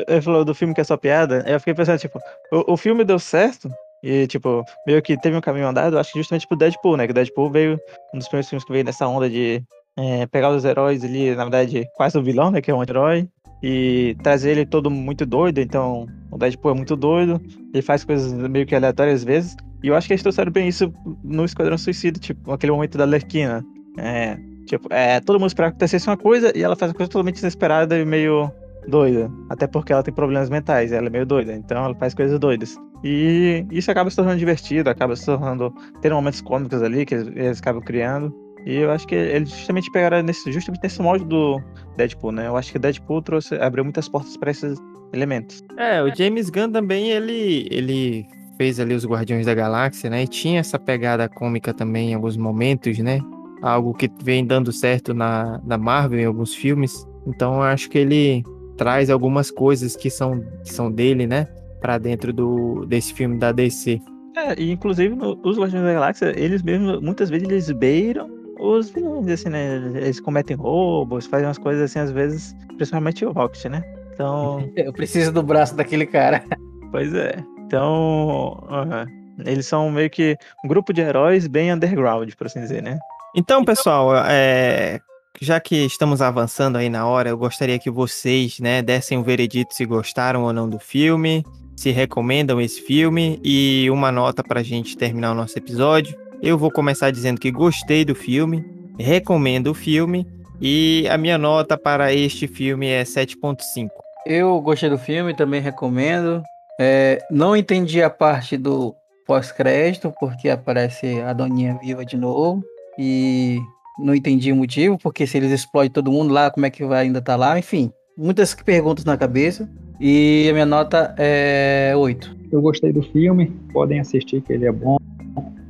Eu, 0.08 0.22
falou 0.22 0.44
do 0.44 0.56
filme 0.56 0.74
que 0.74 0.82
é 0.82 0.84
só 0.84 0.98
piada, 0.98 1.44
aí 1.46 1.54
eu 1.54 1.60
fiquei 1.60 1.76
pensando, 1.76 2.00
tipo, 2.00 2.20
o, 2.52 2.74
o 2.74 2.78
filme 2.78 3.04
deu 3.04 3.20
certo, 3.20 3.72
e, 4.04 4.28
tipo, 4.28 4.66
meio 4.86 5.02
que 5.02 5.16
teve 5.16 5.38
um 5.38 5.42
caminho 5.42 5.68
andado, 5.68 5.96
eu 5.96 6.00
acho 6.00 6.12
que 6.12 6.20
justamente 6.20 6.48
pro 6.48 6.58
Deadpool, 6.58 6.98
né? 6.98 7.06
Que 7.06 7.12
o 7.12 7.14
Deadpool 7.14 7.50
veio, 7.50 7.80
um 8.14 8.18
dos 8.18 8.28
primeiros 8.28 8.50
filmes 8.50 8.66
que 8.66 8.72
veio 8.72 8.84
nessa 8.84 9.08
onda 9.08 9.30
de 9.30 9.64
é, 9.96 10.26
pegar 10.26 10.50
os 10.50 10.66
heróis 10.66 11.04
ali, 11.06 11.36
na 11.36 11.44
verdade, 11.46 11.88
quase 11.96 12.18
o 12.18 12.24
vilão, 12.24 12.52
né? 12.52 12.62
Que 12.62 12.72
é 12.72 12.76
um 12.76 12.82
herói, 12.84 13.28
e 13.64 14.16
trazer 14.22 14.52
ele 14.52 14.66
todo 14.66 14.92
muito 14.92 15.26
doido, 15.26 15.60
então 15.60 16.06
o 16.30 16.38
Deadpool 16.38 16.72
é 16.72 16.76
muito 16.76 16.98
doido, 16.98 17.42
ele 17.74 17.82
faz 17.82 18.04
coisas 18.04 18.34
meio 18.34 18.66
que 18.66 18.76
aleatórias 18.76 19.22
às 19.22 19.24
vezes, 19.24 19.56
e 19.82 19.88
eu 19.88 19.96
acho 19.96 20.06
que 20.08 20.14
eles 20.14 20.22
trouxeram 20.22 20.52
bem 20.52 20.68
isso 20.68 20.94
no 21.24 21.46
Esquadrão 21.46 21.78
Suicida, 21.78 22.20
tipo, 22.20 22.52
aquele 22.52 22.74
momento 22.74 22.98
da 22.98 23.06
Lerquina. 23.06 23.66
É, 23.98 24.38
tipo, 24.66 24.88
é, 24.92 25.20
todo 25.22 25.40
mundo 25.40 25.48
esperava 25.48 25.72
que 25.72 25.76
acontecesse 25.76 26.08
uma 26.08 26.18
coisa, 26.18 26.52
e 26.56 26.62
ela 26.62 26.76
faz 26.76 26.92
uma 26.92 26.98
coisa 26.98 27.10
totalmente 27.10 27.40
inesperada 27.40 27.98
e 27.98 28.06
meio 28.06 28.52
doida. 28.88 29.32
Até 29.50 29.66
porque 29.66 29.94
ela 29.94 30.04
tem 30.04 30.14
problemas 30.14 30.50
mentais, 30.50 30.92
ela 30.92 31.08
é 31.08 31.10
meio 31.10 31.26
doida, 31.26 31.54
então 31.54 31.86
ela 31.86 31.96
faz 31.96 32.14
coisas 32.14 32.38
doidas. 32.40 32.78
E 33.04 33.66
isso 33.72 33.92
acaba 33.92 34.10
se 34.10 34.16
tornando 34.16 34.40
divertido, 34.40 34.90
acaba 34.90 35.16
se 35.16 35.26
tornando. 35.26 35.74
tendo 36.02 36.16
momentos 36.16 36.42
cômicos 36.42 36.82
ali 36.82 37.06
que 37.06 37.16
eles, 37.16 37.28
eles 37.28 37.60
acabam 37.60 37.82
criando. 37.82 38.34
E 38.66 38.76
eu 38.76 38.92
acho 38.92 39.06
que 39.08 39.16
eles 39.16 39.50
justamente 39.50 39.92
pegaram 39.92 40.22
nesse, 40.24 40.52
justamente 40.52 40.82
nesse 40.84 41.02
molde 41.02 41.26
do 41.26 41.62
Deadpool, 41.98 42.32
né? 42.32 42.48
Eu 42.48 42.56
acho 42.56 42.72
que 42.72 42.80
Deadpool 42.80 43.22
trouxe, 43.22 43.56
abriu 43.56 43.84
muitas 43.84 44.08
portas 44.08 44.38
para 44.38 44.52
esses 44.52 44.78
elementos. 45.14 45.62
É, 45.78 46.02
o 46.02 46.14
James 46.16 46.50
Gunn 46.50 46.72
também, 46.72 47.10
ele, 47.12 47.68
ele 47.70 48.26
fez 48.58 48.80
ali 48.80 48.94
os 48.94 49.06
Guardiões 49.06 49.46
da 49.46 49.54
Galáxia, 49.54 50.10
né? 50.10 50.24
E 50.24 50.28
tinha 50.28 50.60
essa 50.60 50.80
pegada 50.80 51.28
cômica 51.28 51.74
também 51.74 52.12
em 52.12 52.14
alguns 52.14 52.38
momentos, 52.38 52.98
né? 53.00 53.20
Algo 53.62 53.94
que 53.94 54.10
vem 54.24 54.46
dando 54.46 54.72
certo 54.72 55.14
na, 55.14 55.60
na 55.66 55.78
Marvel 55.78 56.20
em 56.20 56.26
alguns 56.26 56.54
filmes. 56.56 57.06
Então 57.28 57.56
eu 57.56 57.64
acho 57.64 57.90
que 57.90 57.98
ele 57.98 58.44
traz 58.78 59.10
algumas 59.10 59.52
coisas 59.52 59.96
que 59.96 60.10
são, 60.10 60.40
que 60.64 60.74
são 60.74 60.92
dele, 60.92 61.28
né? 61.28 61.48
Pra 61.82 61.98
dentro 61.98 62.32
do, 62.34 62.86
desse 62.86 63.14
filme 63.14 63.38
da 63.38 63.52
DC. 63.52 64.00
É, 64.36 64.60
e 64.60 64.72
inclusive 64.72 65.14
no- 65.16 65.40
os 65.44 65.58
Guardiões 65.60 65.84
da 65.86 65.94
Galáxia, 65.94 66.34
eles 66.36 66.64
mesmos, 66.64 67.02
muitas 67.02 67.30
vezes, 67.30 67.48
eles 67.48 67.70
beiram 67.72 68.43
os 68.64 68.90
vilões, 68.90 69.28
assim, 69.28 69.50
né? 69.50 69.76
Eles 69.96 70.20
cometem 70.20 70.56
roubos, 70.56 71.26
fazem 71.26 71.48
umas 71.48 71.58
coisas 71.58 71.84
assim, 71.84 72.00
às 72.00 72.12
vezes, 72.12 72.56
principalmente 72.78 73.26
o 73.26 73.32
Rocket, 73.32 73.66
né? 73.66 73.84
Então. 74.14 74.70
Eu 74.76 74.94
preciso 74.94 75.32
do 75.32 75.44
braço 75.44 75.76
daquele 75.76 76.06
cara. 76.06 76.44
Pois 76.92 77.14
é. 77.14 77.44
Então, 77.66 78.64
aham. 78.70 79.06
eles 79.46 79.66
são 79.66 79.90
meio 79.90 80.10
que 80.10 80.38
um 80.64 80.68
grupo 80.68 80.94
de 80.94 81.02
heróis 81.02 81.48
bem 81.48 81.74
underground, 81.74 82.32
por 82.36 82.48
assim 82.48 82.62
dizer, 82.62 82.82
né? 82.84 82.98
Então, 83.36 83.66
pessoal, 83.66 84.16
é, 84.28 85.00
já 85.42 85.60
que 85.60 85.76
estamos 85.86 86.22
avançando 86.22 86.78
aí 86.78 86.88
na 86.88 87.08
hora, 87.08 87.30
eu 87.30 87.38
gostaria 87.38 87.80
que 87.80 87.90
vocês, 87.90 88.60
né, 88.60 88.82
dessem 88.82 89.18
um 89.18 89.24
veredito 89.24 89.74
se 89.74 89.86
gostaram 89.86 90.44
ou 90.44 90.54
não 90.54 90.70
do 90.70 90.78
filme, 90.78 91.44
se 91.76 91.90
recomendam 91.90 92.62
esse 92.62 92.80
filme 92.82 93.40
e 93.44 93.90
uma 93.90 94.12
nota 94.12 94.44
pra 94.44 94.62
gente 94.62 94.96
terminar 94.96 95.32
o 95.32 95.36
nosso 95.36 95.58
episódio. 95.58 96.16
Eu 96.46 96.58
vou 96.58 96.70
começar 96.70 97.10
dizendo 97.10 97.40
que 97.40 97.50
gostei 97.50 98.04
do 98.04 98.14
filme, 98.14 98.62
recomendo 99.00 99.68
o 99.68 99.74
filme 99.74 100.28
e 100.60 101.08
a 101.10 101.18
minha 101.18 101.38
nota 101.38 101.78
para 101.78 102.14
este 102.14 102.50
filme 102.50 102.86
é 102.86 103.04
7.5. 103.04 103.88
Eu 104.26 104.60
gostei 104.60 104.90
do 104.90 104.98
filme, 104.98 105.34
também 105.34 105.62
recomendo. 105.62 106.44
É, 106.78 107.18
não 107.32 107.56
entendi 107.56 108.04
a 108.04 108.10
parte 108.10 108.58
do 108.58 108.94
pós-crédito, 109.26 110.14
porque 110.20 110.50
aparece 110.50 111.22
a 111.22 111.32
Doninha 111.32 111.80
viva 111.82 112.04
de 112.04 112.18
novo. 112.18 112.62
E 113.00 113.58
não 113.98 114.14
entendi 114.14 114.52
o 114.52 114.56
motivo, 114.58 114.98
porque 115.02 115.26
se 115.26 115.38
eles 115.38 115.50
explodem 115.50 115.92
todo 115.92 116.12
mundo 116.12 116.34
lá, 116.34 116.52
como 116.52 116.66
é 116.66 116.70
que 116.70 116.84
vai 116.84 117.06
ainda 117.06 117.20
estar 117.20 117.38
lá? 117.38 117.58
Enfim, 117.58 117.90
muitas 118.18 118.54
perguntas 118.54 119.06
na 119.06 119.16
cabeça. 119.16 119.70
E 119.98 120.50
a 120.50 120.52
minha 120.52 120.66
nota 120.66 121.16
é 121.18 121.94
8. 121.96 122.36
Eu 122.52 122.62
gostei 122.62 122.92
do 122.92 123.02
filme, 123.02 123.46
podem 123.72 124.02
assistir 124.02 124.42
que 124.42 124.52
ele 124.52 124.66
é 124.66 124.72
bom. 124.74 124.98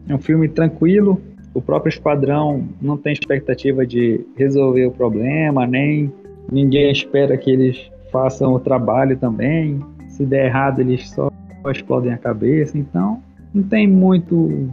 É 0.07 0.15
um 0.15 0.19
filme 0.19 0.47
tranquilo. 0.47 1.21
O 1.53 1.61
próprio 1.61 1.89
Esquadrão 1.89 2.67
não 2.81 2.97
tem 2.97 3.13
expectativa 3.13 3.85
de 3.85 4.25
resolver 4.35 4.85
o 4.87 4.91
problema, 4.91 5.67
nem 5.67 6.11
ninguém 6.51 6.91
espera 6.91 7.37
que 7.37 7.51
eles 7.51 7.91
façam 8.11 8.53
o 8.53 8.59
trabalho 8.59 9.17
também. 9.17 9.79
Se 10.07 10.25
der 10.25 10.47
errado, 10.47 10.79
eles 10.79 11.09
só 11.09 11.31
explodem 11.71 12.11
a 12.11 12.17
cabeça. 12.17 12.77
Então, 12.77 13.21
não 13.53 13.63
tem 13.63 13.87
muito 13.87 14.69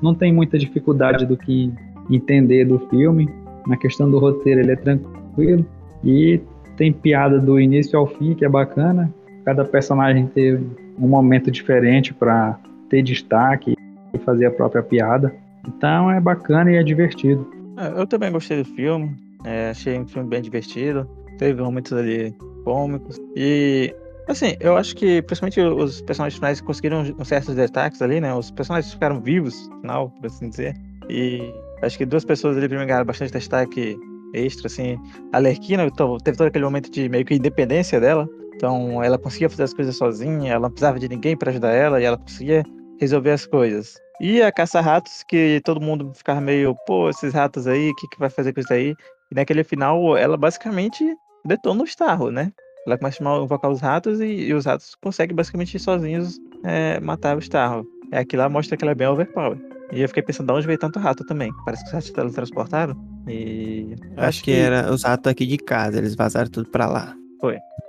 não 0.00 0.14
tem 0.14 0.32
muita 0.32 0.56
dificuldade 0.58 1.26
do 1.26 1.36
que 1.36 1.72
entender 2.10 2.64
do 2.64 2.78
filme. 2.88 3.28
Na 3.66 3.76
questão 3.76 4.10
do 4.10 4.18
roteiro, 4.18 4.60
ele 4.60 4.72
é 4.72 4.76
tranquilo 4.76 5.64
e 6.04 6.40
tem 6.76 6.92
piada 6.92 7.38
do 7.38 7.60
início 7.60 7.98
ao 7.98 8.06
fim, 8.06 8.34
que 8.34 8.44
é 8.44 8.48
bacana. 8.48 9.12
Cada 9.44 9.64
personagem 9.64 10.26
teve 10.26 10.64
um 10.98 11.08
momento 11.08 11.50
diferente 11.50 12.14
para 12.14 12.58
ter 12.88 13.02
destaque 13.02 13.74
fazer 14.18 14.46
a 14.46 14.50
própria 14.50 14.82
piada. 14.82 15.34
Então 15.66 16.10
é 16.10 16.20
bacana 16.20 16.70
e 16.70 16.76
é 16.76 16.82
divertido. 16.82 17.46
É, 17.76 18.00
Eu 18.00 18.06
também 18.06 18.32
gostei 18.32 18.62
do 18.62 18.68
filme, 18.74 19.14
é, 19.44 19.70
achei 19.70 19.98
um 19.98 20.06
filme 20.06 20.28
bem 20.28 20.42
divertido, 20.42 21.08
teve 21.38 21.60
momentos 21.62 21.92
ali 21.92 22.34
cômicos. 22.64 23.18
E, 23.36 23.94
assim, 24.26 24.56
eu 24.60 24.76
acho 24.76 24.94
que 24.96 25.22
principalmente 25.22 25.60
os 25.60 26.00
personagens 26.02 26.36
finais 26.36 26.60
conseguiram 26.60 27.04
certos 27.24 27.54
destaques 27.54 28.02
ali, 28.02 28.20
né? 28.20 28.34
Os 28.34 28.50
personagens 28.50 28.92
ficaram 28.92 29.20
vivos, 29.20 29.68
no 29.68 29.80
final, 29.80 30.10
por 30.10 30.26
assim 30.26 30.48
dizer. 30.48 30.74
E 31.08 31.52
acho 31.82 31.96
que 31.96 32.04
duas 32.04 32.24
pessoas 32.24 32.56
ali 32.56 32.66
primeiro 32.66 32.88
ganharam 32.88 33.06
bastante 33.06 33.32
destaque 33.32 33.96
extra, 34.34 34.66
assim. 34.66 34.98
A 35.32 35.38
Lerquina 35.38 35.88
teve 36.22 36.36
todo 36.36 36.46
aquele 36.46 36.64
momento 36.64 36.90
de 36.90 37.08
meio 37.08 37.24
que 37.24 37.34
independência 37.34 38.00
dela. 38.00 38.28
Então 38.54 39.02
ela 39.02 39.16
conseguia 39.16 39.48
fazer 39.48 39.62
as 39.62 39.72
coisas 39.72 39.96
sozinha, 39.96 40.52
ela 40.52 40.62
não 40.62 40.70
precisava 40.70 40.98
de 40.98 41.08
ninguém 41.08 41.36
para 41.36 41.50
ajudar 41.50 41.70
ela 41.70 42.00
e 42.00 42.04
ela 42.04 42.18
conseguia 42.18 42.64
resolver 43.00 43.30
as 43.30 43.46
coisas. 43.46 43.96
E 44.20 44.42
a 44.42 44.50
caça-ratos, 44.50 45.22
que 45.28 45.60
todo 45.64 45.80
mundo 45.80 46.12
ficava 46.14 46.40
meio, 46.40 46.74
pô, 46.86 47.08
esses 47.08 47.32
ratos 47.32 47.66
aí, 47.66 47.90
o 47.90 47.94
que, 47.94 48.08
que 48.08 48.18
vai 48.18 48.28
fazer 48.28 48.52
com 48.52 48.60
isso 48.60 48.72
aí? 48.72 48.94
E 49.30 49.34
naquele 49.34 49.62
final, 49.62 50.16
ela 50.16 50.36
basicamente 50.36 51.04
detona 51.44 51.82
o 51.82 51.86
Starro, 51.86 52.30
né? 52.30 52.52
Ela 52.86 52.98
começa 52.98 53.22
a 53.22 53.42
invocar 53.42 53.70
os 53.70 53.80
ratos 53.80 54.20
e, 54.20 54.24
e 54.24 54.54
os 54.54 54.64
ratos 54.64 54.94
conseguem 55.00 55.36
basicamente 55.36 55.78
sozinhos 55.78 56.38
é, 56.64 56.98
matar 57.00 57.36
o 57.36 57.40
Starro. 57.40 57.86
É 58.10 58.18
aquilo 58.20 58.42
lá 58.42 58.48
mostra 58.48 58.76
que 58.76 58.84
ela 58.84 58.92
é 58.92 58.94
bem 58.94 59.06
overpower. 59.06 59.58
E 59.92 60.02
eu 60.02 60.08
fiquei 60.08 60.22
pensando, 60.22 60.46
de 60.46 60.52
onde 60.52 60.66
veio 60.66 60.78
tanto 60.78 60.98
rato 60.98 61.24
também? 61.24 61.50
Parece 61.64 61.82
que 61.82 61.88
os 61.88 61.92
ratos 61.94 62.10
teletransportaram. 62.10 62.96
E. 63.26 63.94
eu 64.16 64.24
Acho 64.24 64.42
que 64.42 64.52
era 64.52 64.90
os 64.92 65.04
ratos 65.04 65.30
aqui 65.30 65.46
de 65.46 65.58
casa, 65.58 65.98
eles 65.98 66.14
vazaram 66.14 66.50
tudo 66.50 66.68
pra 66.70 66.86
lá. 66.86 67.14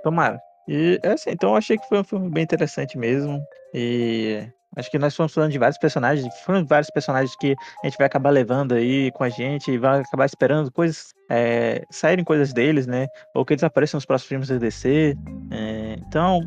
Tomara. 0.02 0.40
E 0.68 0.98
é 1.02 1.12
assim, 1.12 1.30
então 1.30 1.50
eu 1.50 1.56
achei 1.56 1.76
que 1.76 1.88
foi 1.88 1.98
um 1.98 2.04
filme 2.04 2.30
bem 2.30 2.44
interessante 2.44 2.96
mesmo. 2.96 3.42
E 3.74 4.46
acho 4.76 4.90
que 4.90 4.98
nós 4.98 5.16
fomos 5.16 5.34
falando 5.34 5.52
de 5.52 5.58
vários 5.58 5.78
personagens, 5.78 6.26
foram 6.44 6.64
vários 6.64 6.90
personagens 6.90 7.34
que 7.36 7.56
a 7.82 7.86
gente 7.86 7.98
vai 7.98 8.06
acabar 8.06 8.30
levando 8.30 8.74
aí 8.74 9.10
com 9.12 9.24
a 9.24 9.28
gente 9.28 9.70
e 9.70 9.78
vai 9.78 10.00
acabar 10.00 10.26
esperando 10.26 10.70
coisas, 10.70 11.12
é, 11.28 11.84
saírem 11.90 12.24
coisas 12.24 12.52
deles, 12.52 12.86
né? 12.86 13.06
Ou 13.34 13.44
que 13.44 13.54
eles 13.54 13.64
apareçam 13.64 13.98
nos 13.98 14.06
próximos 14.06 14.28
filmes 14.28 14.48
da 14.48 14.58
DC. 14.58 15.16
É, 15.50 15.96
então, 16.06 16.40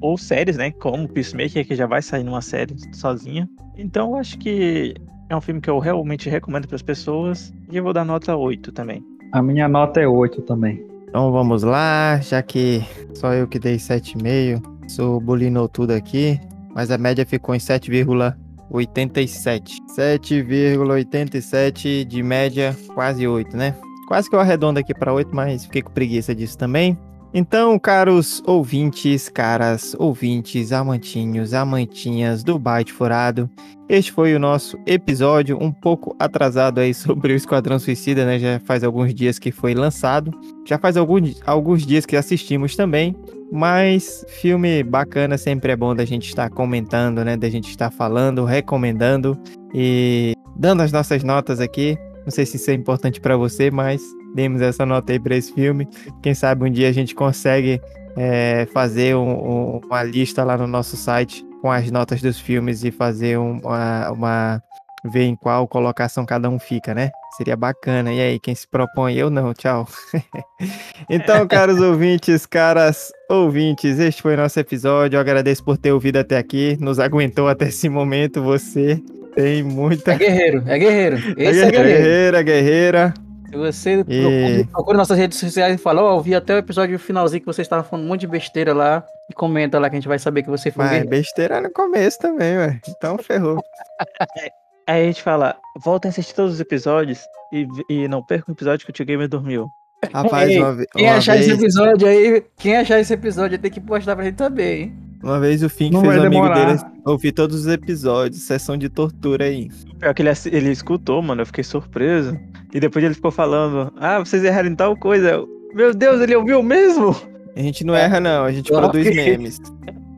ou 0.00 0.16
séries, 0.16 0.56
né? 0.56 0.70
Como 0.72 1.08
Peacemaker, 1.08 1.66
que 1.66 1.74
já 1.74 1.86
vai 1.86 2.02
sair 2.02 2.24
numa 2.24 2.42
série 2.42 2.74
sozinha. 2.94 3.48
Então 3.76 4.12
eu 4.12 4.16
acho 4.16 4.38
que 4.38 4.94
É 5.28 5.34
um 5.36 5.40
filme 5.40 5.60
que 5.60 5.68
eu 5.68 5.80
realmente 5.80 6.30
recomendo 6.30 6.68
para 6.68 6.76
as 6.76 6.82
pessoas. 6.82 7.52
E 7.70 7.76
eu 7.76 7.82
vou 7.82 7.92
dar 7.92 8.04
nota 8.04 8.36
8 8.36 8.70
também. 8.72 9.02
A 9.32 9.42
minha 9.42 9.68
nota 9.68 10.00
é 10.00 10.06
8 10.06 10.42
também. 10.42 10.86
Então 11.08 11.32
vamos 11.32 11.62
lá, 11.62 12.18
já 12.20 12.42
que 12.42 12.80
só 13.14 13.32
eu 13.32 13.48
que 13.48 13.58
dei 13.58 13.76
7,5, 13.76 14.62
sou 14.88 15.20
bulinou 15.20 15.68
tudo 15.68 15.92
aqui, 15.92 16.38
mas 16.76 16.90
a 16.90 16.98
média 16.98 17.24
ficou 17.24 17.54
em 17.54 17.58
7,87. 17.58 19.78
7,87 19.96 22.04
de 22.04 22.22
média, 22.22 22.76
quase 22.94 23.26
8, 23.26 23.56
né? 23.56 23.74
Quase 24.06 24.28
que 24.28 24.36
eu 24.36 24.40
arredondo 24.40 24.78
aqui 24.78 24.92
para 24.92 25.10
8, 25.10 25.34
mas 25.34 25.64
fiquei 25.64 25.80
com 25.80 25.90
preguiça 25.90 26.34
disso 26.34 26.58
também. 26.58 26.98
Então, 27.32 27.78
caros 27.78 28.42
ouvintes, 28.46 29.30
caras 29.30 29.96
ouvintes, 29.98 30.70
amantinhos, 30.70 31.54
amantinhas 31.54 32.44
do 32.44 32.58
Byte 32.58 32.92
Furado, 32.92 33.48
este 33.88 34.10
foi 34.10 34.34
o 34.34 34.38
nosso 34.38 34.76
episódio, 34.84 35.56
um 35.62 35.70
pouco 35.70 36.16
atrasado 36.18 36.80
aí 36.80 36.92
sobre 36.92 37.32
o 37.32 37.36
Esquadrão 37.36 37.78
Suicida, 37.78 38.26
né? 38.26 38.38
Já 38.38 38.60
faz 38.60 38.82
alguns 38.82 39.14
dias 39.14 39.38
que 39.38 39.52
foi 39.52 39.74
lançado, 39.74 40.32
já 40.66 40.76
faz 40.76 40.96
alguns, 40.96 41.40
alguns 41.46 41.86
dias 41.86 42.04
que 42.04 42.16
assistimos 42.16 42.76
também, 42.76 43.14
mas 43.52 44.24
filme 44.28 44.82
bacana, 44.82 45.38
sempre 45.38 45.72
é 45.72 45.76
bom 45.76 45.94
da 45.94 46.04
gente 46.04 46.28
estar 46.28 46.50
comentando, 46.50 47.24
né? 47.24 47.36
Da 47.36 47.48
gente 47.48 47.70
estar 47.70 47.90
falando, 47.90 48.44
recomendando 48.44 49.38
e 49.74 50.34
dando 50.56 50.82
as 50.82 50.92
nossas 50.92 51.22
notas 51.22 51.60
aqui. 51.60 51.96
Não 52.24 52.30
sei 52.30 52.44
se 52.44 52.56
isso 52.56 52.70
é 52.70 52.74
importante 52.74 53.20
para 53.20 53.36
você, 53.36 53.70
mas 53.70 54.02
demos 54.34 54.60
essa 54.60 54.84
nota 54.84 55.12
aí 55.12 55.20
para 55.20 55.36
esse 55.36 55.52
filme. 55.52 55.88
Quem 56.22 56.34
sabe 56.34 56.64
um 56.64 56.70
dia 56.70 56.88
a 56.88 56.92
gente 56.92 57.14
consegue 57.14 57.80
é, 58.16 58.66
fazer 58.72 59.14
um, 59.14 59.76
um, 59.76 59.80
uma 59.84 60.02
lista 60.02 60.42
lá 60.42 60.56
no 60.56 60.66
nosso 60.66 60.96
site 60.96 61.44
com 61.60 61.70
as 61.70 61.90
notas 61.90 62.20
dos 62.20 62.38
filmes 62.38 62.84
e 62.84 62.90
fazer 62.90 63.38
uma, 63.38 64.10
uma 64.10 64.62
ver 65.06 65.24
em 65.24 65.36
qual 65.36 65.66
colocação 65.68 66.24
cada 66.26 66.48
um 66.50 66.58
fica, 66.58 66.94
né? 66.94 67.10
Seria 67.36 67.56
bacana. 67.56 68.12
E 68.12 68.20
aí, 68.20 68.38
quem 68.40 68.54
se 68.54 68.66
propõe? 68.66 69.14
Eu 69.14 69.30
não, 69.30 69.52
tchau. 69.54 69.86
então, 71.10 71.46
caros 71.46 71.80
ouvintes, 71.82 72.46
caras 72.46 73.12
ouvintes, 73.30 73.98
este 73.98 74.22
foi 74.22 74.34
o 74.34 74.36
nosso 74.36 74.58
episódio. 74.58 75.16
Eu 75.16 75.20
agradeço 75.20 75.64
por 75.64 75.76
ter 75.78 75.92
ouvido 75.92 76.16
até 76.16 76.36
aqui, 76.38 76.76
nos 76.80 76.98
aguentou 76.98 77.48
até 77.48 77.66
esse 77.68 77.88
momento. 77.88 78.42
Você 78.42 79.00
tem 79.34 79.62
muita. 79.62 80.12
É 80.12 80.18
guerreiro, 80.18 80.62
é 80.66 80.78
guerreiro. 80.78 81.16
Esse 81.36 81.60
é 81.60 81.66
é 81.66 81.70
guerreiro. 81.70 81.88
guerreira, 81.88 82.42
guerreira. 82.42 83.14
Se 83.48 83.56
você 83.56 84.04
E- 84.08 84.64
procura, 84.72 84.98
nossas 84.98 85.16
redes 85.16 85.38
sociais 85.38 85.74
e 85.74 85.78
fala, 85.78 86.02
ó, 86.02 86.16
eu 86.16 86.20
vi 86.20 86.34
até 86.34 86.54
o 86.54 86.58
episódio 86.58 86.98
finalzinho 86.98 87.40
que 87.40 87.46
você 87.46 87.62
estava 87.62 87.82
falando 87.84 88.04
um 88.04 88.08
monte 88.08 88.20
de 88.22 88.26
besteira 88.26 88.74
lá. 88.74 89.04
E 89.30 89.34
comenta 89.34 89.78
lá 89.78 89.88
que 89.88 89.96
a 89.96 89.98
gente 90.00 90.08
vai 90.08 90.18
saber 90.18 90.42
que 90.42 90.50
você 90.50 90.70
foi 90.70 90.84
Mas 90.84 90.90
guerreiro. 90.92 91.10
besteira 91.10 91.60
no 91.60 91.70
começo 91.70 92.18
também, 92.18 92.56
ué. 92.58 92.80
Então 92.88 93.16
ferrou. 93.18 93.62
Aí 94.86 95.02
a 95.02 95.06
gente 95.06 95.22
fala, 95.22 95.56
volta 95.84 96.08
a 96.08 96.10
assistir 96.10 96.34
todos 96.34 96.54
os 96.54 96.60
episódios 96.60 97.20
e, 97.52 97.66
e 97.88 98.08
não 98.08 98.22
perca 98.22 98.50
o 98.50 98.54
episódio 98.54 98.84
que 98.84 98.90
o 98.90 98.94
Tio 98.94 99.04
Gamer 99.06 99.28
dormiu. 99.28 99.68
Rapaz, 100.12 100.50
Ei, 100.50 100.60
uma, 100.60 100.74
ve- 100.74 100.86
Quem 100.94 101.06
uma 101.06 101.16
achar 101.16 101.36
esse 101.36 101.48
vez, 101.48 101.58
episódio 101.62 102.06
aí, 102.06 102.44
quem 102.58 102.76
achar 102.76 103.00
esse 103.00 103.12
episódio 103.14 103.58
tem 103.58 103.70
que 103.70 103.80
postar 103.80 104.14
pra 104.14 104.24
gente 104.24 104.38
saber, 104.38 104.80
hein? 104.82 104.96
uma 105.22 105.40
vez 105.40 105.62
o 105.62 105.68
Fink 105.68 105.92
Não 105.92 106.02
fez 106.02 106.18
um 106.22 106.26
amigo 106.26 106.48
dele 106.50 106.78
ouvir 107.04 107.32
todos 107.32 107.56
os 107.60 107.66
episódios, 107.66 108.42
sessão 108.42 108.76
de 108.76 108.88
tortura 108.88 109.46
aí. 109.46 109.68
Pior 109.98 110.14
que 110.14 110.22
ele, 110.22 110.30
ele 110.52 110.70
escutou, 110.70 111.20
mano, 111.22 111.40
eu 111.42 111.46
fiquei 111.46 111.64
surpreso. 111.64 112.38
E 112.72 112.78
depois 112.78 113.04
ele 113.04 113.14
ficou 113.14 113.32
falando, 113.32 113.92
ah, 113.98 114.18
vocês 114.20 114.44
erraram 114.44 114.68
em 114.68 114.76
tal 114.76 114.94
coisa. 114.96 115.30
Eu, 115.30 115.48
Meu 115.74 115.92
Deus, 115.92 116.20
ele 116.20 116.36
ouviu 116.36 116.62
mesmo? 116.62 117.16
A 117.56 117.60
gente 117.60 117.82
não 117.82 117.94
erra, 117.96 118.20
não, 118.20 118.44
a 118.44 118.52
gente 118.52 118.70
produz 118.70 119.06
memes. 119.16 119.58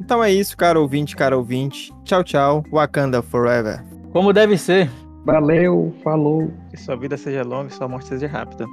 Então 0.00 0.22
é 0.22 0.30
isso, 0.30 0.56
cara 0.56 0.78
ouvinte, 0.78 1.16
cara 1.16 1.36
ouvinte. 1.38 1.90
Tchau, 2.04 2.22
tchau. 2.24 2.64
Wakanda 2.70 3.22
Forever. 3.22 3.82
Como 4.12 4.32
deve 4.32 4.56
ser. 4.56 4.90
Valeu, 5.24 5.94
falou. 6.02 6.50
Que 6.70 6.76
sua 6.76 6.96
vida 6.96 7.16
seja 7.16 7.42
longa 7.42 7.68
e 7.68 7.74
sua 7.74 7.88
morte 7.88 8.08
seja 8.08 8.26
rápida. 8.26 8.66